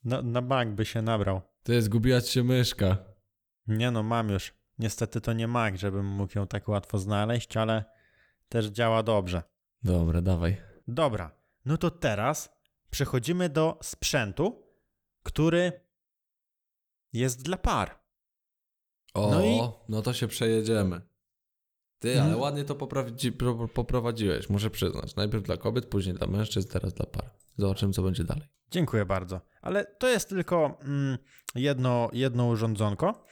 Na, 0.05 0.23
na 0.23 0.43
bank 0.43 0.75
by 0.75 0.85
się 0.85 1.03
nabrał. 1.03 1.41
Ty, 1.62 1.83
zgubiła 1.83 2.20
ci 2.20 2.33
się 2.33 2.45
myszka. 2.45 2.99
Nie 3.66 3.90
no, 3.90 4.02
mam 4.02 4.28
już. 4.28 4.54
Niestety 4.78 5.20
to 5.20 5.32
nie 5.32 5.48
Mac, 5.48 5.74
żebym 5.74 6.06
mógł 6.06 6.38
ją 6.38 6.46
tak 6.46 6.68
łatwo 6.68 6.98
znaleźć, 6.98 7.56
ale 7.56 7.84
też 8.48 8.66
działa 8.66 9.02
dobrze. 9.02 9.42
Dobra, 9.82 10.20
dawaj. 10.22 10.56
Dobra, 10.88 11.30
no 11.64 11.76
to 11.76 11.90
teraz 11.90 12.56
przechodzimy 12.90 13.48
do 13.48 13.78
sprzętu, 13.82 14.62
który 15.22 15.80
jest 17.12 17.42
dla 17.42 17.56
par. 17.56 17.98
O, 19.14 19.30
No 19.30 19.40
no, 19.88 19.98
i- 20.00 20.02
to 20.02 20.12
się 20.12 20.28
przejedziemy. 20.28 21.00
Ty, 21.98 22.10
ale 22.12 22.20
Mhm. 22.22 22.40
ładnie 22.40 22.64
to 22.64 22.74
poprawi- 22.74 23.68
poprowadziłeś, 23.74 24.50
muszę 24.50 24.70
przyznać. 24.70 25.16
Najpierw 25.16 25.44
dla 25.44 25.56
kobiet, 25.56 25.86
później 25.86 26.14
dla 26.14 26.26
mężczyzn, 26.26 26.68
teraz 26.72 26.94
dla 26.94 27.06
par. 27.06 27.30
Zobaczymy, 27.59 27.92
co 27.92 28.03
będzie 28.03 28.24
dalej. 28.24 28.48
Dziękuję 28.70 29.05
bardzo. 29.05 29.40
Ale 29.62 29.84
to 29.84 30.09
jest 30.09 30.28
tylko 30.28 30.78
mm, 30.82 31.18
jedno, 31.55 32.11
jedno 32.12 32.46
urządzonko. 32.46 33.24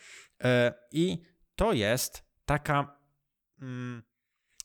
E, 0.45 0.75
I 0.93 1.23
to 1.57 1.73
jest 1.73 2.25
taka. 2.45 3.01
Mm, 3.63 4.03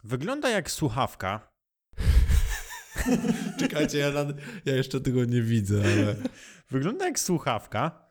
wygląda 0.03 0.49
jak 0.49 0.71
słuchawka. 0.71 1.55
Czekajcie, 3.59 3.97
ja, 3.97 4.11
nad... 4.11 4.27
ja 4.65 4.75
jeszcze 4.75 5.01
tego 5.01 5.25
nie 5.25 5.41
widzę, 5.41 5.81
ale... 5.81 6.15
Wygląda 6.71 7.05
jak 7.05 7.19
słuchawka. 7.19 8.09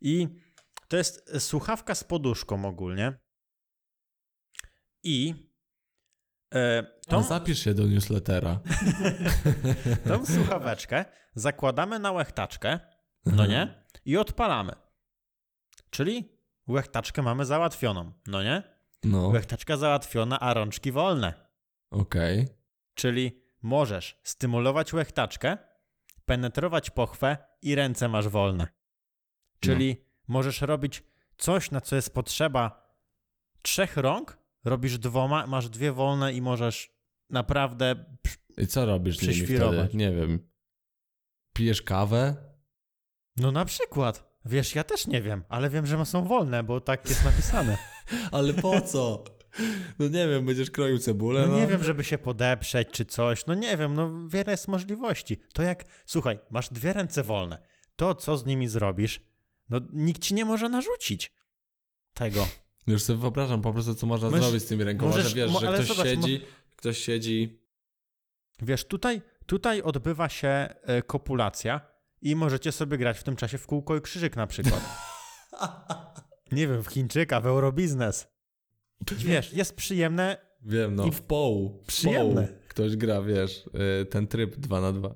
I 0.00 0.28
to 0.88 0.96
jest 0.96 1.32
słuchawka 1.38 1.94
z 1.94 2.04
poduszką 2.04 2.64
ogólnie. 2.64 3.18
I. 5.02 5.47
E, 6.54 6.82
tą, 7.08 7.22
zapisz 7.22 7.58
się 7.64 7.74
do 7.74 7.86
newslettera. 7.86 8.60
tą 10.08 10.26
słuchaweczkę 10.26 11.04
zakładamy 11.34 11.98
na 11.98 12.12
łechtaczkę, 12.12 12.80
no 13.26 13.46
nie? 13.46 13.84
I 14.04 14.16
odpalamy. 14.16 14.72
Czyli 15.90 16.38
łechtaczkę 16.68 17.22
mamy 17.22 17.44
załatwioną, 17.46 18.12
no 18.26 18.42
nie? 18.42 18.62
No, 19.04 19.28
Łechtaczka 19.28 19.76
załatwiona, 19.76 20.40
a 20.40 20.54
rączki 20.54 20.92
wolne. 20.92 21.34
okej. 21.90 22.48
Czyli 22.94 23.42
możesz 23.62 24.20
stymulować 24.22 24.92
łechtaczkę, 24.92 25.58
penetrować 26.26 26.90
pochwę 26.90 27.36
i 27.62 27.74
ręce 27.74 28.08
masz 28.08 28.28
wolne. 28.28 28.66
Czyli 29.60 30.04
możesz 30.28 30.60
robić 30.60 31.02
coś, 31.38 31.70
na 31.70 31.80
co 31.80 31.96
jest 31.96 32.14
potrzeba 32.14 32.94
trzech 33.62 33.96
rąk, 33.96 34.38
robisz 34.64 34.98
dwoma, 34.98 35.46
masz 35.46 35.68
dwie 35.68 35.92
wolne 35.92 36.32
i 36.32 36.42
możesz 36.42 36.92
naprawdę. 37.30 38.04
I 38.58 38.66
co 38.66 38.86
robisz 38.86 39.18
z 39.18 39.22
nimi 39.22 39.46
wtedy? 39.46 39.88
Nie 39.94 40.12
wiem. 40.12 40.48
Pijesz 41.52 41.82
kawę? 41.82 42.36
No 43.36 43.52
na 43.52 43.64
przykład. 43.64 44.28
Wiesz, 44.44 44.74
ja 44.74 44.84
też 44.84 45.06
nie 45.06 45.22
wiem, 45.22 45.44
ale 45.48 45.70
wiem, 45.70 45.86
że 45.86 46.06
są 46.06 46.24
wolne, 46.24 46.62
bo 46.62 46.80
tak 46.80 47.08
jest 47.08 47.24
napisane. 47.24 47.78
Ale 48.32 48.54
po 48.54 48.80
co? 48.80 49.24
No 49.98 50.08
nie 50.08 50.28
wiem, 50.28 50.46
będziesz 50.46 50.70
kroił 50.70 50.98
cebulę? 50.98 51.46
No 51.46 51.56
nie 51.56 51.66
wiem, 51.66 51.84
żeby 51.84 52.04
się 52.04 52.18
podeprzeć 52.18 52.88
czy 52.92 53.04
coś. 53.04 53.46
No 53.46 53.54
nie 53.54 53.76
wiem, 53.76 53.94
no 53.94 54.28
wiele 54.28 54.50
jest 54.50 54.68
możliwości. 54.68 55.40
To 55.52 55.62
jak, 55.62 55.84
słuchaj, 56.06 56.38
masz 56.50 56.68
dwie 56.68 56.92
ręce 56.92 57.22
wolne. 57.22 57.62
To, 57.96 58.14
co 58.14 58.36
z 58.38 58.46
nimi 58.46 58.68
zrobisz, 58.68 59.20
no 59.68 59.80
nikt 59.92 60.22
ci 60.22 60.34
nie 60.34 60.44
może 60.44 60.68
narzucić 60.68 61.32
tego. 62.14 62.48
Już 62.88 63.02
sobie 63.02 63.18
wyobrażam 63.18 63.62
po 63.62 63.72
prostu, 63.72 63.94
co 63.94 64.06
można 64.06 64.30
Możesz- 64.30 64.44
zrobić 64.44 64.62
z 64.62 64.66
tymi 64.66 64.84
rękoma, 64.84 65.10
możesz- 65.10 65.28
że 65.28 65.34
wiesz, 65.36 65.50
że 65.60 65.72
ktoś 65.72 65.86
zobacz, 65.86 66.06
siedzi, 66.06 66.40
ktoś 66.76 66.98
siedzi... 66.98 67.62
Wiesz, 68.62 68.84
tutaj, 68.84 69.22
tutaj 69.46 69.82
odbywa 69.82 70.28
się 70.28 70.48
e, 70.48 71.02
kopulacja 71.02 71.80
i 72.22 72.36
możecie 72.36 72.72
sobie 72.72 72.98
grać 72.98 73.18
w 73.18 73.22
tym 73.22 73.36
czasie 73.36 73.58
w 73.58 73.66
kółko 73.66 73.96
i 73.96 74.00
krzyżyk 74.00 74.36
na 74.36 74.46
przykład. 74.46 74.80
Nie 76.52 76.68
wiem, 76.68 76.82
w 76.82 76.86
Chińczyka, 76.88 77.40
w 77.40 77.46
Eurobiznes. 77.46 78.28
Wiesz, 79.16 79.52
jest 79.52 79.76
przyjemne. 79.76 80.36
Wiem, 80.62 80.94
no, 80.94 81.06
I 81.06 81.10
w 81.10 81.22
połu. 81.22 81.82
W 81.82 81.86
przyjemne. 81.86 82.46
połu. 82.46 82.58
Ktoś 82.68 82.96
gra, 82.96 83.22
wiesz, 83.22 83.66
y, 84.02 84.06
ten 84.06 84.26
tryb 84.26 84.56
2 84.56 84.80
na 84.80 84.92
2 84.92 85.14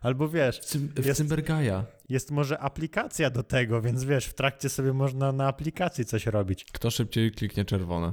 Albo 0.00 0.28
wiesz, 0.28 0.60
Cym, 0.60 0.88
w 0.96 1.06
Jest- 1.06 1.18
Cymbergaja. 1.18 1.84
jest 2.08 2.30
może 2.30 2.58
aplikacja 2.58 3.30
do 3.30 3.42
tego, 3.42 3.80
więc 3.82 4.04
wiesz, 4.04 4.26
w 4.26 4.34
trakcie 4.34 4.68
sobie 4.68 4.92
można 4.92 5.32
na 5.32 5.48
aplikacji 5.48 6.04
coś 6.04 6.26
robić. 6.26 6.64
Kto 6.72 6.90
szybciej 6.90 7.30
kliknie 7.32 7.64
czerwone? 7.64 8.12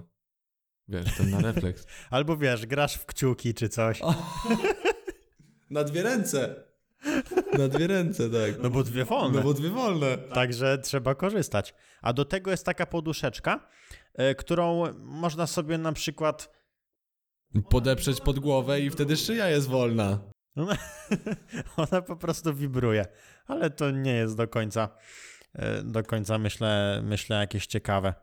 Wiesz, 0.87 1.17
ten 1.17 1.29
na 1.29 1.41
refleks. 1.41 1.85
Albo 2.09 2.37
wiesz, 2.37 2.65
grasz 2.65 2.95
w 2.95 3.05
kciuki 3.05 3.53
czy 3.53 3.69
coś. 3.69 4.01
na 5.69 5.83
dwie 5.83 6.03
ręce. 6.03 6.63
Na 7.57 7.67
dwie 7.67 7.87
ręce, 7.87 8.29
tak. 8.29 8.63
No 8.63 8.69
bo 8.69 8.83
dwie 8.83 9.05
wolne. 9.05 9.37
No 9.37 9.43
bo 9.43 9.53
dwie 9.53 9.69
wolne. 9.69 10.17
Także 10.17 10.77
trzeba 10.77 11.15
korzystać. 11.15 11.73
A 12.01 12.13
do 12.13 12.25
tego 12.25 12.51
jest 12.51 12.65
taka 12.65 12.85
poduszeczka, 12.85 13.67
e, 14.13 14.35
którą 14.35 14.83
można 14.99 15.47
sobie 15.47 15.77
na 15.77 15.91
przykład. 15.93 16.51
Podeprzeć 17.69 18.21
pod 18.21 18.39
głowę 18.39 18.79
i 18.81 18.89
wtedy 18.89 19.17
szyja 19.17 19.49
jest 19.49 19.67
wolna. 19.67 20.19
Ona 21.77 22.01
po 22.01 22.15
prostu 22.15 22.53
wibruje. 22.53 23.05
Ale 23.47 23.69
to 23.69 23.91
nie 23.91 24.13
jest 24.13 24.37
do 24.37 24.47
końca, 24.47 24.89
e, 25.53 25.83
do 25.83 26.03
końca 26.03 26.37
myślę, 26.37 27.01
myślę 27.03 27.37
jakieś 27.37 27.67
ciekawe. 27.67 28.13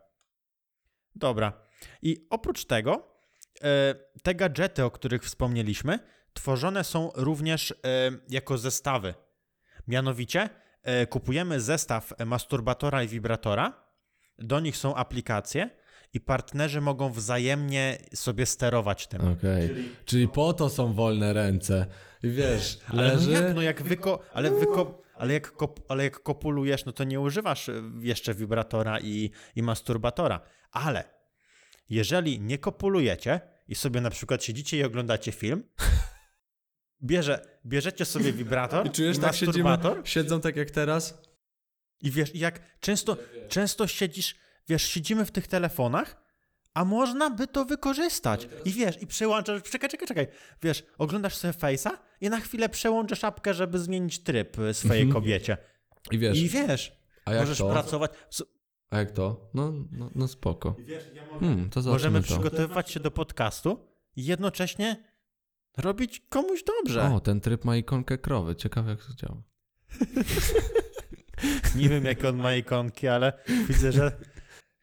Dobra. 1.15 1.53
I 2.01 2.27
oprócz 2.29 2.65
tego, 2.65 3.17
e, 3.63 3.95
te 4.23 4.35
gadżety, 4.35 4.83
o 4.83 4.91
których 4.91 5.23
wspomnieliśmy, 5.23 5.99
tworzone 6.33 6.83
są 6.83 7.11
również 7.15 7.71
e, 7.71 7.75
jako 8.29 8.57
zestawy. 8.57 9.13
Mianowicie 9.87 10.49
kupujemy 11.09 11.61
zestaw 11.61 12.13
masturbatora 12.25 13.03
i 13.03 13.07
wibratora, 13.07 13.83
do 14.37 14.59
nich 14.59 14.77
są 14.77 14.95
aplikacje 14.95 15.69
i 16.13 16.19
partnerzy 16.19 16.81
mogą 16.81 17.11
wzajemnie 17.11 17.97
sobie 18.13 18.45
sterować 18.45 19.07
tym. 19.07 19.21
Okej. 19.21 19.69
Czyli 20.05 20.27
po 20.27 20.53
to 20.53 20.69
są 20.69 20.93
wolne 20.93 21.33
ręce. 21.33 21.85
I 22.23 22.29
wiesz, 22.29 22.79
Ale 22.87 23.03
leży... 23.03 23.31
no 23.31 23.41
jak, 23.41 23.55
no 23.55 23.61
jak 23.61 23.83
wyko, 23.83 24.19
ale 24.33 24.51
wyko, 24.51 25.01
ale 25.15 25.33
jak, 25.33 25.51
kop, 25.51 25.79
ale 25.87 26.03
jak 26.03 26.19
kopulujesz, 26.23 26.85
no 26.85 26.91
to 26.91 27.03
nie 27.03 27.19
używasz 27.19 27.69
y, 27.69 27.83
jeszcze 27.99 28.33
wibratora 28.33 28.99
i, 28.99 29.31
i 29.55 29.63
masturbatora. 29.63 30.41
Ale 30.71 31.03
jeżeli 31.89 32.41
nie 32.41 32.57
kopulujecie 32.57 33.41
i 33.67 33.75
sobie 33.75 34.01
na 34.01 34.09
przykład 34.09 34.43
siedzicie 34.43 34.77
i 34.77 34.83
oglądacie 34.83 35.31
film, 35.31 35.63
bierze, 37.03 37.59
bierzecie 37.65 38.05
sobie 38.05 38.33
wibrator 38.33 38.87
I 38.87 38.89
czujesz, 38.89 39.17
i 39.17 39.19
tak 39.19 39.35
siedzimy, 39.35 39.63
masturbator 39.63 40.07
siedzą 40.07 40.41
tak 40.41 40.55
jak 40.55 40.71
teraz? 40.71 41.23
i 42.03 42.11
wiesz, 42.11 42.35
jak 42.35 42.79
często, 42.79 43.17
często 43.49 43.87
siedzisz, 43.87 44.35
wiesz, 44.67 44.83
siedzimy 44.83 45.25
w 45.25 45.31
tych 45.31 45.47
telefonach, 45.47 46.23
a 46.73 46.85
można 46.85 47.29
by 47.29 47.47
to 47.47 47.65
wykorzystać. 47.65 48.47
I 48.65 48.71
wiesz, 48.71 49.01
i 49.01 49.07
przełączasz, 49.07 49.63
czekaj, 49.63 49.89
czekaj, 49.89 50.07
czekaj, 50.07 50.27
wiesz, 50.61 50.83
oglądasz 50.97 51.35
sobie 51.35 51.53
Face'a 51.53 51.89
i 52.21 52.29
na 52.29 52.39
chwilę 52.39 52.69
przełączasz 52.69 53.19
szapkę, 53.19 53.53
żeby 53.53 53.79
zmienić 53.79 54.19
tryb 54.19 54.59
y, 54.59 54.73
swojej 54.73 55.03
Mhm. 55.03 55.13
kobiecie. 55.23 55.57
I 56.11 56.17
wiesz, 56.17 56.37
I 56.37 56.49
wiesz, 56.49 56.97
a 57.25 57.31
jak 57.31 57.41
możesz 57.41 57.57
to? 57.57 57.71
pracować. 57.71 58.11
A 58.89 58.97
jak 58.97 59.11
to? 59.11 59.49
No, 59.53 59.73
no, 59.91 60.09
no 60.15 60.27
spoko. 60.27 60.75
Hmm, 61.39 61.69
to 61.69 61.81
Możemy 61.81 62.19
to. 62.19 62.25
przygotowywać 62.25 62.91
się 62.91 62.99
do 62.99 63.11
podcastu 63.11 63.87
i 64.15 64.25
jednocześnie 64.25 65.03
robić 65.77 66.21
komuś 66.29 66.63
dobrze. 66.63 67.11
O, 67.13 67.19
ten 67.19 67.41
tryb 67.41 67.65
ma 67.65 67.75
ikonkę 67.77 68.17
krowy. 68.17 68.55
Ciekawe 68.55 68.91
jak 68.91 68.99
to 69.05 69.13
działa. 69.13 69.41
Nie 71.75 71.89
wiem, 71.89 72.05
jakie 72.05 72.29
on 72.29 72.37
ma 72.37 72.53
ikonki, 72.55 73.07
ale 73.07 73.33
widzę, 73.67 73.91
że 73.91 74.11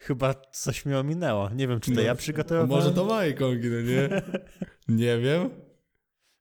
chyba 0.00 0.34
coś 0.34 0.86
mi 0.86 0.94
ominęło. 0.94 1.50
Nie 1.50 1.68
wiem, 1.68 1.80
czy 1.80 1.90
to 1.90 1.96
No, 1.96 2.02
ja 2.02 2.14
przygotowałem. 2.14 2.68
Może 2.68 2.90
to 2.90 3.04
ma 3.04 3.26
ikonki, 3.26 3.66
no 3.68 3.80
nie? 3.80 4.22
Nie 5.04 5.18
wiem. 5.18 5.50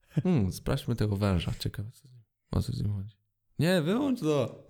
Hmm, 0.10 0.52
sprawdźmy 0.54 0.96
tego 0.96 1.18
węża. 1.18 1.52
Ciekawe 1.60 1.92
co 1.92 2.08
z 2.08 2.12
nim, 2.12 2.24
o 2.52 2.62
co 2.62 2.74
z 2.74 2.82
nim 2.82 2.94
chodzi. 2.94 3.16
Nie, 3.60 3.82
wyłącz 3.82 4.20
to. 4.20 4.68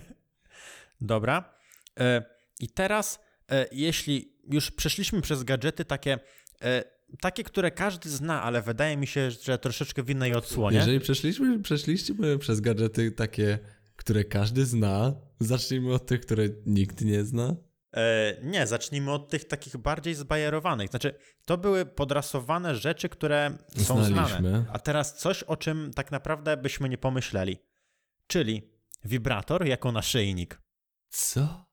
Dobra. 1.00 1.54
E, 2.00 2.24
I 2.60 2.68
teraz, 2.68 3.20
e, 3.50 3.66
jeśli 3.72 4.32
już 4.50 4.70
przeszliśmy 4.70 5.20
przez 5.20 5.44
gadżety 5.44 5.84
takie, 5.84 6.18
e, 6.62 6.84
takie, 7.20 7.44
które 7.44 7.70
każdy 7.70 8.10
zna, 8.10 8.42
ale 8.42 8.62
wydaje 8.62 8.96
mi 8.96 9.06
się, 9.06 9.30
że 9.30 9.58
troszeczkę 9.58 10.02
w 10.02 10.10
innej 10.10 10.34
odsłonie. 10.34 10.76
Jeżeli 10.78 11.00
przeszliśmy, 11.00 11.62
przeszliśmy 11.62 12.38
przez 12.38 12.60
gadżety 12.60 13.10
takie, 13.10 13.58
które 13.96 14.24
każdy 14.24 14.66
zna, 14.66 15.14
zacznijmy 15.40 15.92
od 15.94 16.06
tych, 16.06 16.20
które 16.20 16.48
nikt 16.66 17.04
nie 17.04 17.24
zna. 17.24 17.56
E, 17.92 18.36
nie, 18.42 18.66
zacznijmy 18.66 19.12
od 19.12 19.30
tych 19.30 19.44
takich 19.44 19.76
bardziej 19.76 20.14
zbajerowanych. 20.14 20.90
Znaczy, 20.90 21.18
to 21.44 21.58
były 21.58 21.86
podrasowane 21.86 22.76
rzeczy, 22.76 23.08
które 23.08 23.58
są 23.76 24.04
Znaliśmy. 24.04 24.38
znane. 24.38 24.64
A 24.72 24.78
teraz 24.78 25.16
coś, 25.16 25.42
o 25.42 25.56
czym 25.56 25.92
tak 25.94 26.10
naprawdę 26.10 26.56
byśmy 26.56 26.88
nie 26.88 26.98
pomyśleli. 26.98 27.58
Czyli 28.26 28.72
wibrator 29.04 29.66
jako 29.66 29.92
naszyjnik. 29.92 30.60
Co? 31.08 31.66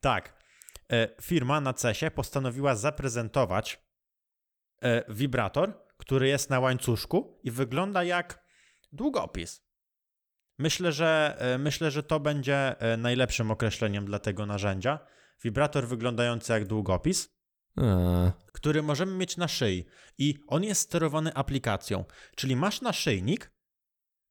Tak. 0.00 0.38
E, 0.92 1.08
firma 1.22 1.60
na 1.60 1.74
CESie 1.74 2.10
postanowiła 2.10 2.74
zaprezentować 2.74 3.82
e, 4.82 5.12
wibrator, 5.14 5.84
który 5.96 6.28
jest 6.28 6.50
na 6.50 6.60
łańcuszku 6.60 7.40
i 7.42 7.50
wygląda 7.50 8.04
jak 8.04 8.44
długopis. 8.92 9.67
Myślę, 10.58 10.92
że, 10.92 11.36
e, 11.38 11.58
myślę, 11.58 11.90
że 11.90 12.02
to 12.02 12.20
będzie 12.20 12.80
e, 12.80 12.96
najlepszym 12.96 13.50
określeniem 13.50 14.04
dla 14.04 14.18
tego 14.18 14.46
narzędzia. 14.46 14.98
Wibrator 15.44 15.88
wyglądający 15.88 16.52
jak 16.52 16.66
długopis. 16.66 17.28
Eee, 17.76 18.30
który 18.52 18.82
możemy 18.82 19.12
mieć 19.12 19.36
na 19.36 19.48
szyi 19.48 19.84
i 20.18 20.34
on 20.46 20.64
jest 20.64 20.80
sterowany 20.80 21.34
aplikacją. 21.34 22.04
Czyli 22.36 22.56
masz 22.56 22.80
naszyjnik, 22.80 23.50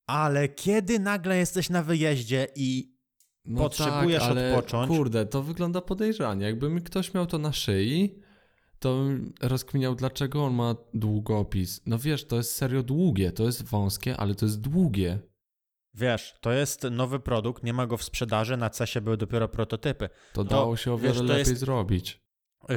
ale 0.07 0.49
kiedy 0.49 0.99
nagle 0.99 1.37
jesteś 1.37 1.69
na 1.69 1.83
wyjeździe 1.83 2.47
i 2.55 2.97
no 3.45 3.61
Potrzebujesz 3.61 4.21
tak, 4.21 4.31
ale 4.31 4.55
odpocząć. 4.55 4.87
Kurde, 4.87 5.25
to 5.25 5.43
wygląda 5.43 5.81
podejrzanie. 5.81 6.45
Jakby 6.45 6.69
mi 6.69 6.81
ktoś 6.81 7.13
miał 7.13 7.25
to 7.25 7.37
na 7.37 7.53
szyi, 7.53 8.19
to 8.79 8.97
bym 8.97 9.33
rozkminiał, 9.41 9.95
dlaczego 9.95 10.45
on 10.45 10.53
ma 10.53 10.75
długopis. 10.93 11.81
No 11.85 11.99
wiesz, 11.99 12.25
to 12.25 12.35
jest 12.35 12.55
serio 12.55 12.83
długie, 12.83 13.31
to 13.31 13.43
jest 13.43 13.63
wąskie, 13.63 14.17
ale 14.17 14.35
to 14.35 14.45
jest 14.45 14.61
długie. 14.61 15.19
Wiesz, 15.93 16.37
to 16.41 16.51
jest 16.51 16.83
nowy 16.91 17.19
produkt, 17.19 17.63
nie 17.63 17.73
ma 17.73 17.87
go 17.87 17.97
w 17.97 18.03
sprzedaży, 18.03 18.57
na 18.57 18.69
CESie 18.69 19.01
były 19.01 19.17
dopiero 19.17 19.47
prototypy. 19.47 20.09
To 20.33 20.43
dało 20.43 20.77
się 20.77 20.93
o 20.93 20.97
wiesz, 20.97 21.13
wiele 21.13 21.27
to 21.27 21.33
lepiej 21.33 21.49
jest- 21.51 21.59
zrobić. 21.61 22.21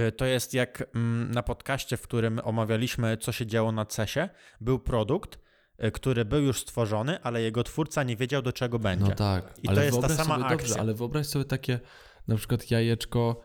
Y, 0.09 0.13
To 0.13 0.25
jest 0.25 0.55
jak 0.55 0.91
mm, 0.95 1.31
na 1.31 1.43
podcaście, 1.43 1.97
w 1.97 2.03
którym 2.03 2.41
omawialiśmy, 2.45 3.17
co 3.17 3.33
się 3.33 3.47
działo 3.47 3.73
na 3.73 3.87
CESie, 3.87 4.29
był 4.61 4.79
produkt, 4.79 5.39
y, 5.85 5.91
który 5.91 6.25
był 6.25 6.43
już 6.43 6.61
stworzony, 6.61 7.23
ale 7.23 7.43
jego 7.43 7.63
twórca 7.65 8.03
nie 8.03 8.17
wiedział, 8.17 8.43
do 8.43 8.53
czego 8.53 8.79
będzie. 8.79 9.09
No 9.09 9.15
tak, 9.15 9.55
I 9.63 9.69
to 9.69 9.83
jest 9.83 10.01
ta 10.01 10.09
sama 10.09 10.35
sobie, 10.35 10.47
akcja. 10.47 10.57
Dobrze, 10.69 10.81
ale 10.81 10.95
wyobraź 10.95 11.27
sobie 11.27 11.45
takie 11.45 11.81
na 12.29 12.37
przykład 12.37 12.71
jajeczko, 12.71 13.41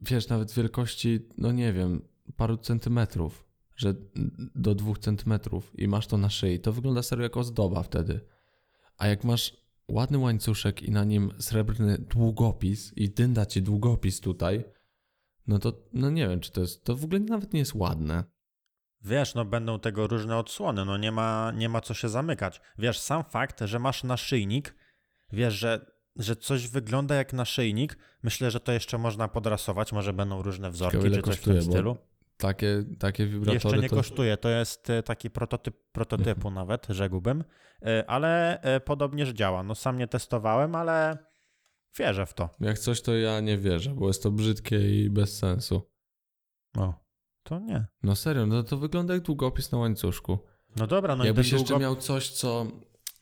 wiesz, 0.00 0.28
nawet 0.28 0.52
wielkości, 0.52 1.28
no 1.38 1.52
nie 1.52 1.72
wiem, 1.72 2.08
paru 2.36 2.56
centymetrów, 2.56 3.44
że 3.76 3.94
do 4.54 4.74
dwóch 4.74 4.98
centymetrów 4.98 5.78
i 5.80 5.88
masz 5.88 6.06
to 6.06 6.18
na 6.18 6.30
szyi. 6.30 6.60
To 6.60 6.72
wygląda 6.72 7.02
serio 7.02 7.22
jak 7.22 7.36
ozdoba 7.36 7.82
wtedy. 7.82 8.20
A 9.02 9.06
jak 9.06 9.24
masz 9.24 9.56
ładny 9.88 10.18
łańcuszek 10.18 10.82
i 10.82 10.90
na 10.90 11.04
nim 11.04 11.32
srebrny 11.38 11.98
długopis 11.98 12.92
i 12.96 13.10
dynda 13.10 13.46
ci 13.46 13.62
długopis 13.62 14.20
tutaj, 14.20 14.64
no 15.46 15.58
to, 15.58 15.72
no 15.92 16.10
nie 16.10 16.28
wiem, 16.28 16.40
czy 16.40 16.52
to 16.52 16.60
jest, 16.60 16.84
to 16.84 16.96
w 16.96 17.04
ogóle 17.04 17.20
nawet 17.20 17.52
nie 17.52 17.58
jest 17.58 17.74
ładne. 17.74 18.24
Wiesz, 19.00 19.34
no 19.34 19.44
będą 19.44 19.80
tego 19.80 20.06
różne 20.06 20.36
odsłony, 20.36 20.84
no 20.84 20.96
nie 20.96 21.12
ma, 21.12 21.52
nie 21.56 21.68
ma 21.68 21.80
co 21.80 21.94
się 21.94 22.08
zamykać. 22.08 22.60
Wiesz, 22.78 22.98
sam 22.98 23.24
fakt, 23.24 23.60
że 23.60 23.78
masz 23.78 24.04
naszyjnik, 24.04 24.74
wiesz, 25.32 25.54
że, 25.54 25.92
że 26.16 26.36
coś 26.36 26.68
wygląda 26.68 27.14
jak 27.14 27.32
naszyjnik, 27.32 27.98
myślę, 28.22 28.50
że 28.50 28.60
to 28.60 28.72
jeszcze 28.72 28.98
można 28.98 29.28
podrasować, 29.28 29.92
może 29.92 30.12
będą 30.12 30.42
różne 30.42 30.70
wzorki 30.70 30.98
Ciekawe, 30.98 31.16
czy 31.16 31.22
coś 31.22 31.36
kosztuje, 31.36 31.60
w 31.60 31.64
tym 31.64 31.72
stylu. 31.72 31.96
Takie, 32.42 32.84
takie 32.98 33.26
wibratory 33.26 33.54
Jeszcze 33.54 33.78
nie 33.78 33.88
to... 33.88 33.96
kosztuje, 33.96 34.36
to 34.36 34.48
jest 34.48 34.90
e, 34.90 35.02
taki 35.02 35.30
prototyp 35.30 35.76
prototypu 35.92 36.50
nawet, 36.50 36.86
rzekłbym, 36.90 37.44
E, 37.86 38.10
ale 38.10 38.60
e, 38.60 38.80
podobnież 38.80 39.28
działa. 39.28 39.62
No 39.62 39.74
sam 39.74 39.98
nie 39.98 40.08
testowałem, 40.08 40.74
ale 40.74 41.18
wierzę 41.98 42.26
w 42.26 42.34
to. 42.34 42.50
Jak 42.60 42.78
coś, 42.78 43.02
to 43.02 43.14
ja 43.14 43.40
nie 43.40 43.58
wierzę, 43.58 43.94
bo 43.94 44.06
jest 44.06 44.22
to 44.22 44.30
brzydkie 44.30 45.04
i 45.04 45.10
bez 45.10 45.38
sensu. 45.38 45.90
O, 46.76 46.94
to 47.42 47.58
nie. 47.58 47.86
No 48.02 48.16
serio, 48.16 48.46
no 48.46 48.62
to 48.62 48.76
wygląda 48.76 49.14
jak 49.14 49.22
długopis 49.22 49.72
na 49.72 49.78
łańcuszku. 49.78 50.38
No 50.76 50.86
dobra, 50.86 51.16
no 51.16 51.24
Jakbyś 51.24 51.50
i 51.50 51.54
jeszcze 51.54 51.68
długo... 51.68 51.80
miał 51.80 51.96
coś, 51.96 52.30
co... 52.30 52.66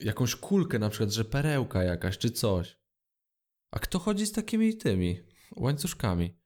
Jakąś 0.00 0.36
kulkę 0.36 0.78
na 0.78 0.88
przykład, 0.88 1.10
że 1.10 1.24
perełka 1.24 1.82
jakaś, 1.82 2.18
czy 2.18 2.30
coś. 2.30 2.80
A 3.70 3.78
kto 3.78 3.98
chodzi 3.98 4.26
z 4.26 4.32
takimi 4.32 4.76
tymi 4.76 5.20
łańcuszkami? 5.56 6.39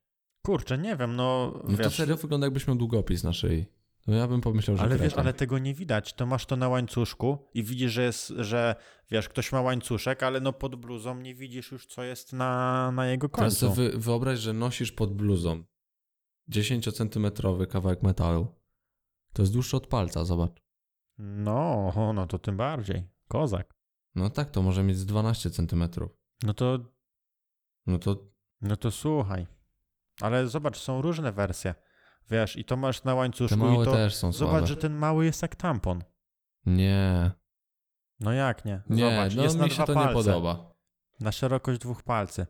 Kurczę, 0.45 0.77
nie 0.77 0.95
wiem, 0.95 1.15
no, 1.15 1.53
No 1.63 1.77
to 1.77 1.83
wiesz, 1.83 1.95
serio 1.95 2.17
wygląda 2.17 2.45
jakbyś 2.47 2.67
miał 2.67 2.75
długopis 2.75 3.23
na 3.23 3.33
szyi. 3.33 3.65
No 4.07 4.15
ja 4.15 4.27
bym 4.27 4.41
pomyślał, 4.41 4.77
że 4.77 4.83
ale 4.83 4.97
wiesz, 4.97 5.13
ale 5.13 5.33
tego 5.33 5.59
nie 5.59 5.73
widać. 5.73 6.13
To 6.13 6.25
masz 6.25 6.45
to 6.45 6.55
na 6.55 6.69
łańcuszku 6.69 7.37
i 7.53 7.63
widzisz, 7.63 7.91
że 7.91 8.03
jest, 8.03 8.27
że 8.37 8.75
wiesz, 9.11 9.29
ktoś 9.29 9.51
ma 9.51 9.61
łańcuszek, 9.61 10.23
ale 10.23 10.39
no 10.41 10.53
pod 10.53 10.75
bluzą 10.75 11.19
nie 11.19 11.35
widzisz 11.35 11.71
już, 11.71 11.87
co 11.87 12.03
jest 12.03 12.33
na, 12.33 12.91
na 12.91 13.07
jego 13.07 13.29
Teraz 13.29 13.59
końcu. 13.59 13.75
sobie 13.75 13.91
wy, 13.91 13.97
wyobraź, 13.99 14.39
że 14.39 14.53
nosisz 14.53 14.91
pod 14.91 15.13
bluzą 15.13 15.63
10-centymetrowy 16.51 17.67
kawałek 17.67 18.03
metalu. 18.03 18.47
To 19.33 19.41
jest 19.41 19.53
dłuższy 19.53 19.77
od 19.77 19.87
palca, 19.87 20.25
zobacz. 20.25 20.61
No, 21.17 21.93
no 22.15 22.27
to 22.27 22.39
tym 22.39 22.57
bardziej. 22.57 23.03
Kozak. 23.27 23.73
No 24.15 24.29
tak, 24.29 24.51
to 24.51 24.61
może 24.61 24.83
mieć 24.83 24.97
z 24.97 25.05
12 25.05 25.49
centymetrów. 25.49 26.11
No 26.43 26.53
to, 26.53 26.79
No 27.87 27.99
to 27.99 28.35
no 28.61 28.75
to 28.75 28.91
słuchaj. 28.91 29.47
Ale 30.21 30.47
zobacz, 30.47 30.77
są 30.77 31.01
różne 31.01 31.31
wersje. 31.31 31.75
Wiesz, 32.31 32.57
i 32.57 32.65
to 32.65 32.77
masz 32.77 33.03
na 33.03 33.11
te 33.11 33.15
łańcuszku 33.15 33.57
małe 33.57 33.81
i 33.83 33.85
to... 33.85 33.91
też 33.91 34.15
są 34.15 34.31
Zobacz, 34.31 34.51
słabe. 34.51 34.67
że 34.67 34.77
ten 34.77 34.93
mały 34.93 35.25
jest 35.25 35.41
jak 35.41 35.55
tampon. 35.55 36.03
Nie, 36.65 37.31
No 38.19 38.33
jak 38.33 38.65
nie? 38.65 38.81
nie, 38.89 39.09
Zobacz, 39.11 39.35
no 39.35 39.43
jest 39.43 39.57
na 39.57 39.63
mi 39.63 39.69
dwa 39.69 39.77
się 39.77 39.87
to 39.87 39.93
palce. 39.93 40.09
nie 40.09 40.13
podoba. 40.13 40.71
Na 41.19 41.31
szerokość 41.31 41.79
dwóch 41.79 42.03
palcy. 42.03 42.47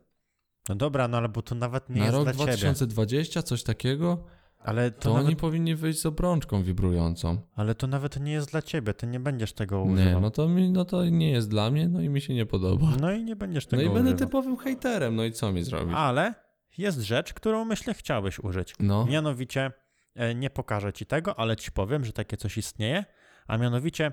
No 0.68 0.74
dobra, 0.74 1.08
no 1.08 1.18
ale 1.18 1.28
bo 1.28 1.42
to 1.42 1.54
nawet 1.54 1.90
nie 1.90 1.96
Na 2.00 2.04
jest 2.06 2.16
rok 2.16 2.24
dla 2.24 2.32
ciebie. 2.32 2.46
2020 2.46 3.42
coś 3.42 3.62
takiego, 3.62 4.24
Ale 4.58 4.90
to, 4.90 5.00
to 5.02 5.10
nawet, 5.12 5.26
oni 5.26 5.36
powinni 5.36 5.74
wyjść 5.74 6.00
z 6.00 6.06
obrączką 6.06 6.62
wibrującą. 6.62 7.38
ale 7.56 7.74
to 7.74 7.86
nawet 7.86 8.20
nie 8.20 8.32
jest 8.32 8.50
dla 8.50 8.62
ciebie, 8.62 8.94
ty 8.94 9.06
nie 9.06 9.20
będziesz 9.20 9.52
tego 9.52 9.84
Nie, 9.84 9.92
używał. 9.92 10.20
no 10.20 10.30
to, 10.30 10.48
mi, 10.48 10.70
no 10.70 10.84
to 10.84 11.04
nie 11.04 11.30
jest 11.30 11.48
dla 11.50 11.70
mnie, 11.70 11.88
no 11.88 12.00
i 12.00 12.08
mi 12.08 12.20
się 12.20 12.34
nie 12.34 12.46
podoba. 12.46 12.86
No 13.00 13.12
i 13.12 13.24
nie 13.24 13.36
będziesz 13.36 13.66
No 13.66 13.70
tego 13.70 13.82
i 13.82 13.86
będę 13.86 14.00
używał. 14.10 14.18
typowym 14.18 14.56
hejterem, 14.56 15.16
no 15.16 15.24
i 15.24 15.32
co 15.32 15.52
mi 15.52 15.62
zrobić? 15.64 15.94
Ale 15.96 16.34
jest 16.78 16.98
rzecz, 17.00 17.34
którą 17.34 17.64
myślę 17.64 17.94
chciałbyś 17.94 18.38
użyć. 18.38 18.74
No, 18.80 19.06
Mianowicie, 19.06 19.72
e, 20.14 20.34
nie 20.34 20.50
pokażę 20.50 20.92
ci 20.92 21.06
tego, 21.06 21.38
ale 21.38 21.56
ci 21.56 21.72
powiem, 21.72 22.04
że 22.04 22.12
takie 22.12 22.36
coś 22.36 22.56
istnieje, 22.56 23.04
a 23.46 23.56
mianowicie 23.56 24.12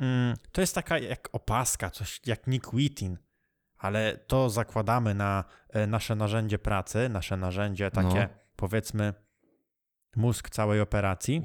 mm, 0.00 0.36
to 0.52 0.60
jest 0.60 0.74
taka 0.74 0.98
jak 0.98 1.28
opaska, 1.32 1.90
coś 1.90 2.20
jak 2.26 2.46
Nick 2.46 2.70
Wheatin, 2.72 3.18
ale 3.78 4.18
to 4.26 4.50
zakładamy 4.50 5.14
na 5.14 5.44
e, 5.68 5.86
nasze 5.86 6.14
narzędzie 6.14 6.58
pracy, 6.58 7.08
nasze 7.08 7.36
narzędzie 7.36 7.90
takie, 7.90 8.28
No. 8.32 8.38
powiedzmy, 8.56 9.14
mózg 10.16 10.50
całej 10.50 10.80
operacji. 10.80 11.42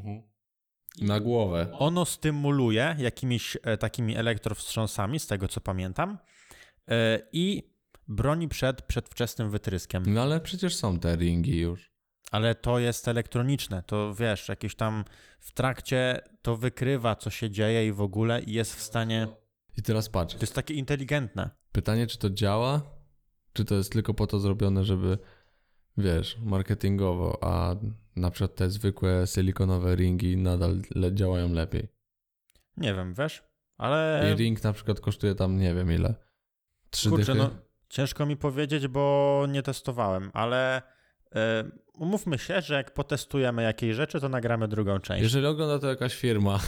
na 1.01 1.20
głowę. 1.20 1.68
Ono 1.72 2.05
stymuluje 2.05 2.95
jakimiś 2.99 3.57
e, 3.64 3.78
takimi 3.78 4.16
elektrowstrząsami, 4.18 5.20
z 5.20 5.28
tego 5.28 5.47
co 5.47 5.61
pamiętam, 5.61 6.18
i 7.32 7.72
broni 8.08 8.47
przed 8.47 8.82
przedwczesnym 8.82 9.49
wytryskiem. 9.49 10.04
No 10.08 10.22
ale 10.22 10.41
przecież 10.41 10.76
są 10.76 10.99
te 10.99 11.16
ringi 11.16 11.60
już. 11.60 11.93
Ale 12.32 12.56
to 12.56 12.80
jest 12.80 13.08
elektroniczne, 13.08 13.84
to 13.88 14.16
wiesz, 14.16 14.49
jakieś 14.49 14.76
tam 14.76 15.04
w 15.39 15.51
trakcie 15.51 16.22
to 16.41 16.58
wykrywa, 16.58 17.16
co 17.16 17.30
się 17.30 17.49
dzieje 17.49 17.88
i 17.88 17.91
w 17.91 18.01
ogóle 18.01 18.41
i 18.41 18.54
jest 18.54 18.76
w 18.76 18.82
stanie. 18.82 19.28
I 19.78 19.82
teraz 19.82 20.10
patrz, 20.10 20.36
To 20.36 20.41
jest 20.41 20.56
takie 20.56 20.74
inteligentne. 20.74 21.49
pytanie 21.72 22.08
czy 22.08 22.18
to 22.18 22.30
działa, 22.30 22.82
czy 23.54 23.66
to 23.66 23.76
jest 23.76 23.91
tylko 23.91 24.14
po 24.14 24.28
to 24.28 24.39
zrobione, 24.39 24.84
żeby, 24.84 25.18
wiesz, 25.97 26.38
marketingowo, 26.41 27.38
a 27.43 27.76
na 28.16 28.32
przykład 28.32 28.56
te 28.56 28.70
zwykłe 28.70 29.24
silikonowe 29.28 29.95
ringi 29.95 30.38
nadal 30.38 30.82
le- 30.95 31.16
działają 31.16 31.54
lepiej. 31.54 31.88
Nie 32.78 32.93
wiem, 32.93 33.14
wiesz, 33.14 33.43
ale 33.78 34.30
I 34.34 34.36
ring 34.38 34.64
na 34.64 34.74
przykład 34.74 34.99
kosztuje 34.99 35.36
tam 35.36 35.58
nie 35.58 35.76
wiem 35.76 35.91
ile. 35.91 36.16
Trzy 36.89 37.10
kurczę, 37.10 37.26
dychy. 37.26 37.38
no 37.38 37.49
ciężko 37.93 38.25
mi 38.25 38.37
powiedzieć, 38.37 38.87
bo 38.87 39.45
nie 39.49 39.63
testowałem, 39.63 40.31
ale 40.33 40.81
e, 41.35 41.63
umówmy 41.93 42.37
się, 42.37 42.61
że 42.61 42.73
jak 42.73 42.93
potestujemy 42.93 43.63
jakieś 43.63 43.95
rzeczy, 43.95 44.19
to 44.19 44.29
nagramy 44.29 44.67
drugą 44.67 44.99
część. 44.99 45.23
Jeżeli 45.23 45.45
ogląda 45.45 45.79
to 45.79 45.87
jakaś 45.87 46.15
firma. 46.15 46.59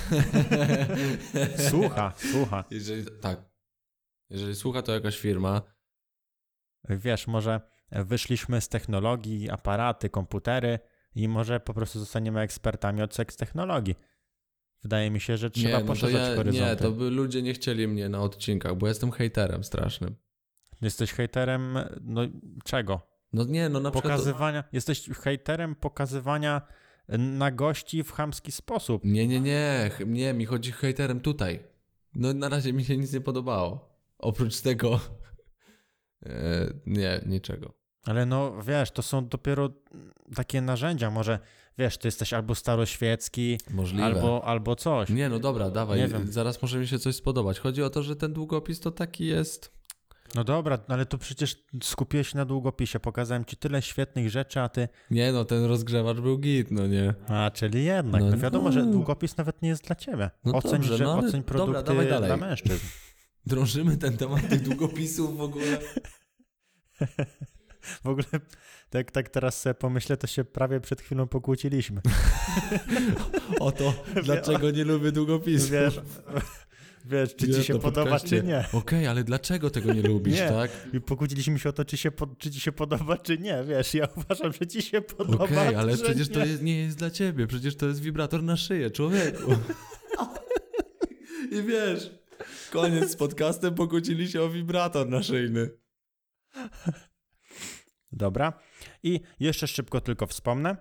Słucha, 1.69 2.13
słucha. 2.31 2.63
Jeżeli, 2.71 3.05
tak. 3.21 3.39
Jeżeli 4.29 4.55
słucha 4.55 4.81
to 4.81 4.93
jakaś 4.93 5.19
firma, 5.19 5.61
Wiesz, 6.89 7.27
może 7.27 7.61
wyszliśmy 7.91 8.61
z 8.61 8.69
technologii, 8.69 9.49
aparaty, 9.49 10.09
komputery 10.09 10.79
i 11.15 11.27
może 11.27 11.59
po 11.59 11.73
prostu 11.73 11.99
zostaniemy 11.99 12.39
ekspertami 12.39 13.01
od 13.01 13.15
seks 13.15 13.37
technologii. 13.37 13.95
Wydaje 14.83 15.11
mi 15.11 15.19
się, 15.19 15.37
że 15.37 15.49
trzeba 15.49 15.77
nie, 15.77 15.83
no 15.83 15.87
poszerzać 15.87 16.29
ja, 16.29 16.35
horyzonty. 16.35 16.69
nie, 16.69 16.75
to 16.75 16.91
by 16.91 17.09
ludzie 17.09 17.41
nie 17.41 17.53
chcieli 17.53 17.87
mnie 17.87 18.09
na 18.09 18.21
odcinkach, 18.21 18.75
bo 18.75 18.87
jestem 18.87 19.11
hejterem 19.11 19.63
strasznym. 19.63 20.15
Jesteś 20.81 21.11
hejterem, 21.11 21.77
no 22.01 22.21
czego? 22.63 23.01
No 23.33 23.43
nie, 23.43 23.69
no 23.69 23.79
na 23.79 23.91
przykład... 23.91 24.13
Pokazywania, 24.13 24.63
jesteś 24.73 25.09
hejterem 25.09 25.75
pokazywania 25.75 26.61
nagości 27.17 28.03
w 28.03 28.11
chamski 28.11 28.51
sposób. 28.51 29.01
Nie, 29.05 29.27
nie, 29.27 29.39
nie, 29.39 29.91
nie, 30.05 30.33
mi 30.33 30.45
chodzi 30.45 30.71
hejterem 30.71 31.19
tutaj. 31.19 31.63
No 32.15 32.33
na 32.33 32.49
razie 32.49 32.73
mi 32.73 32.85
się 32.85 32.97
nic 32.97 33.13
nie 33.13 33.21
podobało. 33.21 33.99
Oprócz 34.17 34.61
tego... 34.61 34.99
E, 36.25 36.73
nie, 36.85 37.21
niczego. 37.25 37.73
Ale 38.03 38.25
no 38.25 38.63
wiesz, 38.63 38.91
to 38.91 39.01
są 39.01 39.27
dopiero 39.27 39.69
takie 40.35 40.61
narzędzia. 40.61 41.11
Może 41.11 41.39
wiesz, 41.77 41.97
ty 41.97 42.07
jesteś 42.07 42.33
albo 42.33 42.55
staroświecki, 42.55 43.59
Możliwe. 43.69 44.05
albo, 44.05 44.45
albo 44.45 44.75
coś. 44.75 45.09
Nie, 45.09 45.29
no 45.29 45.39
dobra, 45.39 45.69
dawaj, 45.69 45.99
Nie 45.99 46.07
wiem. 46.07 46.31
zaraz 46.31 46.61
może 46.61 46.79
mi 46.79 46.87
się 46.87 46.99
coś 46.99 47.15
spodobać. 47.15 47.59
Chodzi 47.59 47.83
o 47.83 47.89
to, 47.89 48.03
że 48.03 48.15
ten 48.15 48.33
długopis 48.33 48.79
to 48.79 48.91
taki 48.91 49.25
jest... 49.25 49.71
No 50.35 50.43
dobra, 50.43 50.79
ale 50.87 51.05
to 51.05 51.17
przecież 51.17 51.63
skupiłeś 51.83 52.27
się 52.29 52.37
na 52.37 52.45
długopisie. 52.45 52.99
Pokazałem 52.99 53.45
ci 53.45 53.57
tyle 53.57 53.81
świetnych 53.81 54.29
rzeczy, 54.29 54.59
a 54.61 54.69
ty. 54.69 54.87
Nie 55.11 55.31
no, 55.31 55.45
ten 55.45 55.65
rozgrzewacz 55.65 56.17
był 56.17 56.37
git, 56.37 56.71
no 56.71 56.87
nie. 56.87 57.13
A, 57.27 57.51
czyli 57.53 57.83
jednak. 57.85 58.21
No 58.21 58.29
No, 58.29 58.37
wiadomo, 58.37 58.65
no. 58.65 58.71
że 58.71 58.83
długopis 58.85 59.37
nawet 59.37 59.61
nie 59.61 59.69
jest 59.69 59.83
dla 59.83 59.95
ciebie. 59.95 60.29
No 60.45 60.53
oceń, 60.53 60.71
dobrze, 60.71 60.97
że, 60.97 61.03
no 61.03 61.13
ale 61.13 61.27
oceń 61.27 61.41
dobra, 61.41 61.53
produkty 61.53 61.83
dawaj 61.83 62.07
dalej. 62.09 62.27
dla 62.27 62.37
mężczyzn. 62.37 62.85
Drążymy 63.45 63.97
ten 63.97 64.17
temat 64.17 64.49
tych 64.49 64.61
długopisów 64.61 65.37
w 65.37 65.41
ogóle. 65.41 65.77
W 68.03 68.07
ogóle, 68.07 68.25
tak, 68.89 69.11
tak 69.11 69.29
teraz 69.29 69.61
sobie 69.61 69.73
pomyślę, 69.73 70.17
to 70.17 70.27
się 70.27 70.43
prawie 70.43 70.79
przed 70.79 71.01
chwilą 71.01 71.27
pokłóciliśmy. 71.27 72.01
O 73.59 73.71
to, 73.71 73.93
dlaczego 74.23 74.71
nie 74.71 74.83
lubię 74.83 75.11
długopisów. 75.11 75.69
Wiesz, 75.71 75.99
wiesz 77.05 77.35
czy 77.35 77.53
ci 77.53 77.63
się 77.63 77.79
podoba, 77.79 78.19
czy 78.19 78.43
nie. 78.43 78.65
Okej, 78.73 79.07
ale 79.07 79.23
dlaczego 79.23 79.69
tego 79.69 79.93
nie 79.93 80.01
lubisz, 80.01 80.35
Nie. 80.35 80.49
tak? 80.49 80.71
I 80.93 81.01
pokłóciliśmy 81.01 81.59
się 81.59 81.69
o 81.69 81.73
to, 81.73 81.85
czy, 81.85 81.97
się 81.97 82.11
po, 82.11 82.27
czy 82.27 82.51
ci 82.51 82.59
się 82.59 82.71
podoba, 82.71 83.17
czy 83.17 83.37
nie. 83.37 83.63
Wiesz, 83.63 83.93
ja 83.93 84.07
uważam, 84.17 84.53
że 84.53 84.67
ci 84.67 84.81
się 84.81 85.01
podoba. 85.01 85.43
Okej, 85.43 85.75
ale 85.75 85.97
że 85.97 86.03
przecież 86.03 86.29
nie. 86.29 86.33
to 86.33 86.45
jest, 86.45 86.63
nie 86.63 86.77
jest 86.77 86.97
dla 86.97 87.09
ciebie, 87.09 87.47
przecież 87.47 87.75
to 87.75 87.85
jest 87.85 88.01
wibrator 88.01 88.43
na 88.43 88.57
szyję, 88.57 88.91
człowieku. 88.91 89.51
I 91.51 91.63
wiesz, 91.63 92.11
koniec 92.71 93.11
z 93.11 93.15
podcastem, 93.15 93.75
pokłócili 93.75 94.29
się 94.29 94.41
o 94.41 94.49
wibrator 94.49 95.09
naszyjny. 95.09 95.69
Dobra. 98.11 98.59
I 99.03 99.19
jeszcze 99.39 99.67
szybko 99.67 100.01
tylko 100.01 100.27
wspomnę. 100.27 100.77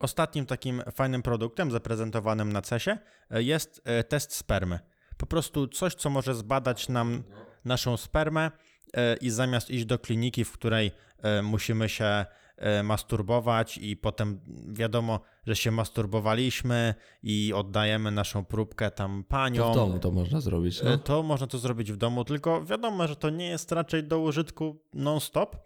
Ostatnim 0.00 0.46
takim 0.46 0.82
fajnym 0.92 1.22
produktem 1.22 1.70
zaprezentowanym 1.70 2.52
na 2.52 2.62
CESie 2.62 2.98
e, 3.30 3.42
jest 3.42 3.82
e, 3.84 4.04
test 4.04 4.34
spermy. 4.34 4.78
Po 5.16 5.26
prostu 5.26 5.68
coś, 5.68 5.94
co 5.94 6.10
może 6.10 6.34
zbadać 6.34 6.88
nam 6.88 7.22
naszą 7.64 7.96
spermę 7.96 8.50
e, 8.94 9.16
i 9.16 9.30
zamiast 9.30 9.70
iść 9.70 9.84
do 9.84 9.98
kliniki, 9.98 10.44
w 10.44 10.52
której 10.52 10.92
musimy 11.42 11.88
się 11.88 12.26
masturbować 12.84 13.78
i 13.78 13.96
potem 13.96 14.40
wiadomo, 14.68 15.20
że 15.46 15.56
się 15.56 15.70
masturbowaliśmy 15.70 16.94
i 17.22 17.52
oddajemy 17.54 18.10
naszą 18.10 18.44
próbkę 18.44 18.90
tam 18.90 19.24
paniom. 19.24 19.66
To 19.66 19.72
w 19.72 19.76
domu 19.76 19.98
to 19.98 20.10
można 20.10 20.40
zrobić, 20.40 20.82
no. 20.82 20.98
To 20.98 21.22
można 21.22 21.46
to 21.46 21.58
zrobić 21.58 21.92
w 21.92 21.96
domu, 21.96 22.24
tylko 22.24 22.64
wiadomo, 22.64 23.08
że 23.08 23.16
to 23.16 23.30
nie 23.30 23.48
jest 23.48 23.72
raczej 23.72 24.04
do 24.04 24.20
użytku 24.20 24.82
non-stop, 24.94 25.56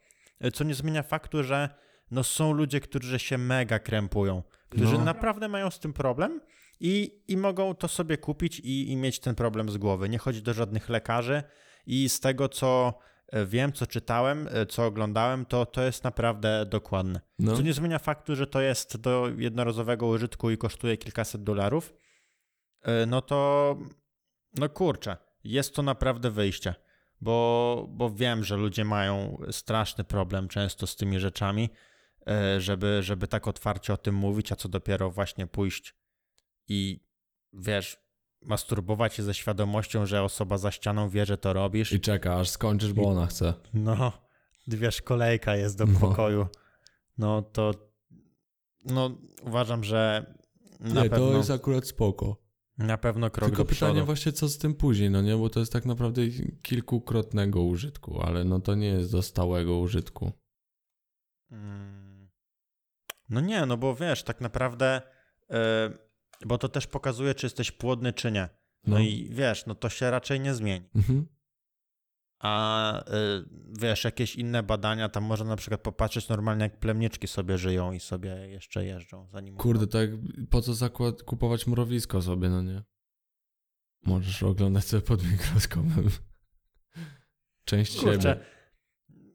co 0.54 0.64
nie 0.64 0.74
zmienia 0.74 1.02
faktu, 1.02 1.42
że 1.42 1.83
no 2.10 2.24
są 2.24 2.52
ludzie, 2.52 2.80
którzy 2.80 3.18
się 3.18 3.38
mega 3.38 3.78
krępują, 3.78 4.42
którzy 4.68 4.98
No. 4.98 5.04
naprawdę 5.04 5.48
mają 5.48 5.70
z 5.70 5.78
tym 5.78 5.92
problem 5.92 6.40
i, 6.80 7.22
i 7.28 7.36
mogą 7.36 7.74
to 7.74 7.88
sobie 7.88 8.18
kupić 8.18 8.60
i, 8.60 8.90
i 8.90 8.96
mieć 8.96 9.20
ten 9.20 9.34
problem 9.34 9.68
z 9.68 9.76
głowy. 9.76 10.08
Nie 10.08 10.18
chodzi 10.18 10.42
do 10.42 10.54
żadnych 10.54 10.88
lekarzy 10.88 11.42
i 11.86 12.08
z 12.08 12.20
tego, 12.20 12.48
co 12.48 12.94
e, 13.28 13.46
wiem, 13.46 13.72
co 13.72 13.86
czytałem, 13.86 14.48
e, 14.52 14.66
co 14.66 14.86
oglądałem, 14.86 15.46
to, 15.46 15.66
to 15.66 15.82
jest 15.82 16.04
naprawdę 16.04 16.66
dokładne. 16.66 17.20
no. 17.38 17.56
Co 17.56 17.62
nie 17.62 17.72
zmienia 17.72 17.98
faktu, 17.98 18.36
że 18.36 18.46
to 18.46 18.60
jest 18.60 18.96
do 18.96 19.28
jednorazowego 19.38 20.06
użytku 20.06 20.50
i 20.50 20.58
kosztuje 20.58 20.96
kilkaset 20.96 21.42
dolarów. 21.44 21.94
E, 22.82 23.06
No 23.06 23.22
to, 23.22 23.76
no 24.58 24.68
kurczę, 24.68 25.16
jest 25.44 25.74
to 25.74 25.82
naprawdę 25.82 26.30
wyjście, 26.30 26.74
bo, 27.20 27.86
bo 27.90 28.10
wiem, 28.10 28.44
że 28.44 28.56
ludzie 28.56 28.84
mają 28.84 29.38
straszny 29.50 30.04
problem 30.04 30.48
często 30.48 30.86
z 30.86 30.96
tymi 30.96 31.18
rzeczami, 31.20 31.70
żeby, 32.58 32.98
żeby 33.02 33.28
tak 33.28 33.48
otwarcie 33.48 33.92
o 33.92 33.96
tym 33.96 34.14
mówić, 34.14 34.52
a 34.52 34.56
co 34.56 34.68
dopiero 34.68 35.10
właśnie 35.10 35.46
pójść 35.46 35.94
i 36.68 37.00
wiesz, 37.52 38.04
masturbować 38.42 39.14
się 39.14 39.22
ze 39.22 39.34
świadomością, 39.34 40.06
że 40.06 40.22
osoba 40.22 40.58
za 40.58 40.70
ścianą 40.70 41.08
wie, 41.08 41.26
że 41.26 41.38
to 41.38 41.52
robisz. 41.52 41.92
I 41.92 42.00
czeka, 42.00 42.34
aż 42.36 42.48
skończysz, 42.48 42.92
bo 42.92 43.02
ona 43.08 43.26
chce. 43.26 43.54
No, 43.74 44.12
wiesz, 44.68 45.02
kolejka 45.02 45.56
jest 45.56 45.78
do 45.78 45.86
No. 45.86 46.00
pokoju. 46.00 46.46
No 47.18 47.42
to, 47.42 47.72
no 48.84 49.18
uważam, 49.42 49.84
że 49.84 50.26
na 50.80 51.02
Nie, 51.02 51.10
pewno, 51.10 51.30
to 51.30 51.36
jest 51.36 51.50
akurat 51.50 51.86
spoko. 51.86 52.36
na 52.78 52.98
pewno 52.98 53.30
krok 53.30 53.50
Tylko 53.50 53.64
pytanie 53.64 53.92
przodu. 53.92 54.06
właśnie, 54.06 54.32
co 54.32 54.48
z 54.48 54.58
tym 54.58 54.74
później, 54.74 55.10
no 55.10 55.22
nie? 55.22 55.36
Bo 55.36 55.50
to 55.50 55.60
jest 55.60 55.72
tak 55.72 55.84
naprawdę 55.86 56.22
kilkukrotnego 56.62 57.62
użytku, 57.62 58.20
ale 58.20 58.44
no 58.44 58.60
to 58.60 58.74
nie 58.74 58.86
jest 58.88 59.12
do 59.12 59.22
stałego 59.22 59.78
użytku. 59.78 60.32
Mm. 61.50 62.03
No 63.28 63.40
nie, 63.40 63.66
no 63.66 63.76
bo 63.76 63.94
wiesz, 63.94 64.22
tak 64.22 64.40
naprawdę, 64.40 65.02
e, 65.50 65.90
bo 66.46 66.58
to 66.58 66.68
też 66.68 66.86
pokazuje, 66.86 67.34
czy 67.34 67.46
jesteś 67.46 67.72
płodny, 67.72 68.12
czy 68.12 68.32
nie. 68.32 68.48
No, 68.86 68.94
No. 68.96 68.98
i 69.00 69.28
wiesz, 69.30 69.66
no 69.66 69.74
to 69.74 69.88
się 69.88 70.10
raczej 70.10 70.40
nie 70.40 70.54
zmieni. 70.54 70.88
Mhm. 70.94 71.26
A 72.38 72.92
e, 73.04 73.04
wiesz, 73.80 74.04
jakieś 74.04 74.36
inne 74.36 74.62
badania, 74.62 75.08
tam 75.08 75.24
można 75.24 75.46
na 75.46 75.56
przykład 75.56 75.80
popatrzeć 75.80 76.28
normalnie, 76.28 76.62
jak 76.62 76.78
plemniczki 76.78 77.28
sobie 77.28 77.58
żyją 77.58 77.92
i 77.92 78.00
sobie 78.00 78.28
jeszcze 78.30 78.84
jeżdżą, 78.84 79.28
zanim 79.32 79.56
Kurde, 79.56 79.86
to 79.86 80.00
jak 80.00 80.10
po 80.50 80.62
co 80.62 80.74
zakład, 80.74 81.22
kupować 81.22 81.66
mrowisko 81.66 82.22
sobie, 82.22 82.48
no 82.48 82.62
nie? 82.62 82.82
Możesz 84.02 84.42
oglądać 84.42 84.84
sobie 84.84 85.02
pod 85.02 85.30
mikroskopem. 85.30 86.08
Część 87.64 88.00
Kurczę, 88.00 88.12
siebie. 88.22 88.44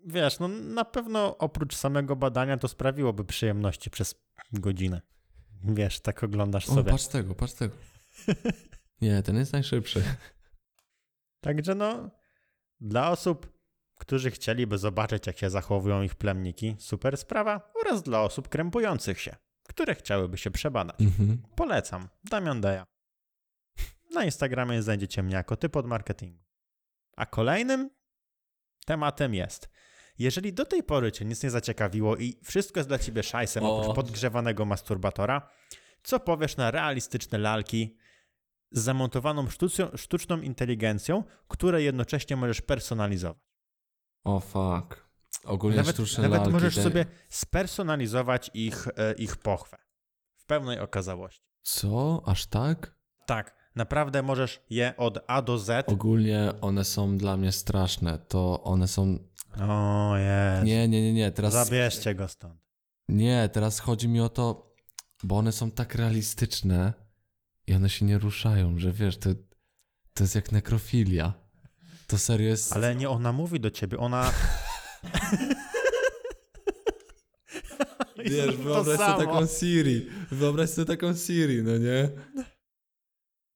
Wiesz, 0.06 0.39
no 0.39 0.47
na 0.47 0.86
pewno 0.86 1.38
oprócz 1.38 1.76
samego 1.76 2.16
badania 2.16 2.58
to 2.58 2.68
sprawiłoby 2.68 3.26
przyjemności 3.26 3.89
przez 3.89 4.16
godzinę. 4.54 5.02
Wiesz, 5.64 6.00
tak 6.00 6.24
oglądasz 6.24 6.70
O, 6.70 6.74
sobie. 6.76 6.91
patrz 6.91 7.08
tego, 7.08 7.36
patrz 7.36 7.54
tego. 7.54 7.76
Nie, 9.02 9.24
ten 9.24 9.38
jest 9.38 9.54
najszybszy. 9.54 10.04
Także 11.41 11.76
no, 11.76 12.10
dla 12.80 13.12
osób, 13.12 13.60
którzy 14.00 14.32
chcieliby 14.32 14.78
zobaczyć, 14.78 15.28
jak 15.28 15.38
się 15.38 15.50
zachowują 15.50 16.02
ich 16.02 16.16
plemniki, 16.16 16.76
super 16.80 17.18
sprawa, 17.18 17.72
oraz 17.82 18.04
dla 18.04 18.22
osób 18.22 18.50
krępujących 18.50 19.22
się, 19.22 19.36
które 19.64 19.95
chciałyby 19.95 20.38
się 20.38 20.52
przebadać. 20.52 21.02
Mhm. 21.02 21.41
Polecam, 21.56 22.10
Damian 22.24 22.62
Deja. 22.62 22.86
Na 24.14 24.26
Instagramie 24.26 24.82
znajdziecie 24.82 25.24
mnie 25.24 25.36
jako 25.36 25.56
typ 25.56 25.76
od 25.76 25.86
marketingu. 25.86 26.43
A 27.18 27.26
kolejnym 27.26 27.89
tematem 28.86 29.34
jest, 29.34 29.70
jeżeli 30.20 30.53
do 30.53 30.65
tej 30.65 30.84
pory 30.84 31.11
cię 31.11 31.26
nic 31.26 31.43
nie 31.43 31.49
zaciekawiło 31.49 32.17
i 32.17 32.39
wszystko 32.43 32.80
jest 32.80 32.89
dla 32.89 32.99
ciebie 32.99 33.24
szajsem 33.24 33.63
O. 33.63 33.78
oprócz 33.82 33.95
podgrzewanego 33.95 34.65
masturbatora, 34.65 35.49
co 36.03 36.20
powiesz 36.20 36.57
na 36.57 36.72
realistyczne 36.72 37.38
lalki 37.38 37.97
z 38.72 38.80
zamontowaną 38.82 39.49
sztucją, 39.49 39.89
sztuczną 39.97 40.41
inteligencją, 40.41 41.24
które 41.47 41.82
jednocześnie 41.82 42.36
możesz 42.36 42.61
personalizować. 42.61 43.38
O 44.24 44.39
fuck. 44.39 45.09
Ogólnie 45.43 45.78
Nawet, 45.78 45.95
sztuczne 45.95 46.24
nawet 46.24 46.38
lalki, 46.39 46.53
możesz 46.53 46.76
te- 46.76 46.84
sobie 46.84 47.05
spersonalizować 47.30 48.51
ich, 48.53 48.88
e, 48.88 49.13
ich 49.13 49.38
pochwę 49.38 49.78
w 50.36 50.45
pełnej 50.45 50.80
okazałości. 50.80 51.49
Co? 51.61 52.24
Aż 52.26 52.45
tak? 52.45 52.95
Tak, 53.26 53.55
naprawdę 53.76 54.22
możesz 54.22 54.61
je 54.70 54.93
od 54.97 55.20
A 55.28 55.41
do 55.41 55.57
Z. 55.57 55.89
Ogólnie 55.89 56.53
one 56.61 56.86
są 56.86 57.17
dla 57.17 57.38
mnie 57.38 57.51
straszne. 57.51 58.20
To 58.28 58.63
one 58.63 58.88
są... 58.88 59.17
O 59.70 60.17
jest. 60.17 60.65
Nie, 60.65 60.88
nie, 60.88 61.01
nie, 61.01 61.13
nie. 61.13 61.32
Teraz... 61.32 61.53
Zabierzcie 61.53 62.15
go 62.15 62.28
stąd. 62.28 62.61
Nie, 63.09 63.49
teraz 63.53 63.80
chodzi 63.80 64.07
mi 64.07 64.22
o 64.22 64.30
to, 64.30 64.76
bo 65.24 65.38
one 65.38 65.51
są 65.51 65.72
tak 65.72 65.95
realistyczne 65.95 66.93
i 67.67 67.74
one 67.74 67.89
się 67.89 68.05
nie 68.05 68.17
ruszają, 68.17 68.80
że 68.80 68.91
wiesz, 68.91 69.17
to, 69.17 69.30
to 70.13 70.24
jest 70.24 70.36
jak 70.36 70.51
nekrofilia. 70.51 71.34
To 72.07 72.17
serio 72.17 72.47
jest... 72.47 72.74
Ale 72.74 72.95
nie 72.95 73.09
ona 73.09 73.32
mówi 73.32 73.59
do 73.59 73.72
ciebie, 73.72 73.97
ona. 73.97 74.32
Wiesz, 78.26 78.55
wyobraź 78.55 78.97
sobie 78.99 79.26
taką 79.26 79.47
Siri. 79.47 80.05
Wyobraź 80.32 80.70
sobie 80.70 80.86
taką 80.86 81.15
Siri, 81.15 81.63
no 81.63 81.78
nie? 81.78 82.09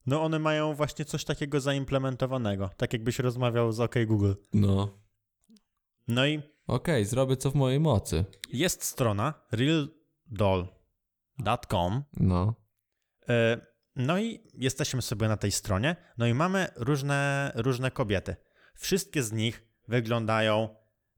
No 0.05 0.23
one 0.23 0.39
mają 0.39 0.73
właśnie 0.73 1.05
coś 1.05 1.25
takiego 1.25 1.61
zaimplementowanego. 1.61 2.69
Tak 2.77 2.93
jakbyś 2.93 3.19
rozmawiał 3.19 3.71
z 3.71 3.79
OK 3.79 3.95
Google. 4.07 4.33
No. 4.53 4.99
No 6.07 6.25
i 6.25 6.41
Okej, 6.67 7.05
zrobię 7.05 7.37
co 7.37 7.51
w 7.51 7.55
mojej 7.55 7.79
mocy. 7.79 8.25
jest 8.49 8.83
strona 8.83 9.33
realdoll.com. 9.51 12.03
No. 12.17 12.53
E, 13.29 13.65
No 13.95 14.19
i 14.19 14.43
jesteśmy 14.53 15.01
sobie 15.01 15.27
na 15.27 15.37
tej 15.37 15.51
stronie. 15.51 15.95
No 16.17 16.27
i 16.27 16.33
mamy 16.33 16.67
różne, 16.75 17.51
różne 17.55 17.91
kobiety. 17.91 18.35
Wszystkie 18.75 19.23
z 19.23 19.31
nich 19.31 19.63
wyglądają, 19.87 20.75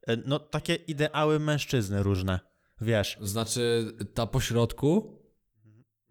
e, 0.08 0.18
no 0.18 0.40
takie 0.40 0.76
ideały 0.76 1.40
mężczyzny 1.40 2.04
różne. 2.04 2.40
Wiesz, 2.82 3.18
Znaczy, 3.22 3.92
ta 4.14 4.28
po 4.28 4.40
środku, 4.40 5.20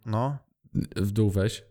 no. 0.06 0.38
w 0.96 1.10
dół 1.10 1.30
weź, 1.30 1.64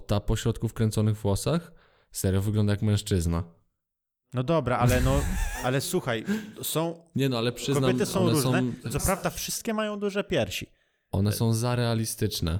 ta 0.00 0.20
po 0.20 0.36
środku 0.36 0.68
w 0.68 0.74
kręconych 0.74 1.16
włosach, 1.16 1.72
serio 2.12 2.40
wygląda 2.42 2.72
jak 2.72 2.82
mężczyzna. 2.82 3.44
No 4.32 4.42
dobra, 4.42 4.78
ale 4.78 5.00
no, 5.00 5.20
ale 5.64 5.80
słuchaj, 5.80 6.24
są, 6.62 7.10
Nie 7.14 7.28
no, 7.28 7.38
ale 7.38 7.52
przyznam, 7.52 7.82
kobiety 7.84 8.06
są 8.06 8.28
różne. 8.30 8.42
są, 8.42 8.90
Co 8.90 9.00
prawda 9.00 9.30
wszystkie 9.30 9.74
mają 9.74 9.98
duże 10.00 10.24
piersi. 10.24 10.66
one 11.10 11.32
są 11.32 11.54
za 11.54 11.76
realistyczne. 11.76 12.58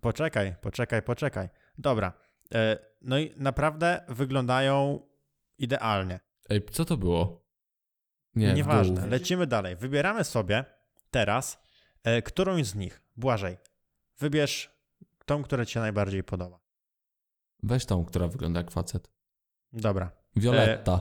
Poczekaj, 0.00 0.54
poczekaj, 0.60 1.02
poczekaj. 1.02 1.48
Dobra. 1.78 2.12
E, 2.54 2.78
No 3.00 3.18
i 3.18 3.34
naprawdę 3.36 4.04
wyglądają 4.08 5.00
idealnie. 5.58 6.20
Ej, 6.48 6.62
co 6.72 6.84
to 6.84 6.96
było? 6.96 7.44
Nie, 8.34 8.52
Nieważne, 8.52 9.06
lecimy 9.06 9.46
dalej. 9.46 9.76
Wybieramy 9.76 10.24
sobie 10.24 10.64
teraz 11.10 11.62
e, 12.02 12.22
którąś 12.22 12.66
z 12.66 12.74
nich. 12.74 13.02
Błażej, 13.16 13.56
wybierz 14.18 14.73
tą, 15.24 15.42
która 15.42 15.64
ci 15.66 15.72
się 15.72 15.80
najbardziej 15.80 16.24
podoba. 16.24 16.60
Weź 17.62 17.86
tą, 17.86 18.04
która 18.04 18.28
wygląda 18.28 18.60
jak 18.60 18.70
facet. 18.70 19.10
Dobra. 19.72 20.10
Violetta. 20.36 21.00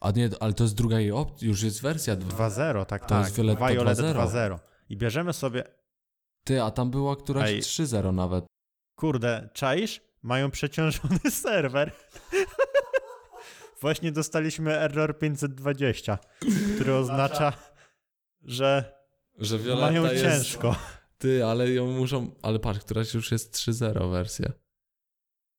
A 0.00 0.10
nie, 0.10 0.30
ale 0.40 0.52
to 0.52 0.64
jest 0.64 0.74
druga 0.74 1.00
jej 1.00 1.12
opcja, 1.12 1.48
już 1.48 1.62
jest 1.62 1.82
wersja 1.82 2.16
2. 2.16 2.48
2.0, 2.48 2.84
tak, 2.86 3.02
To 3.02 3.08
tak. 3.08 3.24
jest 3.24 3.36
Violetta 3.36 3.68
Violet 3.68 3.98
2.0. 3.98 4.14
2.0. 4.28 4.58
I 4.88 4.96
bierzemy 4.96 5.32
sobie, 5.32 5.64
Ty, 6.44 6.62
a 6.62 6.70
tam 6.70 6.90
była 6.90 7.16
któraś 7.16 7.50
Ej. 7.50 7.60
3.0 7.62 8.14
nawet. 8.14 8.44
kurde, 8.98 9.48
czaisz? 9.52 10.00
Mają 10.22 10.50
przeciążony 10.50 11.18
serwer. 11.42 11.92
Właśnie 13.80 14.12
dostaliśmy 14.12 14.78
error 14.78 15.18
520, 15.18 16.18
który 16.74 16.94
oznacza, 16.94 17.52
że 18.42 18.94
Że 19.38 19.58
mają 19.76 20.08
ciężko. 20.08 20.76
Ty, 21.18 21.44
ale 21.44 21.70
ją 21.70 21.86
muszą. 21.92 22.30
Ale 22.42 22.58
patrz, 22.58 22.80
któraś 22.80 23.14
już 23.14 23.32
jest 23.32 23.54
3.0 23.54 24.10
wersja. 24.10 24.52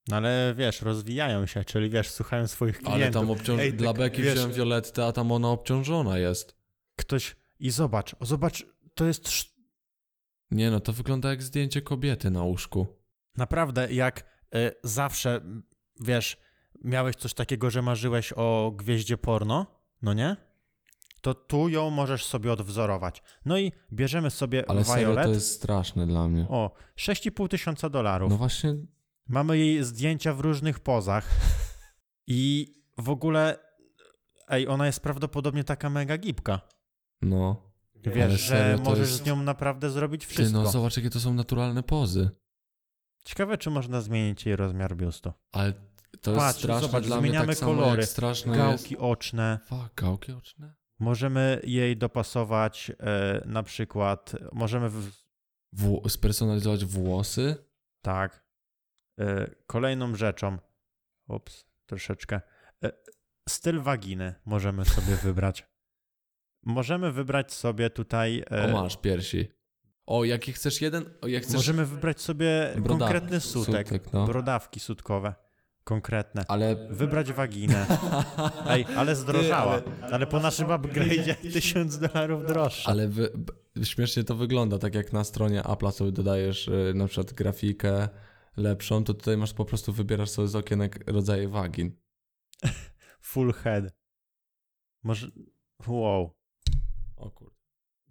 No 0.08 0.16
ale 0.16 0.54
wiesz, 0.58 0.82
rozwijają 0.82 1.46
się, 1.46 1.64
czyli 1.64 1.90
wiesz, 1.90 2.10
słuchają 2.10 2.48
swoich 2.48 2.78
klientów. 2.78 3.02
Ale 3.02 3.12
tam 3.12 3.30
obciąż... 3.32 3.62
Dla 3.72 3.94
tak, 3.94 3.98
Beki 3.98 4.22
wiesz- 4.22 4.34
wziąłem 4.34 4.54
Violettę, 4.54 5.06
a 5.06 5.12
tam 5.12 5.32
ona 5.32 5.50
obciążona 5.50 6.18
jest. 6.18 6.56
Ktoś 7.00 7.36
i 7.60 7.72
zobacz, 7.72 8.16
zobacz, 8.22 8.66
to 8.94 9.06
jest 9.06 9.30
Nie 10.52 10.72
no, 10.72 10.80
to 10.80 10.94
wygląda 10.94 11.30
jak 11.30 11.44
zdjęcie 11.44 11.82
kobiety 11.82 12.32
na 12.32 12.44
łóżku. 12.44 12.88
naprawdę 13.38 13.94
jak 13.94 14.20
y, 14.56 14.72
zawsze, 14.84 15.42
wiesz, 16.00 16.38
miałeś 16.84 17.16
coś 17.16 17.34
takiego, 17.34 17.70
że 17.70 17.82
marzyłeś 17.82 18.34
o 18.36 18.74
gwieździe 18.76 19.18
porno, 19.18 19.66
no 20.02 20.14
nie? 20.14 20.36
To 21.26 21.34
tu 21.34 21.70
ją 21.70 21.90
możesz 21.90 22.26
sobie 22.26 22.52
odwzorować. 22.54 23.24
No 23.46 23.58
i 23.58 23.72
bierzemy 23.94 24.32
sobie 24.32 24.70
Ale 24.70 24.86
serio, 24.86 25.08
Violet. 25.08 25.26
to 25.26 25.32
jest 25.32 25.52
straszne 25.52 26.08
dla 26.08 26.28
mnie. 26.28 26.46
O, 26.50 26.72
6,5 26.98 27.48
tysiąca 27.48 27.90
dolarów. 27.90 28.30
No 28.30 28.38
właśnie, 28.38 28.76
Mamy 29.28 29.58
jej 29.58 29.84
zdjęcia 29.84 30.34
w 30.34 30.40
różnych 30.40 30.80
pozach. 30.80 31.30
I 32.28 32.74
w 32.98 33.10
ogóle, 33.10 33.60
ej, 34.48 34.68
ona 34.68 34.86
jest 34.86 35.00
prawdopodobnie 35.00 35.64
taka 35.64 35.90
mega 35.90 36.18
gibka. 36.18 36.62
no. 37.22 37.72
Wiesz, 37.96 38.42
że 38.42 38.48
serio, 38.48 38.84
możesz 38.84 39.10
jest- 39.10 39.24
z 39.24 39.26
nią 39.26 39.44
naprawdę 39.44 39.90
zrobić 39.90 40.22
Ty, 40.22 40.34
wszystko. 40.34 40.62
no 40.64 40.72
zobacz, 40.72 40.98
jakie 40.98 41.10
to 41.10 41.20
są 41.20 41.34
naturalne 41.34 41.84
pozy. 41.84 42.30
Ciekawe, 43.24 43.58
czy 43.58 43.70
można 43.70 44.02
zmienić 44.02 44.46
jej 44.46 44.56
rozmiar 44.56 44.96
biustu. 44.96 45.34
Ale 45.52 45.74
to 46.22 46.32
jest 46.32 46.44
Patrz, 46.44 46.60
straszne 46.60 46.88
zobacz, 46.88 47.04
dla 47.06 47.16
mnie 47.16 47.30
zmieniamy 47.30 47.48
tak 47.48 47.58
samo 47.58 47.76
kolory, 47.76 48.02
jak 48.02 48.10
straszne 48.10 48.58
jest... 48.58 48.84
Gałki 48.84 48.98
oczne. 48.98 49.60
Fuck, 49.66 49.96
gałki 49.96 50.32
oczne? 50.32 50.85
Możemy 51.00 51.62
jej 51.64 51.98
dopasować 51.98 52.92
e, 53.00 53.42
na 53.46 53.64
przykład, 53.64 54.36
możemy 54.54 54.90
w, 54.90 55.12
Wło- 55.74 56.10
spersonalizować 56.10 56.86
włosy? 56.86 57.56
tak. 58.02 58.46
E, 59.20 59.52
kolejną 59.68 60.16
rzeczą, 60.16 60.58
ups, 61.28 61.66
troszeczkę, 61.86 62.42
e, 62.84 62.92
styl 63.50 63.82
waginy 63.82 64.36
możemy 64.46 64.86
sobie 64.86 65.16
wybrać. 65.24 65.68
Możemy 66.64 67.12
wybrać 67.12 67.54
sobie 67.54 67.90
tutaj, 67.90 68.44
O, 68.50 68.68
masz 68.82 68.98
piersi. 68.98 69.48
O, 70.06 70.24
jaki 70.24 70.54
chcesz 70.54 70.82
jeden? 70.82 71.10
O, 71.22 71.28
jak 71.28 71.44
chcesz... 71.44 71.56
możemy 71.56 71.86
wybrać 71.86 72.22
sobie 72.22 72.76
konkretny 72.88 73.40
sutek, 73.40 73.88
sutek, 73.88 74.14
no. 74.14 74.26
brodawki 74.26 74.80
sutkowe, 74.80 75.36
konkretne. 75.86 76.46
Ale... 76.48 76.76
Wybrać 76.90 77.34
waginę. 77.34 77.86
Ej, 78.70 78.86
ale 78.98 79.16
zdrożała. 79.16 79.82
Ty, 79.82 79.92
ale... 80.12 80.28
po 80.28 80.40
naszym 80.40 80.68
upgrade'zie 80.68 81.54
1000 81.54 81.98
dolarów 82.08 82.46
droższa. 82.48 82.92
Ale 82.92 83.08
wy, 83.08 83.30
śmiesznie 83.84 84.24
to 84.24 84.36
wygląda, 84.36 84.78
tak 84.78 84.96
jak 84.96 85.14
na 85.14 85.24
stronie 85.24 85.62
Apple'a 85.62 85.92
sobie 85.92 86.12
dodajesz 86.12 86.68
y, 86.68 86.94
na 86.96 87.08
przykład 87.08 87.34
grafikę 87.34 88.10
lepszą, 88.58 89.04
to 89.04 89.14
tutaj 89.14 89.38
masz 89.38 89.54
po 89.54 89.66
prostu, 89.66 89.94
wybierasz 89.94 90.30
sobie 90.30 90.48
z 90.48 90.56
okienek 90.56 91.04
rodzaje 91.08 91.48
wagin. 91.50 91.92
Full 93.22 93.54
head. 93.54 93.86
Może. 95.04 95.28
Wow. 95.88 96.32
O 97.16 97.32
kurde. 97.32 97.56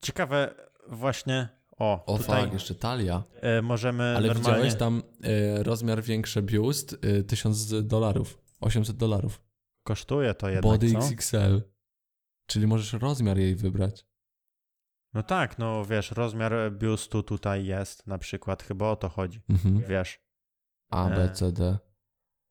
Ciekawe, 0.03 0.55
właśnie. 0.89 1.49
O, 1.79 2.05
O 2.07 2.18
tutaj 2.18 2.43
fuck, 2.43 2.53
jeszcze 2.53 2.75
talia. 2.75 3.22
e, 3.41 3.62
możemy 3.62 4.03
Ale 4.05 4.29
normalnie. 4.29 4.41
widziałeś 4.41 4.75
tam 4.75 5.03
y, 5.59 5.62
rozmiar 5.62 6.03
większy 6.03 6.43
biust, 6.43 6.93
y, 7.05 7.25
1000 7.25 7.87
dolarów, 7.87 8.39
800 8.61 8.97
dolarów. 8.97 9.43
Kosztuje 9.87 10.35
to 10.35 10.49
jednak. 10.49 10.62
Body 10.62 10.93
co? 10.93 10.99
XXL. 10.99 11.62
Czyli 12.47 12.66
możesz 12.66 12.93
rozmiar 12.93 13.39
jej 13.39 13.57
wybrać. 13.57 14.07
No 15.14 15.22
tak, 15.22 15.59
no 15.59 15.85
wiesz, 15.85 16.11
rozmiar 16.11 16.53
biustu 16.72 17.22
tutaj 17.22 17.66
jest 17.66 18.07
na 18.07 18.18
przykład, 18.18 18.62
chyba 18.62 18.89
o 18.91 18.97
to 18.97 19.09
chodzi. 19.09 19.41
Mhm. 19.49 19.83
Wiesz. 19.89 20.20
A, 20.91 21.09
E. 21.11 21.14
B, 21.16 21.31
C, 21.35 21.53
D. 21.53 21.79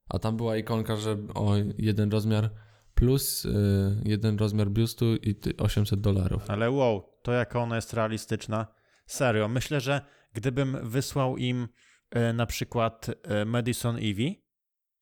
A 0.08 0.18
tam 0.18 0.36
była 0.36 0.56
ikonka, 0.56 0.96
że 0.96 1.16
o 1.34 1.52
jeden 1.78 2.10
rozmiar 2.10 2.50
plus 2.94 3.44
y, 3.44 3.50
jeden 4.04 4.38
rozmiar 4.38 4.70
biustu 4.70 5.16
i 5.16 5.34
ty- 5.34 5.56
800 5.56 6.00
dolarów. 6.00 6.50
Ale 6.50 6.70
wow, 6.70 7.02
to 7.22 7.32
jaka 7.32 7.60
ona 7.60 7.76
jest 7.76 7.92
realistyczna. 7.92 8.66
Serio, 9.06 9.48
myślę, 9.48 9.80
że 9.80 10.00
gdybym 10.32 10.78
wysłał 10.82 11.36
im 11.36 11.68
e, 12.10 12.32
na 12.32 12.46
przykład 12.46 13.06
e, 13.22 13.44
Madison 13.44 13.96
Evie, 13.96 14.34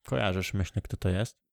kojarzysz, 0.05 0.53
myślę, 0.53 0.81
kto 0.81 0.97
to 0.97 1.09
jest? 1.09 1.43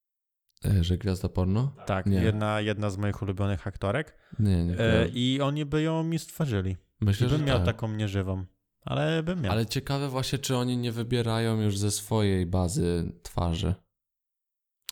E, 0.65 0.83
że 0.83 0.97
gwiazda 0.97 1.29
porno? 1.29 1.75
Tak, 1.85 2.05
Nie. 2.05 2.21
jedna, 2.21 2.61
jedna 2.61 2.89
z 2.89 2.97
moich 2.97 3.21
ulubionych 3.21 3.67
aktorek. 3.67 4.17
Nie, 4.39 4.63
nie. 4.65 4.79
E. 4.79 5.07
I 5.07 5.41
oni 5.41 5.65
by 5.65 5.81
ją 5.81 6.03
mi 6.03 6.19
stworzyli. 6.19 6.77
Myślę, 7.01 7.27
I 7.27 7.29
że 7.29 7.37
bym 7.37 7.47
miał 7.47 7.57
tak. 7.57 7.65
taką 7.65 7.87
nieżywą. 7.91 8.45
Ale 8.81 9.23
bym 9.23 9.41
miał. 9.41 9.51
Ale 9.51 9.65
ciekawe 9.65 10.09
właśnie, 10.09 10.39
czy 10.39 10.55
oni 10.57 10.77
nie 10.77 10.91
wybierają 10.91 11.61
już 11.61 11.77
ze 11.77 11.91
swojej 11.91 12.45
bazy 12.45 13.11
twarzy. 13.23 13.75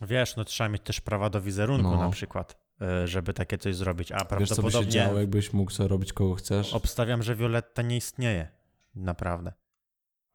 Wiesz, 0.02 0.36
no 0.36 0.46
trzeba 0.46 0.70
mieć 0.70 0.82
też 0.84 1.02
prawa 1.02 1.30
do 1.30 1.42
wizerunku 1.42 1.92
No. 1.92 1.98
na 2.00 2.10
przykład, 2.10 2.59
żeby 3.06 3.34
takie 3.34 3.58
coś 3.58 3.76
zrobić. 3.76 4.12
A 4.12 4.16
Wiesz, 4.16 4.26
co 4.28 4.36
by 4.36 4.46
się 4.46 4.48
prawdopodobnie 4.56 4.92
działo, 4.92 5.20
jakbyś 5.20 5.54
mógł 5.54 5.72
sobie 5.72 5.90
robić 5.90 6.14
kogo 6.14 6.36
chcesz? 6.36 6.74
obstawiam, 6.74 7.24
że 7.24 7.36
Violetta 7.36 7.82
nie 7.82 7.98
istnieje. 7.98 8.48
Naprawdę. 8.96 9.54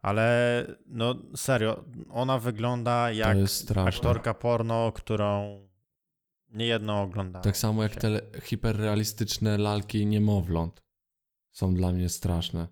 Ale 0.02 0.66
no 0.86 1.14
serio, 1.36 1.84
ona 2.10 2.38
wygląda 2.38 3.10
jak 3.10 3.36
aktorka 3.86 4.34
porno, 4.34 4.92
którą 4.92 5.60
niejedno 6.50 7.02
oglądałem. 7.02 7.44
Tak 7.44 7.56
samo 7.56 7.82
jak 7.82 7.96
te 7.96 8.20
hiperrealistyczne 8.42 9.58
lalki 9.58 10.06
niemowląt. 10.06 10.82
Są 11.52 11.74
dla 11.74 11.92
mnie 11.92 12.08
straszne. 12.08 12.68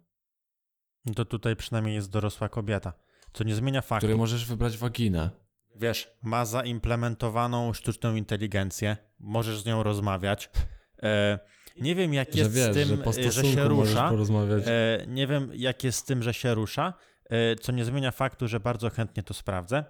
No 1.04 1.14
To 1.14 1.24
tutaj 1.24 1.56
przynajmniej 1.56 1.94
jest 1.94 2.10
dorosła 2.10 2.48
kobieta. 2.48 2.92
Co 3.32 3.44
nie 3.44 3.54
zmienia 3.54 3.82
faktu. 3.82 4.06
Które 4.06 4.16
możesz 4.16 4.46
wybrać 4.46 4.78
waginę. 4.78 5.30
Wiesz, 5.74 6.10
ma 6.22 6.44
zaimplementowaną 6.44 7.72
sztuczną 7.72 8.14
inteligencję, 8.14 8.96
możesz 9.18 9.60
z 9.60 9.66
nią 9.66 9.82
rozmawiać. 9.82 10.50
E, 11.02 11.38
nie 11.80 11.94
wiem, 11.94 12.14
jak 12.14 12.34
jest 12.34 12.52
wiesz, 12.52 12.70
z 12.70 12.74
tym, 12.74 12.88
że 12.88 13.20
e, 13.28 13.32
że 13.32 13.44
się 13.44 13.64
rusza. 13.68 14.08
porozmawiać. 14.10 14.64
E, 14.66 15.04
nie 15.06 15.26
wiem, 15.26 15.50
jak 15.54 15.84
jest 15.84 15.98
z 15.98 16.04
tym, 16.04 16.22
że 16.22 16.34
się 16.34 16.54
rusza, 16.54 16.94
e, 17.30 17.56
co 17.56 17.72
nie 17.72 17.84
zmienia 17.84 18.10
faktu, 18.10 18.48
że 18.48 18.60
bardzo 18.60 18.90
chętnie 18.90 19.22
to 19.22 19.34
sprawdzę. 19.34 19.84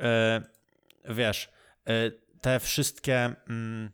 E, 0.00 0.42
wiesz, 1.08 1.52
e, 1.88 2.10
te 2.40 2.60
wszystkie. 2.60 3.34
Mm, 3.48 3.90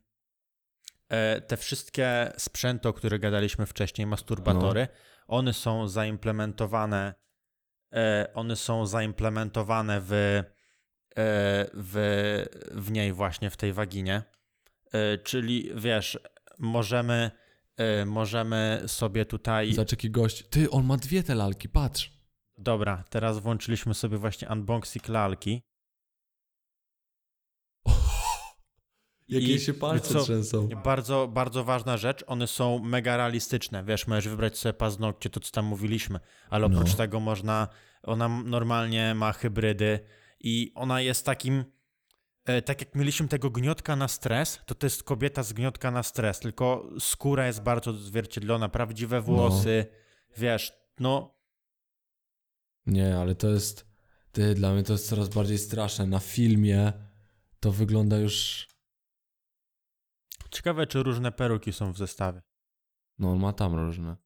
te 1.46 1.56
wszystkie 1.56 2.32
sprzęty, 2.36 2.88
o 2.88 2.92
których 2.92 3.20
gadaliśmy 3.20 3.66
wcześniej, 3.66 4.06
masturbatory, 4.06 4.88
No. 4.90 5.36
one 5.36 5.52
są 5.52 5.88
zaimplementowane. 5.88 7.14
One 8.34 8.56
są 8.56 8.86
zaimplementowane 8.86 10.00
w, 10.04 10.42
w, 11.16 12.44
w 12.70 12.90
niej, 12.90 13.12
właśnie 13.12 13.50
w 13.50 13.56
tej 13.56 13.72
waginie. 13.72 14.22
E, 14.92 15.18
czyli 15.18 15.70
wiesz, 15.74 16.18
możemy, 16.58 17.30
e, 17.76 18.04
możemy 18.04 18.82
sobie 18.86 19.24
tutaj. 19.26 19.72
Zobacz 19.72 19.92
jaki 19.92 20.10
gość. 20.10 20.44
Ty, 20.50 20.70
on 20.70 20.84
ma 20.86 20.96
dwie 20.96 21.22
te 21.22 21.34
lalki, 21.34 21.68
patrz. 21.68 22.18
Dobra, 22.58 23.04
teraz 23.10 23.38
włączyliśmy 23.38 23.94
sobie 23.94 24.18
właśnie 24.18 24.48
unboxing 24.48 25.08
lalki. 25.08 25.62
Jakie 29.28 29.58
się 29.58 29.74
palce 29.74 30.12
co? 30.12 30.22
trzęsą. 30.24 30.68
Bardzo, 30.68 31.28
bardzo 31.28 31.64
ważna 31.64 31.96
rzecz, 31.96 32.24
one 32.26 32.46
są 32.46 32.78
mega 32.78 33.16
realistyczne. 33.16 33.84
Wiesz, 33.84 34.06
możesz 34.06 34.28
wybrać 34.28 34.58
sobie 34.58 34.72
paznokcie, 34.72 35.30
to 35.30 35.40
co 35.40 35.52
tam 35.52 35.64
mówiliśmy, 35.64 36.20
ale 36.50 36.66
oprócz 36.66 36.90
No. 36.90 36.96
tego 36.96 37.20
można, 37.20 37.68
ona 38.02 38.28
normalnie 38.28 39.14
ma 39.14 39.32
hybrydy 39.32 40.00
i 40.40 40.72
ona 40.74 41.00
jest 41.00 41.26
takim, 41.26 41.64
e, 42.44 42.62
tak 42.62 42.80
jak 42.80 42.94
mieliśmy 42.94 43.28
tego 43.28 43.50
gniotka 43.50 43.96
na 43.96 44.08
stres, 44.08 44.60
to 44.66 44.74
to 44.74 44.86
jest 44.86 45.02
kobieta 45.02 45.42
z 45.42 45.52
gniotka 45.52 45.90
na 45.90 46.02
stres, 46.02 46.40
tylko 46.40 46.90
skóra 46.98 47.46
jest 47.46 47.62
bardzo 47.62 47.92
zwierciedlona, 47.92 48.68
prawdziwe 48.68 49.20
włosy, 49.20 49.86
wiesz, 50.36 50.72
no 51.00 51.38
Nie, 52.86 53.18
ale 53.18 53.34
to 53.34 53.48
jest. 53.48 53.88
Ty, 54.32 54.54
dla 54.54 54.72
mnie 54.72 54.82
to 54.82 54.92
jest 54.92 55.08
coraz 55.08 55.28
bardziej 55.28 55.58
straszne. 55.58 56.06
Na 56.06 56.18
filmie 56.18 56.92
to 57.60 57.72
wygląda 57.72 58.16
już. 58.18 58.68
ciekawe, 60.50 60.86
czy 60.86 61.02
różne 61.02 61.32
peruki 61.32 61.72
są 61.72 61.92
w 61.92 61.98
zestawie. 61.98 62.42
No, 63.18 63.30
on 63.32 63.38
ma 63.38 63.52
tam 63.52 63.74
różne. 63.74 64.16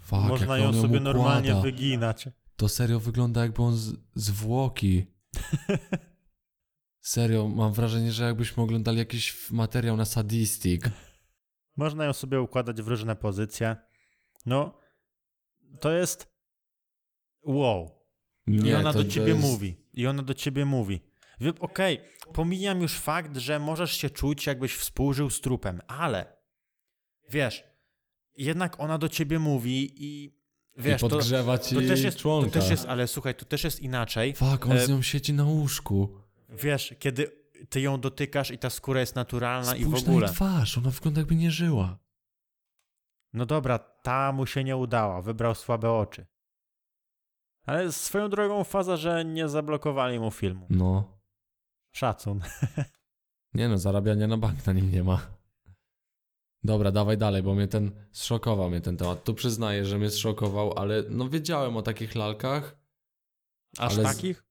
Fuck, 0.00 0.22
Można 0.22 0.58
ją 0.58 0.72
sobie 0.72 1.00
normalnie 1.00 1.50
układa. 1.50 1.62
wyginać. 1.62 2.28
To 2.58 2.68
serio 2.68 3.00
wygląda 3.00 3.42
jakby 3.42 3.62
on 3.62 3.76
z, 3.76 3.96
zwłoki. 4.14 5.06
Serio, 7.00 7.48
mam 7.48 7.72
wrażenie, 7.72 8.12
że 8.12 8.24
jakbyśmy 8.24 8.62
oglądali 8.62 8.98
jakiś 8.98 9.50
materiał 9.50 9.96
na 9.96 10.04
sadistik. 10.04 10.84
Można 11.76 12.04
ją 12.04 12.12
sobie 12.12 12.40
układać 12.40 12.82
w 12.82 12.88
różne 12.88 13.16
pozycje. 13.16 13.76
No, 14.46 14.78
to 15.80 15.92
jest 15.92 16.32
wow. 17.42 17.90
I 18.46 18.74
ona 18.74 18.92
to- 18.92 19.02
do 19.02 19.10
ciebie 19.10 19.28
jest- 19.28 19.40
mówi. 19.40 19.76
I 19.92 20.06
ona 20.06 20.22
do 20.22 20.34
ciebie 20.34 20.64
mówi. 20.64 21.00
Okej, 21.60 22.00
pomijam 22.32 22.80
już 22.80 22.92
fakt, 22.92 23.36
że 23.36 23.58
możesz 23.58 23.92
się 23.92 24.10
czuć, 24.10 24.46
jakbyś 24.46 24.74
współżył 24.74 25.30
z 25.30 25.40
trupem, 25.40 25.80
ale 25.86 26.36
wiesz, 27.30 27.64
jednak 28.36 28.80
ona 28.80 28.98
do 28.98 29.08
ciebie 29.08 29.38
mówi 29.38 29.94
i 29.96 30.38
wiesz, 30.78 31.02
I 31.02 31.04
to, 31.04 31.08
podgrzewa 31.08 31.58
ci 31.58 31.74
to 31.74 31.80
też 31.80 32.02
jest, 32.02 32.16
to 32.16 32.22
członka. 32.22 32.50
też 32.50 32.70
jest, 32.70 32.86
ale 32.86 33.06
słuchaj, 33.06 33.34
to 33.34 33.44
też 33.44 33.64
jest 33.64 33.80
inaczej. 33.80 34.34
Fuck, 34.34 34.66
on 34.66 34.72
E, 34.72 34.86
z 34.86 34.88
nią 34.88 35.02
siedzi 35.02 35.32
na 35.32 35.44
łóżku. 35.44 36.18
Wiesz, 36.48 36.94
kiedy 36.98 37.30
ty 37.68 37.80
ją 37.80 38.00
dotykasz 38.00 38.50
i 38.50 38.58
ta 38.58 38.70
skóra 38.70 39.00
jest 39.00 39.14
naturalna 39.16 39.76
i 39.76 39.84
w 39.84 39.88
Spójrz 39.88 40.02
na 40.04 40.10
ogóle. 40.12 40.26
jej 40.26 40.34
twarz, 40.34 40.78
ona 40.78 40.90
wygląda 40.90 41.20
jakby 41.20 41.36
nie 41.36 41.50
żyła. 41.50 41.98
No 43.32 43.46
dobra, 43.46 43.78
ta 43.78 44.32
mu 44.32 44.46
się 44.46 44.64
nie 44.64 44.76
udała, 44.76 45.22
wybrał 45.22 45.54
słabe 45.54 45.92
oczy. 45.92 46.26
Ale 47.66 47.92
swoją 47.92 48.28
drogą 48.30 48.64
faza, 48.64 48.96
że 48.96 49.24
nie 49.24 49.48
zablokowali 49.48 50.20
mu 50.20 50.30
filmu. 50.30 50.66
No. 50.70 51.18
Szacun. 51.92 52.40
Nie 53.54 53.68
no, 53.68 53.78
zarabiania 53.78 54.26
na 54.26 54.36
bank 54.36 54.66
na 54.66 54.72
nim 54.72 54.90
nie 54.92 55.04
ma. 55.04 55.37
Dobra, 56.64 56.92
dawaj 56.92 57.18
dalej, 57.18 57.42
bo 57.42 57.54
mnie 57.54 57.68
ten, 57.68 57.90
zszokował 58.12 58.70
mnie 58.70 58.80
ten 58.80 58.96
temat. 58.96 59.24
Tu 59.24 59.34
przyznaję, 59.34 59.84
że 59.84 59.98
mnie 59.98 60.10
zszokował, 60.10 60.78
ale 60.78 61.04
no 61.10 61.28
wiedziałem 61.28 61.76
o 61.76 61.82
takich 61.82 62.14
lalkach. 62.14 62.78
Aż 63.78 63.92
Ale 63.98 64.02
z- 64.02 64.16
takich? 64.16 64.44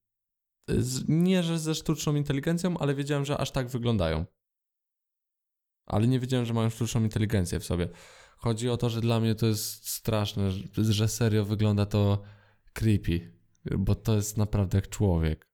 Z, 0.67 1.03
nie, 1.07 1.43
że 1.43 1.59
ze 1.59 1.75
sztuczną 1.75 2.15
inteligencją, 2.15 2.77
ale 2.77 2.95
wiedziałem, 2.95 3.25
że 3.25 3.37
aż 3.37 3.51
tak 3.51 3.67
wyglądają. 3.67 4.25
Ale 5.85 6.07
nie 6.07 6.19
wiedziałem, 6.19 6.45
że 6.45 6.53
mają 6.53 6.69
sztuczną 6.69 7.03
inteligencję 7.03 7.59
w 7.59 7.65
sobie. 7.65 7.89
Chodzi 8.37 8.69
o 8.69 8.77
to, 8.77 8.89
że 8.89 9.01
dla 9.01 9.19
mnie 9.19 9.35
to 9.35 9.45
jest 9.45 9.89
straszne, 9.89 10.51
że, 10.51 10.63
że 10.93 11.07
serio 11.07 11.45
wygląda 11.45 11.85
to 11.85 12.21
creepy, 12.73 13.31
bo 13.77 13.95
to 13.95 14.15
jest 14.15 14.37
naprawdę 14.37 14.77
jak 14.77 14.89
człowiek. 14.89 15.47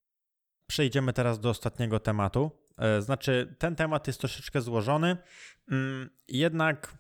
Przejdziemy 0.69 1.13
teraz 1.13 1.39
do 1.39 1.49
ostatniego 1.49 1.99
tematu. 1.99 2.51
E, 2.77 3.01
Znaczy, 3.01 3.55
ten 3.59 3.75
temat 3.75 4.07
jest 4.07 4.19
troszeczkę 4.19 4.61
złożony, 4.61 5.17
mm, 5.71 6.09
jednak 6.27 6.97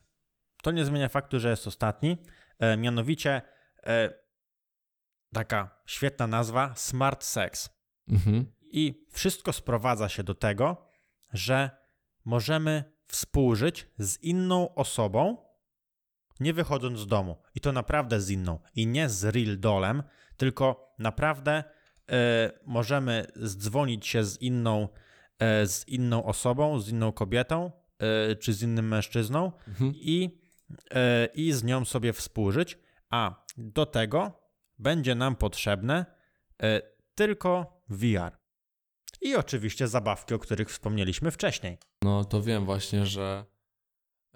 to 0.61 0.71
nie 0.71 0.85
zmienia 0.85 1.09
faktu, 1.09 1.39
że 1.39 1.49
jest 1.49 1.67
ostatni. 1.67 2.17
E, 2.59 2.77
Mianowicie 2.77 3.41
e, 3.83 4.13
taka 5.33 5.81
świetna 5.85 6.27
nazwa 6.27 6.75
Smart 6.75 7.23
Sex. 7.23 7.69
Mhm. 8.07 8.45
I 8.61 9.07
wszystko 9.11 9.53
sprowadza 9.53 10.09
się 10.09 10.23
do 10.23 10.35
tego, 10.35 10.87
że 11.33 11.69
możemy 12.25 12.83
współżyć 13.07 13.87
z 13.97 14.23
inną 14.23 14.75
osobą, 14.75 15.37
nie 16.39 16.53
wychodząc 16.53 16.99
z 16.99 17.07
domu. 17.07 17.41
I 17.55 17.59
to 17.59 17.71
naprawdę 17.71 18.21
z 18.21 18.29
inną. 18.29 18.59
I 18.75 18.87
nie 18.87 19.09
z 19.09 19.23
real 19.23 19.59
dolem, 19.59 20.03
tylko 20.37 20.95
naprawdę 20.99 21.63
e, 22.09 22.51
możemy 22.65 23.27
zdzwonić 23.35 24.07
się 24.07 24.23
z 24.23 24.41
inną, 24.41 24.87
z 25.65 25.87
inną 25.87 26.25
osobą, 26.25 26.79
z 26.79 26.89
inną 26.89 27.11
kobietą, 27.11 27.71
e, 27.99 28.35
czy 28.35 28.53
z 28.53 28.61
innym 28.61 28.87
mężczyzną 28.87 29.51
Mhm. 29.67 29.91
i, 29.95 30.39
e, 30.91 31.25
i 31.25 31.51
z 31.51 31.63
nią 31.63 31.85
sobie 31.85 32.13
współżyć, 32.13 32.77
a 33.09 33.45
do 33.57 33.85
tego 33.85 34.31
będzie 34.79 35.15
nam 35.15 35.35
potrzebne 35.35 36.05
e, 36.63 36.81
tylko 37.15 37.81
VR. 37.89 38.37
I 39.21 39.35
oczywiście 39.35 39.87
zabawki, 39.87 40.33
o 40.33 40.39
których 40.39 40.69
wspomnieliśmy 40.69 41.31
wcześniej. 41.31 41.77
No 42.01 42.25
to 42.25 42.41
wiem 42.41 42.65
właśnie, 42.65 43.05
że 43.05 43.45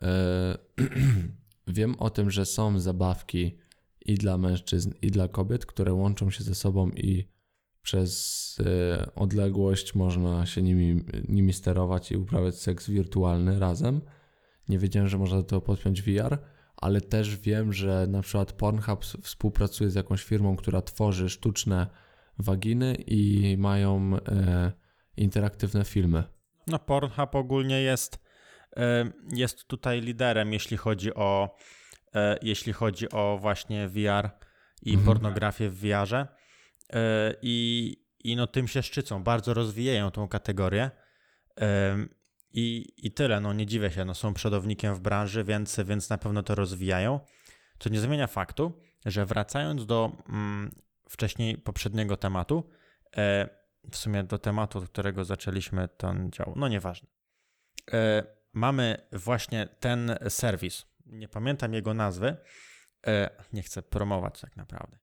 e, 0.02 0.58
wiem 1.68 1.96
o 2.00 2.10
tym, 2.10 2.32
że 2.32 2.46
są 2.46 2.80
zabawki 2.80 3.58
i 4.02 4.16
dla 4.16 4.38
mężczyzn, 4.38 4.92
i 5.02 5.12
dla 5.12 5.28
kobiet, 5.28 5.66
które 5.66 5.94
łączą 5.94 6.30
się 6.30 6.44
ze 6.44 6.56
sobą 6.56 6.90
i 6.90 7.28
przez 7.88 8.62
e, 8.66 9.16
odległość 9.16 9.96
można 9.96 10.46
się 10.46 10.62
nimi, 10.62 11.04
nimi 11.30 11.54
sterować 11.54 12.12
i 12.12 12.18
uprawiać 12.18 12.56
seks 12.56 12.90
wirtualny 12.90 13.60
razem. 13.60 14.02
Nie 14.70 14.80
wiedziałem, 14.80 15.10
że 15.10 15.18
można 15.18 15.38
do 15.38 15.44
tego 15.44 15.62
podpiąć 15.62 16.02
VR, 16.02 16.38
ale 16.78 17.02
też 17.02 17.38
wiem, 17.38 17.74
że 17.74 18.08
na 18.10 18.22
przykład 18.22 18.52
Pornhub 18.54 19.06
współpracuje 19.06 19.90
z 19.90 19.96
jakąś 19.96 20.24
firmą, 20.24 20.56
która 20.56 20.82
tworzy 20.82 21.30
sztuczne 21.30 21.88
waginy 22.40 22.96
i 23.08 23.56
mają 23.58 24.18
e, 24.28 24.72
interaktywne 25.18 25.86
filmy. 25.86 26.24
No, 26.68 26.80
Pornhub 26.80 27.36
ogólnie 27.36 27.82
jest, 27.82 28.20
e, 28.78 29.12
jest 29.34 29.68
tutaj 29.68 30.02
liderem, 30.02 30.54
jeśli 30.54 30.78
chodzi 30.78 31.14
o, 31.14 31.56
e, 32.16 32.38
jeśli 32.42 32.74
chodzi 32.74 33.10
o 33.12 33.38
właśnie 33.42 33.88
VR 33.88 34.30
i 34.82 34.94
Mhm. 34.94 35.06
pornografię 35.06 35.70
w 35.70 35.80
VR-ze. 35.80 36.28
E, 36.94 37.34
I, 37.42 37.96
I 38.20 38.36
no 38.36 38.48
tym 38.48 38.68
się 38.68 38.84
szczycą, 38.84 39.24
bardzo 39.24 39.54
rozwijają 39.54 40.12
tą 40.12 40.28
kategorię. 40.28 40.92
Em, 41.56 42.10
I, 42.54 42.94
I 42.98 43.12
tyle, 43.12 43.42
no 43.42 43.54
nie 43.54 43.66
dziwię 43.66 43.92
się, 43.92 44.06
no 44.06 44.14
są 44.14 44.34
przodownikiem 44.34 44.96
w 44.96 45.00
branży, 45.00 45.44
więc, 45.44 45.80
więc 45.86 46.10
na 46.10 46.18
pewno 46.18 46.44
to 46.44 46.56
rozwijają. 46.56 47.20
Co 47.80 47.90
nie 47.90 48.00
zmienia 48.00 48.28
faktu, 48.28 48.82
że 49.06 49.26
wracając 49.26 49.86
do 49.86 50.12
mm, 50.30 50.72
wcześniej 51.10 51.58
poprzedniego 51.58 52.18
tematu, 52.18 52.70
e, 53.18 53.50
w 53.92 53.98
sumie 53.98 54.24
do 54.24 54.38
tematu, 54.38 54.80
od 54.80 54.90
którego 54.90 55.26
zaczęliśmy 55.26 55.88
ten 55.88 56.32
dział, 56.32 56.54
no 56.56 56.68
nieważne. 56.68 57.10
E, 57.94 58.24
mamy 58.54 59.08
właśnie 59.12 59.68
ten 59.80 60.18
serwis, 60.30 60.86
nie 61.06 61.28
pamiętam 61.28 61.74
jego 61.74 61.94
nazwy, 61.94 62.38
e, 63.08 63.30
nie 63.54 63.64
chcę 63.64 63.82
promować 63.82 64.42
tak 64.42 64.56
naprawdę, 64.56 64.98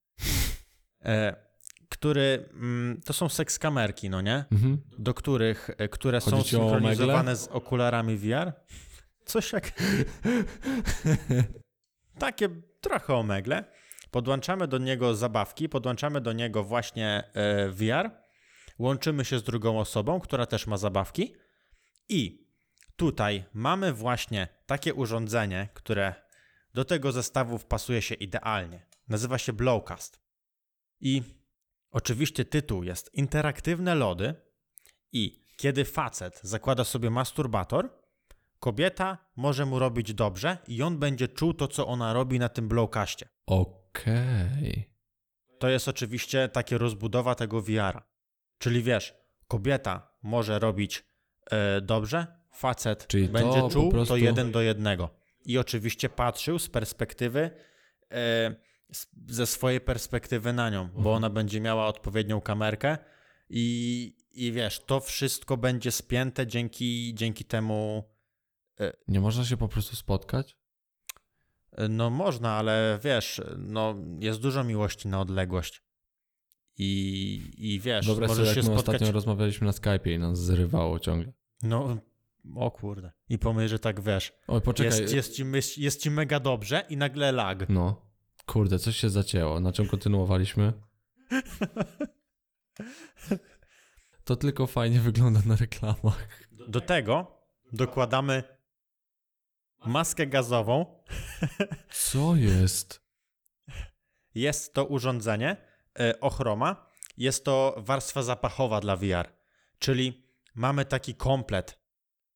e, 1.04 1.36
który, 1.94 2.48
mm, 2.52 3.00
to 3.04 3.12
są 3.12 3.28
seks 3.28 3.58
kamerki, 3.58 4.10
no 4.10 4.20
nie? 4.20 4.44
Mhm. 4.52 4.82
do 4.98 5.14
których, 5.14 5.70
e, 5.78 5.88
które 5.88 6.20
są 6.20 6.30
Chodzi 6.30 6.56
o 6.56 6.60
synchronizowane 6.60 7.36
z 7.36 7.48
okularami 7.48 8.16
VR. 8.16 8.52
Coś 9.24 9.52
jak 9.52 9.72
takie 12.18 12.48
trochę 12.80 13.14
omegle. 13.14 13.64
Podłączamy 14.10 14.68
do 14.68 14.78
niego 14.78 15.14
zabawki, 15.14 15.68
podłączamy 15.68 16.20
do 16.20 16.32
niego 16.32 16.64
właśnie 16.64 17.24
e, 17.34 17.68
VR, 17.68 18.10
łączymy 18.78 19.24
się 19.24 19.38
z 19.38 19.42
drugą 19.42 19.80
osobą, 19.80 20.20
która 20.20 20.46
też 20.46 20.66
ma 20.66 20.76
zabawki 20.76 21.34
i 22.08 22.48
tutaj 22.96 23.44
mamy 23.52 23.92
właśnie 23.92 24.48
takie 24.66 24.94
urządzenie, 24.94 25.68
które 25.74 26.14
do 26.74 26.84
tego 26.84 27.12
zestawu 27.12 27.58
wpasuje 27.58 28.02
się 28.02 28.14
idealnie. 28.14 28.86
Nazywa 29.08 29.38
się 29.38 29.52
Blowcast. 29.52 30.20
I 31.00 31.22
oczywiście 31.94 32.44
tytuł 32.44 32.82
jest 32.82 33.14
Interaktywne 33.14 33.94
lody, 33.94 34.34
i 35.12 35.44
kiedy 35.56 35.84
facet 35.84 36.40
zakłada 36.42 36.84
sobie 36.84 37.10
masturbator, 37.10 37.90
kobieta 38.60 39.18
może 39.36 39.66
mu 39.66 39.78
robić 39.78 40.14
dobrze 40.14 40.58
i 40.68 40.82
on 40.82 40.98
będzie 40.98 41.28
czuł 41.28 41.54
to, 41.54 41.68
co 41.68 41.86
ona 41.86 42.12
robi 42.12 42.38
na 42.38 42.48
tym 42.48 42.68
blowcaście. 42.68 43.28
Okej. 43.46 44.90
To 45.58 45.68
jest 45.68 45.88
oczywiście 45.88 46.48
takie 46.48 46.78
rozbudowa 46.78 47.34
tego 47.34 47.60
VR-a. 47.62 48.02
Czyli 48.58 48.82
wiesz, 48.82 49.14
kobieta 49.48 50.16
może 50.22 50.58
robić 50.58 51.04
e, 51.50 51.80
dobrze, 51.80 52.26
facet 52.52 53.06
Czyli 53.06 53.26
to 53.26 53.32
będzie 53.32 53.60
po 53.60 53.68
czuł 53.68 53.90
prostu- 53.90 54.14
to 54.14 54.16
jeden 54.16 54.52
do 54.52 54.60
jednego. 54.62 55.10
I 55.44 55.58
oczywiście 55.58 56.08
patrzył 56.08 56.58
z 56.58 56.68
perspektywy, 56.68 57.50
e, 58.10 58.54
ze 59.28 59.46
swojej 59.46 59.80
perspektywy 59.80 60.52
na 60.52 60.70
nią, 60.70 60.82
Mhm. 60.82 61.02
bo 61.04 61.12
ona 61.14 61.30
będzie 61.30 61.60
miała 61.60 61.86
odpowiednią 61.86 62.40
kamerkę 62.40 62.98
i, 63.50 64.16
i 64.32 64.52
wiesz, 64.52 64.80
to 64.86 65.00
wszystko 65.00 65.56
będzie 65.56 65.92
spięte 65.92 66.46
dzięki, 66.46 67.12
dzięki 67.14 67.44
temu. 67.44 68.04
Nie 69.08 69.20
można 69.20 69.44
się 69.44 69.56
po 69.56 69.68
prostu 69.68 69.96
spotkać? 69.96 70.56
e, 71.72 71.88
No 71.88 72.10
można, 72.10 72.50
ale 72.52 72.98
wiesz, 73.04 73.40
no 73.58 73.94
jest 74.20 74.40
dużo 74.40 74.64
miłości 74.64 75.08
na 75.08 75.20
odległość. 75.20 75.82
I, 76.78 77.50
i 77.58 77.80
wiesz, 77.80 78.06
Dobra, 78.06 78.26
możesz 78.28 78.46
sobie 78.48 78.54
się 78.54 78.60
jak 78.60 78.68
my 78.68 78.74
spotkać. 78.74 78.94
ostatnio 78.94 79.12
rozmawialiśmy 79.12 79.66
na 79.66 79.72
Skype'ie 79.72 80.10
i 80.14 80.18
nas 80.18 80.38
zrywało 80.38 80.98
ciągle. 81.00 81.32
No, 81.62 81.96
o 82.56 82.70
kurde. 82.70 83.12
I 83.28 83.38
pomyśl, 83.38 83.68
że 83.68 83.78
tak 83.78 84.00
wiesz. 84.00 84.32
Oj, 84.48 84.60
poczekaj. 84.60 85.00
Jest, 85.00 85.14
jest, 85.14 85.36
ci, 85.36 85.44
jest, 85.54 85.78
jest 85.78 86.02
ci 86.02 86.10
mega 86.10 86.40
dobrze 86.40 86.84
i 86.88 86.96
nagle 86.96 87.32
lag. 87.32 87.68
No. 87.68 88.03
Kurde, 88.46 88.78
coś 88.78 88.96
się 88.96 89.10
zacięło. 89.10 89.60
Na 89.60 89.72
czym 89.72 89.88
kontynuowaliśmy? 89.88 90.72
To 94.24 94.36
tylko 94.36 94.66
fajnie 94.66 95.00
wygląda 95.00 95.40
na 95.46 95.56
reklamach. 95.56 96.28
Do 96.68 96.80
tego 96.80 97.42
dokładamy 97.72 98.42
maskę 99.86 100.26
gazową. 100.26 101.02
Co 101.90 102.36
jest? 102.36 103.04
Jest 104.34 104.74
to 104.74 104.84
urządzenie 104.84 105.56
e, 106.00 106.20
ochroma. 106.20 106.90
Jest 107.16 107.44
to 107.44 107.74
warstwa 107.78 108.22
zapachowa 108.22 108.80
dla 108.80 108.96
VR. 108.96 109.32
Czyli 109.78 110.28
mamy 110.54 110.84
taki 110.84 111.14
komplet. 111.14 111.78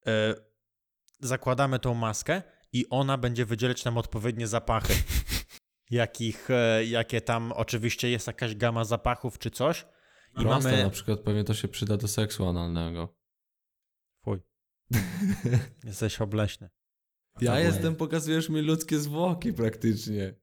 E, 0.07 0.35
zakładamy 1.21 1.79
tą 1.79 1.95
maskę 1.95 2.43
i 2.73 2.87
ona 2.91 3.19
będzie 3.19 3.45
wydzielać 3.47 3.85
nam 3.85 3.99
odpowiednie 3.99 4.47
zapachy. 4.47 4.95
Jakich, 5.91 6.51
e, 6.51 6.85
jakie 6.85 7.21
tam 7.21 7.53
oczywiście 7.53 8.11
jest 8.11 8.27
jakaś 8.27 8.55
gama 8.55 8.85
zapachów 8.85 9.39
czy 9.39 9.51
coś. 9.51 9.87
I 10.33 10.41
Proste, 10.43 10.71
mamy. 10.71 10.85
na 10.85 10.91
przykład 10.91 11.21
pewnie 11.21 11.45
to 11.45 11.55
się 11.55 11.69
przyda 11.69 11.97
do 11.97 12.09
seksu 12.09 12.47
analnego. 12.49 13.15
Fuj. 14.25 14.41
Jesteś 15.85 16.21
obleśny. 16.21 16.71
Ja 17.41 17.51
Ogólnie. 17.53 17.69
jestem, 17.69 17.97
pokazujesz 17.97 18.49
mi 18.49 18.61
ludzkie 18.61 18.99
zwłoki 18.99 19.53
praktycznie. 19.53 20.35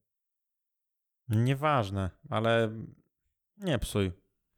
Nieważne, 1.29 2.09
ale 2.29 2.69
nie 3.57 3.79
psuj. 3.79 4.11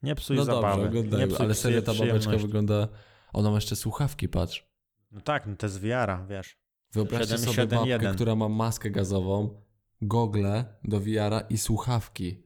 Nie 0.04 0.16
psuj 0.16 0.38
No 0.38 0.46
zabawy. 0.46 0.84
dobrze, 0.84 0.84
nie 0.94 1.00
oglądajmy, 1.00 1.34
psuj 1.34 1.46
ale 1.46 1.56
serio 1.56 1.82
ta 1.82 1.94
babeczka 1.94 2.38
wygląda... 2.38 2.88
Ona 3.34 3.50
ma 3.50 3.56
jeszcze 3.56 3.76
słuchawki, 3.76 4.30
patrz. 4.30 4.68
No 5.12 5.22
tak, 5.22 5.48
no 5.48 5.56
to 5.56 5.66
jest 5.66 5.82
wiara, 5.82 6.26
wiesz. 6.30 6.58
Wyobraźcie 6.94 7.26
7, 7.28 7.40
sobie 7.40 7.54
7, 7.56 7.70
babkę, 7.70 7.90
1. 7.90 8.16
która 8.16 8.36
ma 8.36 8.50
maskę 8.50 8.92
gazową, 8.92 9.62
gogle 10.02 10.66
do 10.84 11.00
VR-a 11.00 11.40
i 11.40 11.58
słuchawki. 11.58 12.44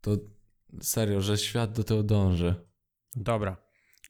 To 0.00 0.16
serio, 0.80 1.20
że 1.20 1.38
świat 1.38 1.72
do 1.72 1.84
tego 1.84 2.02
dąży. 2.02 2.54
Dobra. 3.16 3.56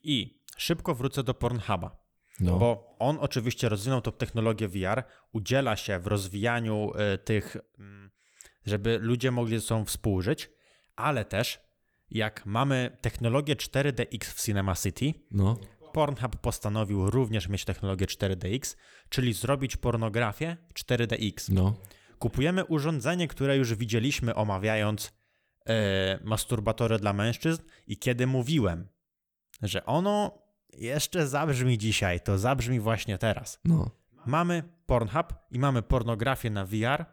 I 0.02 0.42
szybko 0.56 0.94
wrócę 0.94 1.22
do 1.22 1.34
Pornhuba. 1.34 2.08
No. 2.40 2.58
Bo 2.58 2.96
on 2.98 3.18
oczywiście 3.20 3.68
rozwinął 3.68 4.00
tą 4.00 4.12
technologię 4.12 4.68
VR, 4.68 5.02
udziela 5.32 5.76
się 5.76 5.98
w 5.98 6.06
rozwijaniu 6.06 6.92
y, 7.14 7.18
tych, 7.18 7.56
mm, 7.78 8.10
żeby 8.66 8.98
ludzie 8.98 9.30
mogli 9.30 9.58
ze 9.58 9.66
sobą 9.66 9.84
współżyć, 9.84 10.50
ale 10.96 11.24
też 11.24 11.60
jak 12.10 12.46
mamy 12.46 12.96
technologię 13.00 13.56
4DX 13.56 14.24
w 14.24 14.42
Cinema 14.44 14.74
City, 14.74 15.14
No. 15.30 15.56
Pornhub 15.92 16.36
postanowił 16.36 17.10
również 17.10 17.48
mieć 17.48 17.64
technologię 17.64 18.06
4DX, 18.06 18.76
czyli 19.08 19.32
zrobić 19.32 19.76
pornografię 19.76 20.56
4DX. 20.74 21.52
No. 21.52 21.74
Kupujemy 22.18 22.64
urządzenie, 22.64 23.28
które 23.28 23.56
już 23.56 23.74
widzieliśmy 23.74 24.34
omawiając 24.34 25.12
e, 25.66 26.18
masturbatory 26.24 26.98
dla 26.98 27.12
mężczyzn 27.12 27.62
i 27.86 27.98
kiedy 27.98 28.26
mówiłem, 28.26 28.88
że 29.62 29.86
ono 29.86 30.42
jeszcze 30.72 31.28
zabrzmi 31.28 31.78
dzisiaj, 31.78 32.20
to 32.20 32.38
zabrzmi 32.38 32.80
właśnie 32.80 33.18
teraz. 33.18 33.60
No. 33.64 33.90
Mamy 34.26 34.62
Pornhub 34.86 35.34
i 35.50 35.58
mamy 35.58 35.82
pornografię 35.82 36.50
na 36.50 36.64
VR, 36.64 37.04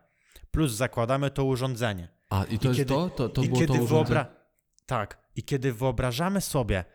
plus 0.52 0.72
zakładamy 0.72 1.32
to 1.32 1.46
urządzenie. 1.46 2.08
A 2.30 2.44
i 2.44 2.60
to 2.60 2.66
I 2.66 2.68
jest 2.68 2.80
kiedy- 2.80 2.94
to? 2.94 3.10
To, 3.10 3.30
to 3.30 3.42
I 3.44 3.48
było 3.48 3.60
kiedy 3.60 3.74
to 3.74 3.84
urządzenie? 3.84 4.26
Tak. 4.86 5.26
I 5.36 5.44
kiedy 5.44 5.74
wyobrażamy 5.74 6.42
sobie 6.42 6.86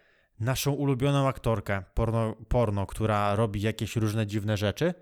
naszą 0.41 0.73
ulubioną 0.73 1.29
aktorkę 1.29 1.83
porno, 1.95 2.37
porno, 2.49 2.87
która 2.87 3.37
robi 3.37 3.61
jakieś 3.61 3.97
różne 3.97 4.27
dziwne 4.27 4.57
rzeczy, 4.57 4.95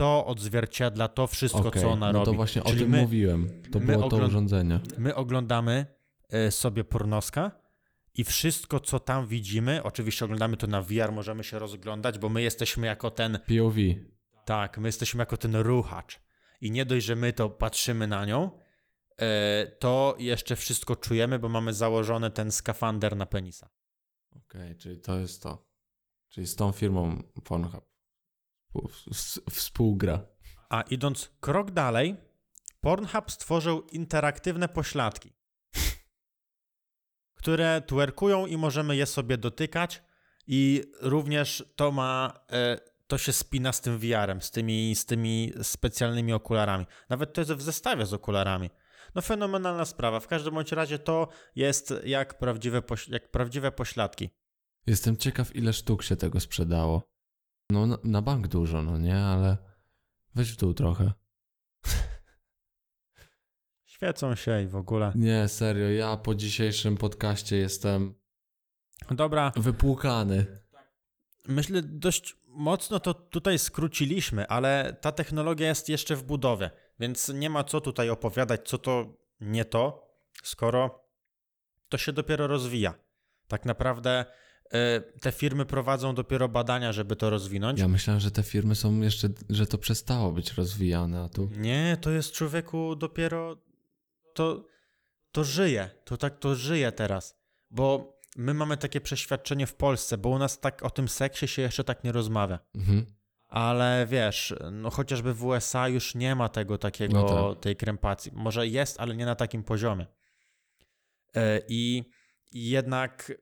to 0.00 0.26
odzwierciedla 0.26 1.08
to 1.08 1.26
wszystko, 1.26 1.68
Okej, 1.68 1.82
co 1.82 1.90
ona 1.90 2.06
no 2.06 2.18
robi. 2.18 2.24
to 2.26 2.32
właśnie 2.32 2.62
o 2.64 2.66
Czyli 2.68 2.80
tym 2.80 2.90
my, 2.90 3.00
mówiłem. 3.00 3.62
To 3.72 3.80
było 3.80 4.08
to 4.08 4.16
urządzenie. 4.16 4.80
my 4.98 5.14
oglądamy 5.14 5.86
e, 6.28 6.50
sobie 6.50 6.84
pornoska 6.84 7.50
i 8.14 8.24
wszystko, 8.24 8.80
co 8.80 9.00
tam 9.00 9.26
widzimy, 9.26 9.82
oczywiście 9.82 10.24
oglądamy 10.24 10.56
to 10.56 10.66
na 10.66 10.82
VR, 10.82 11.12
możemy 11.12 11.44
się 11.44 11.58
rozglądać, 11.58 12.18
bo 12.18 12.28
my 12.28 12.42
jesteśmy 12.42 12.86
jako 12.86 13.10
ten, 13.10 13.38
POV. 13.38 13.76
tak, 14.44 14.78
my 14.78 14.88
jesteśmy 14.88 15.22
jako 15.22 15.36
ten 15.36 15.56
ruchacz. 15.56 16.20
I 16.60 16.70
nie 16.70 16.84
dość, 16.84 17.06
że 17.06 17.16
my 17.16 17.32
to 17.32 17.50
patrzymy 17.50 18.06
na 18.06 18.24
nią, 18.24 18.50
e, 19.18 19.66
to 19.78 20.14
jeszcze 20.18 20.56
wszystko 20.56 20.96
czujemy, 20.96 21.38
bo 21.38 21.48
mamy 21.48 21.74
założony 21.74 22.30
ten 22.30 22.52
skafander 22.52 23.16
na 23.16 23.26
penisa. 23.26 23.70
Okej, 24.36 24.76
czyli 24.76 25.00
to 25.00 25.18
jest 25.18 25.42
to. 25.42 25.66
Czyli 26.28 26.46
z 26.46 26.56
tą 26.56 26.72
firmą 26.72 27.22
Pornhub 27.44 27.89
współgra. 29.50 30.26
A 30.68 30.82
idąc 30.82 31.30
krok 31.40 31.70
dalej, 31.70 32.16
Pornhub 32.80 33.30
stworzył 33.30 33.86
interaktywne 33.86 34.68
pośladki, 34.68 35.32
które 37.40 37.82
twerkują 37.86 38.46
i 38.46 38.56
możemy 38.56 38.96
je 38.96 39.06
sobie 39.06 39.38
dotykać 39.38 40.02
i 40.46 40.82
również 41.00 41.72
to 41.76 41.92
ma, 41.92 42.40
e, 42.52 42.78
to 43.06 43.18
się 43.18 43.32
spina 43.32 43.72
z 43.72 43.80
tym 43.80 43.98
VR-em, 43.98 44.42
z 44.42 44.50
tymi, 44.50 44.96
z 44.96 45.06
tymi 45.06 45.52
specjalnymi 45.62 46.32
okularami. 46.32 46.86
Nawet 47.08 47.32
to 47.32 47.40
jest 47.40 47.52
w 47.52 47.62
zestawie 47.62 48.06
z 48.06 48.12
okularami. 48.12 48.70
No 49.14 49.22
fenomenalna 49.22 49.84
sprawa. 49.84 50.20
W 50.20 50.26
każdym 50.26 50.54
bądź 50.54 50.72
razie 50.72 50.98
to 50.98 51.28
jest 51.56 51.94
jak 52.04 52.38
prawdziwe, 52.38 52.82
jak 53.08 53.30
prawdziwe 53.30 53.72
pośladki. 53.72 54.30
Jestem 54.86 55.16
ciekaw, 55.16 55.56
ile 55.56 55.72
sztuk 55.72 56.02
się 56.02 56.16
tego 56.16 56.40
sprzedało. 56.40 57.09
No, 57.70 57.86
na, 57.86 57.98
na 58.04 58.22
bank 58.22 58.48
dużo, 58.48 58.82
no 58.82 58.98
nie, 58.98 59.16
ale 59.16 59.56
weź 60.34 60.52
w 60.52 60.56
dół 60.56 60.74
trochę. 60.74 61.12
Świecą 63.84 64.34
się 64.34 64.62
i 64.62 64.66
w 64.66 64.76
ogóle. 64.76 65.12
Nie, 65.14 65.48
serio, 65.48 65.88
ja 65.88 66.16
po 66.16 66.34
dzisiejszym 66.34 66.96
podcaście 66.96 67.56
jestem 67.56 68.14
Dobra, 69.10 69.52
wypłukany. 69.56 70.46
Myślę, 71.48 71.82
dość 71.82 72.36
mocno 72.46 73.00
to 73.00 73.14
tutaj 73.14 73.58
skróciliśmy, 73.58 74.48
ale 74.48 74.96
ta 75.00 75.12
technologia 75.12 75.68
jest 75.68 75.88
jeszcze 75.88 76.16
w 76.16 76.22
budowie, 76.22 76.70
więc 77.00 77.28
nie 77.28 77.50
ma 77.50 77.64
co 77.64 77.80
tutaj 77.80 78.10
opowiadać, 78.10 78.68
co 78.68 78.78
to 78.78 79.16
nie 79.40 79.64
to, 79.64 80.08
skoro 80.42 81.04
to 81.88 81.98
się 81.98 82.12
dopiero 82.12 82.46
rozwija. 82.46 82.94
Tak 83.48 83.64
naprawdę 83.64 84.24
te 85.20 85.32
firmy 85.32 85.66
prowadzą 85.66 86.14
dopiero 86.14 86.48
badania, 86.48 86.92
żeby 86.92 87.16
to 87.16 87.30
rozwinąć. 87.30 87.80
Ja 87.80 87.88
myślałem, 87.88 88.20
że 88.20 88.30
te 88.30 88.42
firmy 88.42 88.74
są 88.74 89.00
jeszcze, 89.00 89.28
że 89.50 89.66
to 89.66 89.78
przestało 89.78 90.32
być 90.32 90.52
rozwijane, 90.52 91.20
a 91.22 91.28
tu... 91.28 91.50
Nie, 91.56 91.96
to 92.00 92.10
jest 92.10 92.32
człowieku 92.32 92.96
dopiero. 92.96 93.56
To, 94.34 94.64
to 95.32 95.44
żyje. 95.44 95.90
To 96.04 96.16
tak 96.16 96.38
to 96.38 96.54
żyje 96.54 96.92
teraz. 96.92 97.38
Bo 97.70 98.16
my 98.36 98.54
mamy 98.54 98.76
takie 98.76 99.00
przeświadczenie 99.00 99.66
w 99.66 99.74
Polsce, 99.74 100.18
bo 100.18 100.28
u 100.28 100.38
nas 100.38 100.60
tak 100.60 100.82
o 100.82 100.90
tym 100.90 101.08
seksie 101.08 101.48
się 101.48 101.62
jeszcze 101.62 101.84
tak 101.84 102.04
nie 102.04 102.12
rozmawia. 102.12 102.58
Mhm. 102.74 103.06
Ale 103.48 104.06
wiesz, 104.10 104.54
no 104.72 104.90
chociażby 104.90 105.34
w 105.34 105.44
USA 105.44 105.88
już 105.88 106.14
nie 106.14 106.34
ma 106.34 106.48
tego 106.48 106.78
takiego, 106.78 107.22
No 107.22 107.54
tak. 107.54 107.62
tej 107.62 107.76
krępacji. 107.76 108.32
Może 108.34 108.66
jest, 108.66 109.00
ale 109.00 109.16
nie 109.16 109.26
na 109.26 109.34
takim 109.34 109.62
poziomie. 109.62 110.06
E, 111.36 111.60
i 111.68 112.04
jednak 112.52 113.32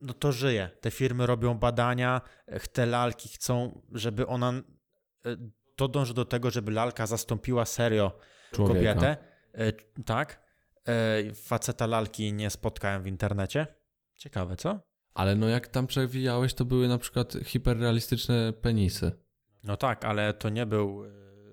no 0.00 0.12
to 0.14 0.32
żyje. 0.32 0.70
Te 0.80 0.90
firmy 0.90 1.26
robią 1.26 1.54
badania, 1.58 2.20
e, 2.46 2.60
te 2.60 2.86
lalki 2.86 3.28
chcą, 3.28 3.82
żeby 3.92 4.26
ona. 4.26 4.52
e, 5.26 5.36
To 5.76 5.88
dąży 5.88 6.14
do 6.14 6.24
tego, 6.24 6.50
żeby 6.50 6.70
lalka 6.72 7.06
zastąpiła 7.06 7.64
serio 7.64 8.12
Człowieka. 8.52 8.94
kobietę. 8.94 9.16
E, 9.54 9.72
Tak. 10.04 10.50
Faceta 11.34 11.86
lalki 11.86 12.32
nie 12.32 12.50
spotkałem 12.50 13.02
w 13.02 13.06
internecie. 13.06 13.66
Ciekawe, 14.16 14.56
co? 14.56 14.80
Ale 15.14 15.34
no 15.36 15.48
jak 15.48 15.68
tam 15.68 15.86
przewijałeś, 15.86 16.54
to 16.54 16.64
były 16.64 16.88
na 16.88 16.98
przykład 16.98 17.32
hiperrealistyczne 17.44 18.52
penisy. 18.52 19.12
No 19.64 19.76
tak, 19.76 20.04
ale 20.04 20.34
to 20.34 20.48
nie 20.48 20.66
był 20.66 21.02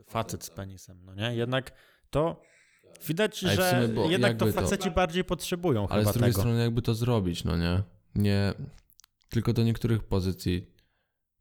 facet 0.07 0.43
z 0.43 0.49
penisem, 0.49 1.01
no 1.05 1.13
nie? 1.15 1.35
Jednak 1.35 1.71
to 2.09 2.41
widać, 3.07 3.39
że 3.39 3.87
sumie, 3.87 4.07
jednak 4.11 4.37
to 4.37 4.45
jakby 4.45 4.53
to- 4.59 4.61
faceci 4.61 4.91
bardziej 4.91 5.23
potrzebują 5.23 5.87
Ale 5.87 6.05
z 6.05 6.11
drugiej 6.13 6.31
tego. 6.31 6.41
strony 6.41 6.61
jakby 6.61 6.81
to 6.81 6.93
zrobić, 6.95 7.43
no 7.43 7.57
nie? 7.57 7.83
Nie... 8.17 8.53
Tylko 9.29 9.53
do 9.53 9.63
niektórych 9.63 10.03
pozycji 10.03 10.71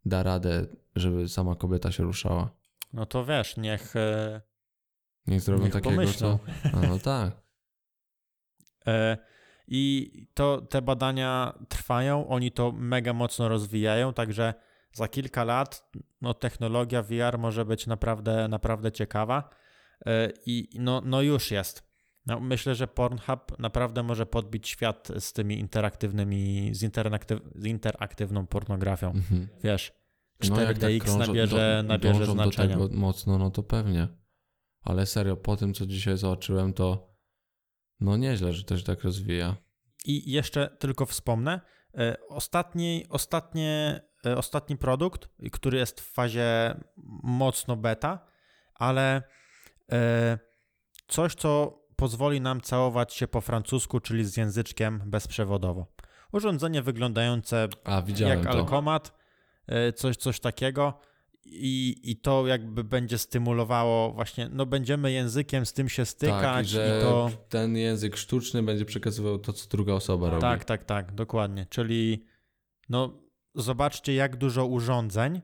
da 0.04 0.22
radę, 0.22 0.66
żeby 0.96 1.28
sama 1.28 1.54
kobieta 1.54 1.92
się 1.92 2.02
ruszała. 2.02 2.50
No 2.92 3.06
to 3.06 3.24
wiesz, 3.24 3.56
niech, 3.56 3.96
e, 3.96 4.40
Niech 5.26 5.40
zrobią 5.40 5.64
niech 5.64 5.72
takiego, 5.72 5.96
pomyślą. 5.96 6.38
co... 6.72 6.78
A, 6.78 6.80
no 6.80 6.98
tak. 6.98 7.36
E, 8.86 9.16
I 9.68 10.10
to 10.34 10.60
te 10.60 10.82
badania 10.82 11.58
trwają, 11.68 12.28
oni 12.28 12.52
to 12.52 12.72
mega 12.72 13.12
mocno 13.12 13.48
rozwijają, 13.48 14.12
także 14.12 14.54
za 14.92 15.08
kilka 15.08 15.44
lat 15.44 15.90
no, 16.20 16.34
technologia 16.34 17.02
VR 17.02 17.38
może 17.38 17.64
być 17.64 17.86
naprawdę, 17.86 18.48
naprawdę 18.48 18.92
ciekawa. 18.92 19.50
E, 20.06 20.30
I 20.46 20.68
no, 20.80 21.02
no 21.04 21.22
już 21.22 21.50
jest. 21.50 21.85
No, 22.26 22.40
myślę, 22.40 22.74
że 22.74 22.88
Pornhub 22.88 23.58
naprawdę 23.58 24.02
może 24.02 24.26
podbić 24.26 24.68
świat 24.68 25.08
z 25.18 25.32
tymi 25.32 25.58
interaktywnymi, 25.58 26.70
z, 26.74 26.82
interaktyw, 26.82 27.40
z 27.54 27.64
interaktywną 27.64 28.46
pornografią. 28.46 29.10
Mhm. 29.10 29.48
Wiesz, 29.64 29.92
No, 30.50 30.60
jak 30.60 30.78
4DX 30.78 31.00
krążą- 31.00 31.18
nabierze, 31.26 31.82
do- 31.82 31.88
nabierze 31.88 32.18
dążą 32.18 32.32
znaczenia. 32.32 32.76
do 32.76 32.88
tego 32.88 33.00
mocno, 33.00 33.38
no 33.38 33.50
to 33.50 33.62
pewnie. 33.62 34.08
Ale 34.82 35.06
serio, 35.06 35.36
po 35.36 35.56
tym, 35.56 35.74
co 35.74 35.86
dzisiaj 35.86 36.16
zobaczyłem, 36.16 36.72
to 36.72 37.16
no 38.00 38.16
nieźle, 38.16 38.52
że 38.52 38.64
się 38.76 38.84
tak 38.84 39.02
rozwija. 39.04 39.56
I 40.04 40.32
jeszcze 40.32 40.76
tylko 40.78 41.06
wspomnę, 41.06 41.60
e, 41.98 42.16
ostatni, 42.28 43.04
ostatnie, 43.10 44.00
e, 44.26 44.36
ostatni 44.36 44.76
produkt, 44.76 45.28
który 45.52 45.78
jest 45.78 46.00
w 46.00 46.12
fazie 46.12 46.74
mocno 47.22 47.76
beta, 47.76 48.26
ale 48.74 49.22
e, 49.92 50.38
coś, 51.08 51.34
co 51.34 51.78
pozwoli 51.96 52.40
nam 52.40 52.60
całować 52.60 53.14
się 53.14 53.28
po 53.28 53.40
francusku, 53.40 54.00
czyli 54.00 54.24
z 54.24 54.36
języczkiem 54.36 55.02
bezprzewodowo. 55.06 55.86
Urządzenie 56.32 56.82
wyglądające 56.82 57.68
A, 57.84 58.02
jak 58.18 58.42
to. 58.42 58.50
alkomat, 58.50 59.12
e, 59.66 59.92
coś, 59.92 60.16
coś 60.16 60.40
takiego. 60.40 60.98
I, 61.48 62.00
I 62.02 62.16
to 62.16 62.46
jakby 62.46 62.84
będzie 62.84 63.18
stymulowało 63.18 64.12
właśnie, 64.12 64.48
no 64.52 64.66
będziemy 64.66 65.12
językiem 65.12 65.66
z 65.66 65.72
tym 65.72 65.88
się 65.88 66.04
stykać 66.04 66.42
tak, 66.42 66.66
i 66.66 66.68
że 66.68 66.98
i 66.98 67.02
to... 67.02 67.30
ten 67.48 67.76
język 67.76 68.16
sztuczny 68.16 68.62
będzie 68.62 68.84
przekazywał 68.84 69.38
to, 69.38 69.52
co 69.52 69.68
druga 69.68 69.92
osoba 69.92 70.30
robi. 70.30 70.40
Tak, 70.40 70.64
tak, 70.64 70.84
tak, 70.84 71.14
dokładnie. 71.14 71.66
Czyli 71.70 72.24
no 72.88 73.12
zobaczcie, 73.54 74.14
jak 74.14 74.36
dużo 74.36 74.66
urządzeń 74.66 75.40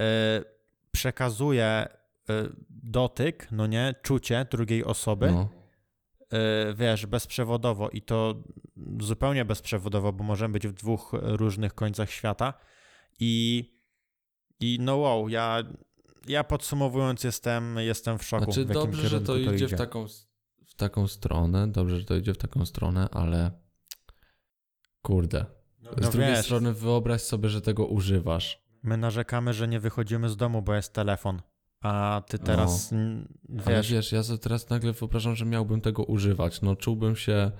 e, 0.00 0.44
przekazuje 0.90 1.64
e, 1.64 1.88
dotyk, 2.70 3.48
no 3.52 3.66
nie, 3.66 3.94
czucie 4.02 4.46
drugiej 4.50 4.84
osoby, 4.84 5.30
No. 5.30 5.59
E, 6.32 6.74
wiesz, 6.74 7.06
bezprzewodowo 7.06 7.90
i 7.90 8.02
to 8.02 8.42
zupełnie 9.00 9.44
bezprzewodowo, 9.44 10.12
bo 10.12 10.24
możemy 10.24 10.52
być 10.52 10.68
w 10.68 10.72
dwóch 10.72 11.12
różnych 11.12 11.74
końcach 11.74 12.10
świata 12.10 12.54
i, 13.20 13.64
i 14.60 14.78
no 14.80 14.96
wow, 14.96 15.28
ja, 15.28 15.62
ja 16.26 16.44
podsumowując 16.44 17.24
jestem, 17.24 17.76
jestem 17.78 18.18
w 18.18 18.24
szoku. 18.24 18.44
Znaczy 18.44 18.64
w 18.64 18.72
dobrze, 18.72 19.08
że 19.08 19.20
to 19.20 19.34
kierunku 19.34 19.54
idzie 19.54 19.68
w 19.68 19.78
taką, 19.78 20.06
w 20.66 20.74
taką 20.74 21.08
stronę, 21.08 21.68
dobrze, 21.68 21.98
że 22.00 22.04
to 22.04 22.16
idzie 22.16 22.34
w 22.34 22.38
taką 22.38 22.66
stronę, 22.66 23.08
ale 23.12 23.50
kurde. 25.02 25.46
Z 25.80 26.02
No 26.02 26.10
drugiej 26.10 26.30
wiesz, 26.30 26.44
strony 26.44 26.72
wyobraź 26.72 27.22
sobie, 27.22 27.48
że 27.48 27.60
tego 27.60 27.86
używasz. 27.86 28.62
My 28.82 28.96
narzekamy, 28.96 29.54
że 29.54 29.68
nie 29.68 29.80
wychodzimy 29.80 30.28
z 30.28 30.36
domu, 30.36 30.62
bo 30.62 30.74
jest 30.74 30.92
telefon. 30.92 31.42
A 31.80 32.22
ty 32.28 32.38
teraz, 32.38 32.92
n- 32.92 33.28
Ale 33.66 33.76
wiesz, 33.76 33.92
wiesz, 33.92 34.12
ja 34.12 34.22
sobie 34.22 34.38
teraz 34.38 34.70
nagle 34.70 34.92
wyobrażam, 34.92 35.36
że 35.36 35.44
miałbym 35.46 35.80
tego 35.80 36.04
używać. 36.04 36.62
No 36.62 36.76
czułbym 36.76 37.16
się 37.16 37.50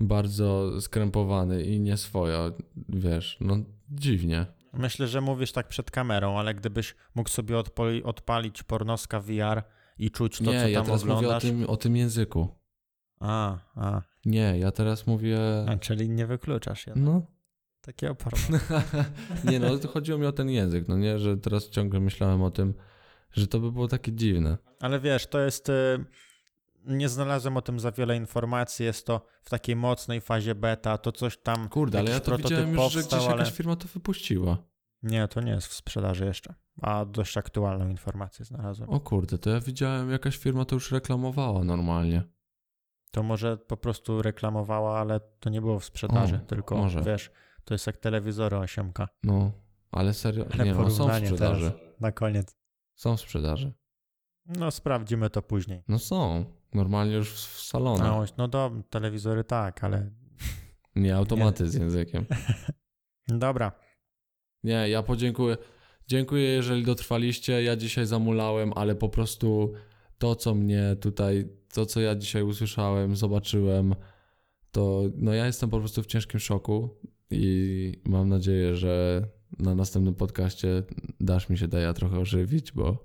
bardzo 0.00 0.80
skrępowany 0.80 1.62
i 1.62 1.80
nieswojo, 1.80 2.52
wiesz, 2.88 3.36
no 3.40 3.56
dziwnie. 3.90 4.46
myślę, 4.72 5.08
że 5.08 5.20
mówisz 5.20 5.52
tak 5.52 5.68
przed 5.68 5.90
kamerą, 5.90 6.38
ale 6.38 6.54
gdybyś 6.54 6.94
mógł 7.14 7.28
sobie 7.30 7.58
odpali, 7.58 8.02
odpalić 8.04 8.62
pornoska 8.62 9.20
VR 9.20 9.62
i 9.98 10.10
czuć 10.10 10.38
to, 10.38 10.44
nie, 10.52 10.60
co 10.60 10.68
ja 10.68 10.78
tam 10.78 10.86
teraz 10.86 11.02
mówię 11.04 11.14
o 11.14 11.18
oglądasz. 11.18 11.42
tym, 11.42 11.64
o 11.66 11.76
tym 11.76 11.96
języku. 11.96 12.48
A, 13.20 13.58
a, 13.74 14.02
Nie, 14.26 14.58
ja 14.58 14.70
teraz 14.70 15.06
mówię... 15.06 15.38
a, 15.68 15.76
czyli 15.76 16.08
nie 16.08 16.26
wykluczasz 16.26 16.86
jednak 16.86 17.04
No, 17.04 17.22
takiego 17.80 18.14
porno. 18.14 18.58
nie 19.50 19.60
no, 19.60 19.78
to 19.78 19.88
chodziło 19.88 20.18
mi 20.18 20.26
o 20.26 20.32
ten 20.32 20.50
język, 20.50 20.88
no 20.88 20.96
nie, 20.96 21.18
że 21.18 21.36
teraz 21.36 21.70
ciągle 21.70 22.00
myślałem 22.00 22.42
o 22.42 22.50
tym, 22.50 22.74
że 23.34 23.46
to 23.46 23.60
by 23.60 23.72
było 23.72 23.88
takie 23.88 24.12
dziwne. 24.12 24.58
Ale 24.80 25.00
wiesz, 25.00 25.26
to 25.26 25.40
jest... 25.40 25.68
y, 25.68 26.04
Nie 26.86 27.08
znalazłem 27.08 27.56
o 27.56 27.62
tym 27.62 27.80
za 27.80 27.92
wiele 27.92 28.16
informacji, 28.16 28.86
jest 28.86 29.06
to 29.06 29.26
w 29.42 29.50
takiej 29.50 29.76
mocnej 29.76 30.20
fazie 30.20 30.54
beta, 30.54 30.98
to 30.98 31.12
coś 31.12 31.38
tam, 31.38 31.68
Kurde, 31.68 31.98
ale 31.98 32.10
ja 32.10 32.20
to 32.20 32.36
widziałem 32.36 32.72
już, 32.74 32.92
że 32.92 33.00
powstał, 33.00 33.18
gdzieś 33.20 33.30
ale... 33.30 33.38
jakaś 33.38 33.54
firma 33.54 33.76
to 33.76 33.88
wypuściła. 33.88 34.58
Nie, 35.02 35.28
to 35.28 35.40
nie 35.40 35.52
jest 35.52 35.66
w 35.66 35.72
sprzedaży 35.72 36.24
jeszcze, 36.24 36.54
a 36.82 37.04
dość 37.04 37.36
aktualną 37.36 37.88
informację 37.88 38.44
znalazłem. 38.44 38.90
O 38.90 39.00
kurde, 39.00 39.38
to 39.38 39.50
ja 39.50 39.60
widziałem, 39.60 40.10
jakaś 40.10 40.36
firma 40.36 40.64
to 40.64 40.76
już 40.76 40.92
reklamowała 40.92 41.64
normalnie. 41.64 42.22
To 43.10 43.22
może 43.22 43.56
po 43.56 43.76
prostu 43.76 44.22
reklamowała, 44.22 44.98
ale 45.00 45.20
to 45.40 45.50
nie 45.50 45.60
było 45.60 45.78
w 45.78 45.84
sprzedaży, 45.84 46.36
O, 46.36 46.46
tylko 46.46 46.76
może. 46.76 47.02
wiesz, 47.02 47.30
to 47.64 47.74
jest 47.74 47.86
jak 47.86 47.96
telewizory 47.96 48.56
8 48.56 48.92
No, 49.22 49.52
ale 49.92 50.14
serio, 50.14 50.44
Ale 50.54 50.64
nie, 50.64 50.74
no, 50.74 50.90
są 50.90 51.08
w 51.08 51.16
sprzedaży. 51.16 51.72
Na 52.00 52.12
koniec. 52.12 52.56
Są 52.94 53.16
w 53.16 53.20
sprzedaży. 53.20 53.72
No 54.46 54.70
sprawdzimy 54.70 55.30
to 55.30 55.42
później. 55.42 55.82
No 55.88 55.98
są. 55.98 56.44
Normalnie 56.74 57.14
już 57.14 57.32
w, 57.32 57.62
salonach. 57.62 58.06
No, 58.06 58.24
no 58.38 58.48
do 58.48 58.72
telewizory 58.90 59.44
tak, 59.44 59.84
ale 59.84 60.10
Nie 60.96 61.16
automaty 61.16 61.68
z 61.68 61.74
językiem. 61.74 62.26
dobra. 63.28 63.72
Nie, 64.64 64.88
ja 64.88 65.02
podziękuję. 65.02 65.56
Dziękuję, 66.08 66.42
jeżeli 66.42 66.84
dotrwaliście. 66.84 67.62
Ja 67.62 67.76
dzisiaj 67.76 68.06
zamulałem, 68.06 68.72
ale 68.76 68.94
po 68.94 69.08
prostu 69.08 69.72
to, 70.18 70.36
co 70.36 70.54
mnie 70.54 70.96
tutaj, 71.00 71.48
to, 71.72 71.86
co 71.86 72.00
ja 72.00 72.14
dzisiaj 72.14 72.42
usłyszałem, 72.42 73.16
zobaczyłem, 73.16 73.94
to 74.70 75.02
no 75.16 75.34
ja 75.34 75.46
jestem 75.46 75.70
po 75.70 75.78
prostu 75.78 76.02
w 76.02 76.06
ciężkim 76.06 76.40
szoku 76.40 77.00
i 77.30 77.92
mam 78.04 78.28
nadzieję, 78.28 78.76
że 78.76 79.22
na 79.58 79.74
następnym 79.74 80.14
podcaście 80.14 80.82
dasz 81.20 81.48
mi 81.48 81.58
się 81.58 81.68
daja 81.68 81.92
trochę 81.92 82.18
ożywić, 82.18 82.72
bo 82.72 83.04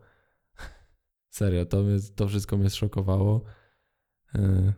serio, 1.29 1.65
to, 1.65 1.83
mnie, 1.83 1.97
to 2.15 2.27
wszystko 2.27 2.57
mnie 2.57 2.69
zszokowało. 2.69 3.43
Yy, 4.35 4.73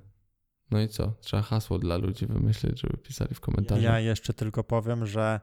No 0.72 0.82
i 0.82 0.88
co? 0.88 1.13
Trzeba 1.22 1.43
hasło 1.43 1.80
dla 1.80 1.97
ludzi 1.97 2.26
wymyślić, 2.26 2.82
żeby 2.82 2.97
pisali 2.97 3.36
w 3.36 3.39
komentarzach. 3.39 3.84
Ja 3.84 3.99
jeszcze 3.99 4.34
tylko 4.34 4.63
powiem, 4.63 5.05
że 5.05 5.39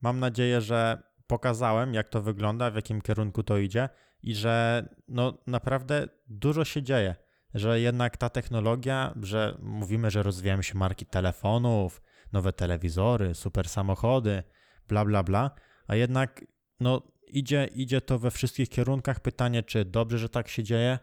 mam 0.00 0.20
nadzieję, 0.20 0.60
że 0.60 1.02
pokazałem, 1.26 1.94
jak 1.94 2.08
to 2.08 2.22
wygląda, 2.22 2.70
w 2.70 2.74
jakim 2.74 3.00
kierunku 3.00 3.42
to 3.42 3.58
idzie 3.58 3.88
i 4.22 4.34
że 4.34 4.88
no 5.08 5.38
naprawdę 5.46 6.08
dużo 6.28 6.64
się 6.64 6.82
dzieje. 6.82 7.16
Że 7.54 7.80
jednak 7.80 8.16
ta 8.16 8.28
technologia, 8.28 9.14
że 9.22 9.58
mówimy, 9.62 10.10
że 10.10 10.22
rozwijają 10.22 10.62
się 10.62 10.78
marki 10.78 11.06
telefonów, 11.06 12.02
nowe 12.32 12.52
telewizory, 12.52 13.34
super 13.34 13.68
samochody, 13.68 14.42
bla, 14.88 15.04
bla, 15.04 15.22
bla, 15.22 15.50
a 15.86 15.94
jednak 15.96 16.44
no 16.80 17.02
idzie, 17.26 17.68
idzie 17.74 18.00
to 18.00 18.18
we 18.18 18.30
wszystkich 18.30 18.68
kierunkach. 18.68 19.20
Pytanie, 19.20 19.62
czy 19.62 19.84
dobrze, 19.84 20.18
że 20.18 20.28
tak 20.28 20.48
się 20.48 20.62
dzieje, 20.62 20.98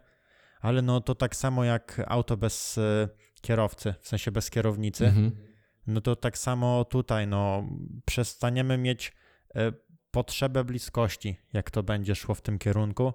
ale 0.61 0.81
no 0.81 1.01
to 1.01 1.15
tak 1.15 1.35
samo 1.35 1.63
jak 1.63 2.01
auto 2.07 2.37
bez 2.37 2.77
e, 2.77 3.09
kierowcy, 3.41 3.93
w 3.99 4.07
sensie 4.07 4.31
bez 4.31 4.49
kierownicy, 4.49 5.05
Mhm. 5.07 5.31
no 5.87 6.01
to 6.01 6.15
tak 6.15 6.37
samo 6.37 6.85
tutaj, 6.85 7.27
no 7.27 7.69
przestaniemy 8.05 8.77
mieć 8.77 9.13
e, 9.55 9.71
potrzebę 10.11 10.63
bliskości, 10.63 11.37
jak 11.53 11.71
to 11.71 11.83
będzie 11.83 12.15
szło 12.15 12.35
w 12.35 12.41
tym 12.41 12.59
kierunku. 12.59 13.13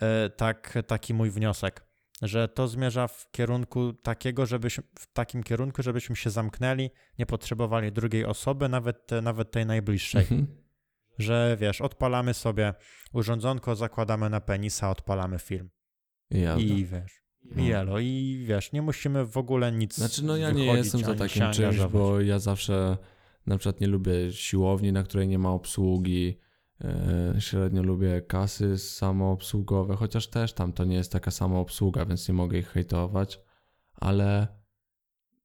E, 0.00 0.30
tak, 0.30 0.78
taki 0.86 1.14
mój 1.14 1.30
wniosek, 1.30 1.84
że 2.22 2.48
to 2.48 2.68
zmierza 2.68 3.08
w 3.08 3.30
kierunku 3.30 3.92
takiego, 3.92 4.46
żebyśmy, 4.46 4.84
w 4.98 5.12
takim 5.12 5.42
kierunku, 5.42 5.82
żebyśmy 5.82 6.16
się 6.16 6.30
zamknęli, 6.30 6.90
nie 7.18 7.26
potrzebowali 7.26 7.92
drugiej 7.92 8.24
osoby, 8.24 8.68
nawet, 8.68 9.10
nawet 9.22 9.50
tej 9.50 9.66
najbliższej. 9.66 10.22
Mhm. 10.22 10.63
Że 11.18 11.56
wiesz, 11.60 11.80
odpalamy 11.80 12.34
sobie 12.34 12.74
urządzonko, 13.12 13.76
zakładamy 13.76 14.30
na 14.30 14.40
penisa, 14.40 14.90
odpalamy 14.90 15.38
film. 15.38 15.70
I 16.58 16.84
wiesz, 16.86 17.22
No. 17.44 17.62
i 17.62 17.72
elo, 17.72 17.98
i 17.98 18.44
wiesz, 18.48 18.72
nie 18.72 18.82
musimy 18.82 19.26
w 19.26 19.36
ogóle 19.36 19.72
nic 19.72 19.96
Znaczy, 19.96 20.24
no 20.24 20.36
ja 20.36 20.50
nie 20.50 20.64
jestem 20.66 21.00
za 21.00 21.14
takim 21.14 21.52
czymś, 21.52 21.78
bo 21.92 22.20
ja 22.20 22.38
zawsze 22.38 22.96
na 23.46 23.58
przykład 23.58 23.80
nie 23.80 23.86
lubię 23.86 24.32
siłowni, 24.32 24.92
na 24.92 25.02
której 25.02 25.28
nie 25.28 25.38
ma 25.38 25.50
obsługi. 25.50 26.38
e, 26.84 27.34
Średnio 27.40 27.82
lubię 27.82 28.22
kasy 28.22 28.78
samoobsługowe, 28.78 29.96
chociaż 29.96 30.26
też 30.28 30.52
tam 30.52 30.72
to 30.72 30.84
nie 30.84 30.96
jest 30.96 31.12
taka 31.12 31.30
sama 31.30 31.58
obsługa, 31.58 32.06
więc 32.06 32.28
nie 32.28 32.34
mogę 32.34 32.58
ich 32.58 32.68
hejtować, 32.68 33.40
ale 33.94 34.46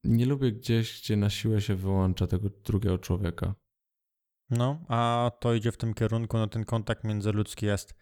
nie 0.03 0.25
lubię 0.25 0.51
gdzieś, 0.51 1.01
gdzie 1.01 1.17
na 1.17 1.29
siłę 1.29 1.61
się 1.61 1.75
wyłącza 1.75 2.27
tego 2.27 2.49
drugiego 2.49 2.97
człowieka. 2.97 3.55
No, 4.49 4.79
a 4.87 5.31
to 5.39 5.53
idzie 5.53 5.71
w 5.71 5.77
tym 5.77 5.93
kierunku, 5.93 6.37
no 6.37 6.47
ten 6.47 6.65
kontakt 6.65 7.03
międzyludzki 7.03 7.65
jest 7.65 7.95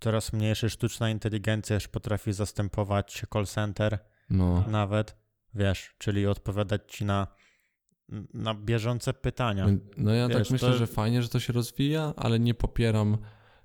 coraz 0.00 0.32
mniejszy. 0.32 0.70
Sztuczna 0.70 1.10
inteligencja 1.10 1.74
już 1.74 1.88
potrafi 1.88 2.32
zastępować 2.32 3.24
call 3.32 3.46
center 3.46 3.98
No, 4.30 4.64
nawet, 4.68 5.16
wiesz, 5.54 5.94
czyli 5.98 6.26
odpowiadać 6.26 6.82
ci 6.92 7.04
na, 7.04 7.26
na 8.34 8.54
bieżące 8.54 9.12
pytania. 9.12 9.66
no 9.96 10.12
ja 10.14 10.28
Wiesz, 10.28 10.36
tak 10.36 10.50
myślę, 10.50 10.68
to- 10.68 10.76
że 10.76 10.86
fajnie, 10.86 11.22
że 11.22 11.28
to 11.28 11.40
się 11.40 11.52
rozwija, 11.52 12.12
ale 12.16 12.38
nie 12.40 12.54
popieram 12.54 13.18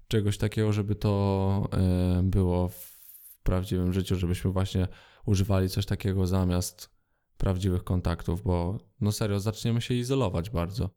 czegoś 0.07 0.37
takiego, 0.37 0.73
żeby 0.73 0.95
to 0.95 1.67
e, 1.73 2.23
było 2.23 2.67
w 2.67 2.95
prawdziwym 3.43 3.93
życiu, 3.93 4.15
żebyśmy 4.15 4.51
właśnie 4.51 4.87
używali 5.25 5.69
coś 5.69 5.85
takiego 5.85 6.27
zamiast 6.27 6.89
prawdziwych 7.37 7.83
kontaktów, 7.83 8.43
bo 8.43 8.77
no 9.01 9.11
serio, 9.11 9.39
zaczniemy 9.39 9.81
się 9.81 9.93
izolować 9.93 10.49
bardzo. 10.49 10.89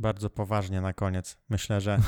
Bardzo 0.00 0.30
poważnie 0.30 0.80
na 0.80 0.92
koniec. 0.92 1.38
Myślę, 1.48 1.80
że 1.80 1.98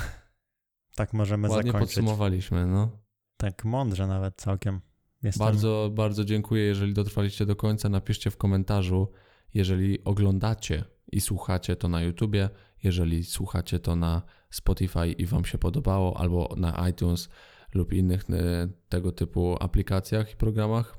tak 0.97 1.13
możemy 1.13 1.49
Ładnie 1.49 1.73
zakończyć. 1.73 1.97
podsumowaliśmy, 1.97 2.67
no. 2.67 2.91
Tak 3.37 3.65
mądrze 3.65 4.07
nawet 4.07 4.37
całkiem. 4.37 4.81
Jestem... 5.23 5.47
Bardzo, 5.47 5.91
bardzo 5.95 6.25
dziękuję, 6.25 6.63
jeżeli 6.63 6.95
dotrwaliście 6.95 7.47
do 7.47 7.57
końca. 7.57 7.89
Napiszcie 7.89 8.31
w 8.31 8.37
komentarzu, 8.37 9.13
jeżeli 9.55 10.05
oglądacie 10.05 10.85
i 11.13 11.21
słuchacie 11.21 11.77
to 11.77 11.89
na 11.89 12.03
YouTubie, 12.03 12.49
jeżeli 12.83 13.25
słuchacie 13.25 13.79
to 13.79 13.97
na 13.97 14.23
Spotify 14.51 15.09
i 15.09 15.27
Wam 15.27 15.45
się 15.45 15.59
podobało, 15.59 16.21
albo 16.21 16.55
na 16.57 16.89
iTunes 16.89 17.29
lub 17.75 17.93
innych 17.93 18.25
e, 18.31 18.69
tego 18.89 19.13
typu 19.13 19.57
aplikacjach 19.61 20.33
i 20.33 20.37
programach, 20.37 20.99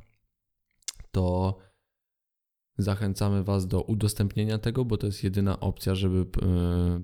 to 1.12 1.58
zachęcamy 2.78 3.44
Was 3.44 3.68
do 3.68 3.82
udostępnienia 3.82 4.58
tego, 4.58 4.86
bo 4.86 4.98
to 4.98 5.06
jest 5.06 5.24
jedyna 5.24 5.60
opcja, 5.60 5.96
żeby 5.96 6.26
e, 6.42 7.04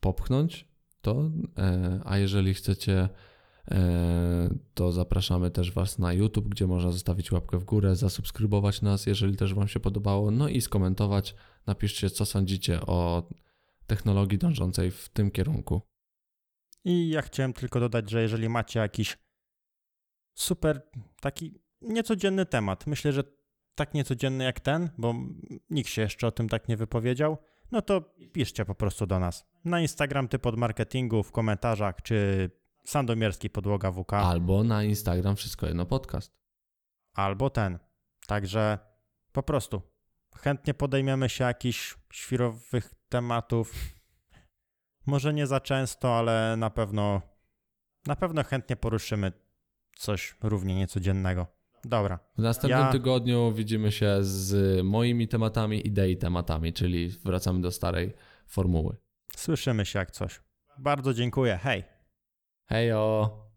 popchnąć 0.00 0.68
to. 1.00 1.30
E, 1.58 2.00
A 2.04 2.18
jeżeli 2.18 2.54
chcecie 2.54 3.08
E, 3.70 4.48
to 4.74 4.92
zapraszamy 4.92 5.50
też 5.50 5.72
Was 5.72 5.98
na 5.98 6.12
YouTube, 6.12 6.48
gdzie 6.48 6.66
można 6.66 6.92
zostawić 6.92 7.32
łapkę 7.32 7.58
w 7.58 7.64
górę, 7.64 7.96
zasubskrybować 7.96 8.82
nas, 8.82 9.06
jeżeli 9.06 9.36
też 9.36 9.54
Wam 9.54 9.68
się 9.68 9.80
podobało, 9.80 10.30
no 10.30 10.48
i 10.48 10.60
skomentować. 10.60 11.34
Napiszcie, 11.66 12.10
co 12.10 12.26
sądzicie 12.26 12.80
o 12.80 13.28
technologii 13.86 14.38
dążącej 14.38 14.90
w 14.90 15.08
tym 15.08 15.30
kierunku. 15.30 15.82
I 16.84 17.08
ja 17.08 17.22
chciałem 17.22 17.52
tylko 17.52 17.80
dodać, 17.80 18.10
że 18.10 18.22
jeżeli 18.22 18.48
macie 18.48 18.80
jakiś 18.80 19.18
super 20.34 20.82
taki 21.20 21.60
niecodzienny 21.80 22.46
temat, 22.46 22.86
myślę, 22.86 23.12
że 23.12 23.24
tak 23.76 23.94
niecodzienny 23.94 24.44
jak 24.44 24.60
ten, 24.60 24.90
bo 24.98 25.14
nikt 25.70 25.90
się 25.90 26.02
jeszcze 26.02 26.26
o 26.26 26.30
tym 26.30 26.48
tak 26.48 26.68
nie 26.68 26.76
wypowiedział, 26.76 27.38
no 27.72 27.82
to 27.82 28.14
piszcie 28.32 28.64
po 28.64 28.74
prostu 28.74 29.06
do 29.06 29.20
nas. 29.20 29.46
Na 29.64 29.80
Instagram 29.80 30.28
typ 30.28 30.46
od 30.46 30.56
marketingu, 30.56 31.22
w 31.22 31.32
komentarzach, 31.32 32.02
czy 32.02 32.50
Sandomierski 32.84 33.50
Podłoga 33.50 33.92
WK, 33.92 34.12
Albo 34.12 34.64
na 34.64 34.84
Instagram 34.84 35.36
wszystko 35.36 35.66
jedno 35.66 35.86
podcast. 35.86 36.32
albo 37.14 37.50
ten. 37.50 37.78
Także 38.26 38.78
po 39.32 39.42
prostu 39.42 39.82
chętnie 40.36 40.74
podejmiemy 40.74 41.28
się 41.28 41.44
jakichś 41.44 41.94
świrowych 42.12 42.94
tematów. 43.08 43.74
Może 45.06 45.34
nie 45.34 45.46
za 45.46 45.60
często, 45.60 46.18
ale 46.18 46.54
na 46.56 46.70
pewno 46.70 47.22
na 48.06 48.16
pewno 48.16 48.44
chętnie 48.44 48.76
poruszymy 48.76 49.32
coś 49.96 50.36
równie 50.42 50.74
niecodziennego. 50.74 51.55
Dobra. 51.86 52.18
W 52.38 52.42
następnym 52.42 52.80
Ja- 52.80 52.92
tygodniu 52.92 53.52
widzimy 53.52 53.92
się 53.92 54.16
z 54.20 54.82
moimi 54.84 55.28
tematami, 55.28 55.86
idei 55.86 56.16
tematami, 56.16 56.72
czyli 56.72 57.08
wracamy 57.08 57.60
do 57.60 57.70
starej 57.70 58.14
formuły. 58.46 58.96
Słyszymy 59.36 59.86
się 59.86 59.98
jak 59.98 60.10
coś. 60.10 60.40
Bardzo 60.78 61.14
dziękuję. 61.14 61.58
Hej. 61.62 61.84
Hejo! 62.68 63.45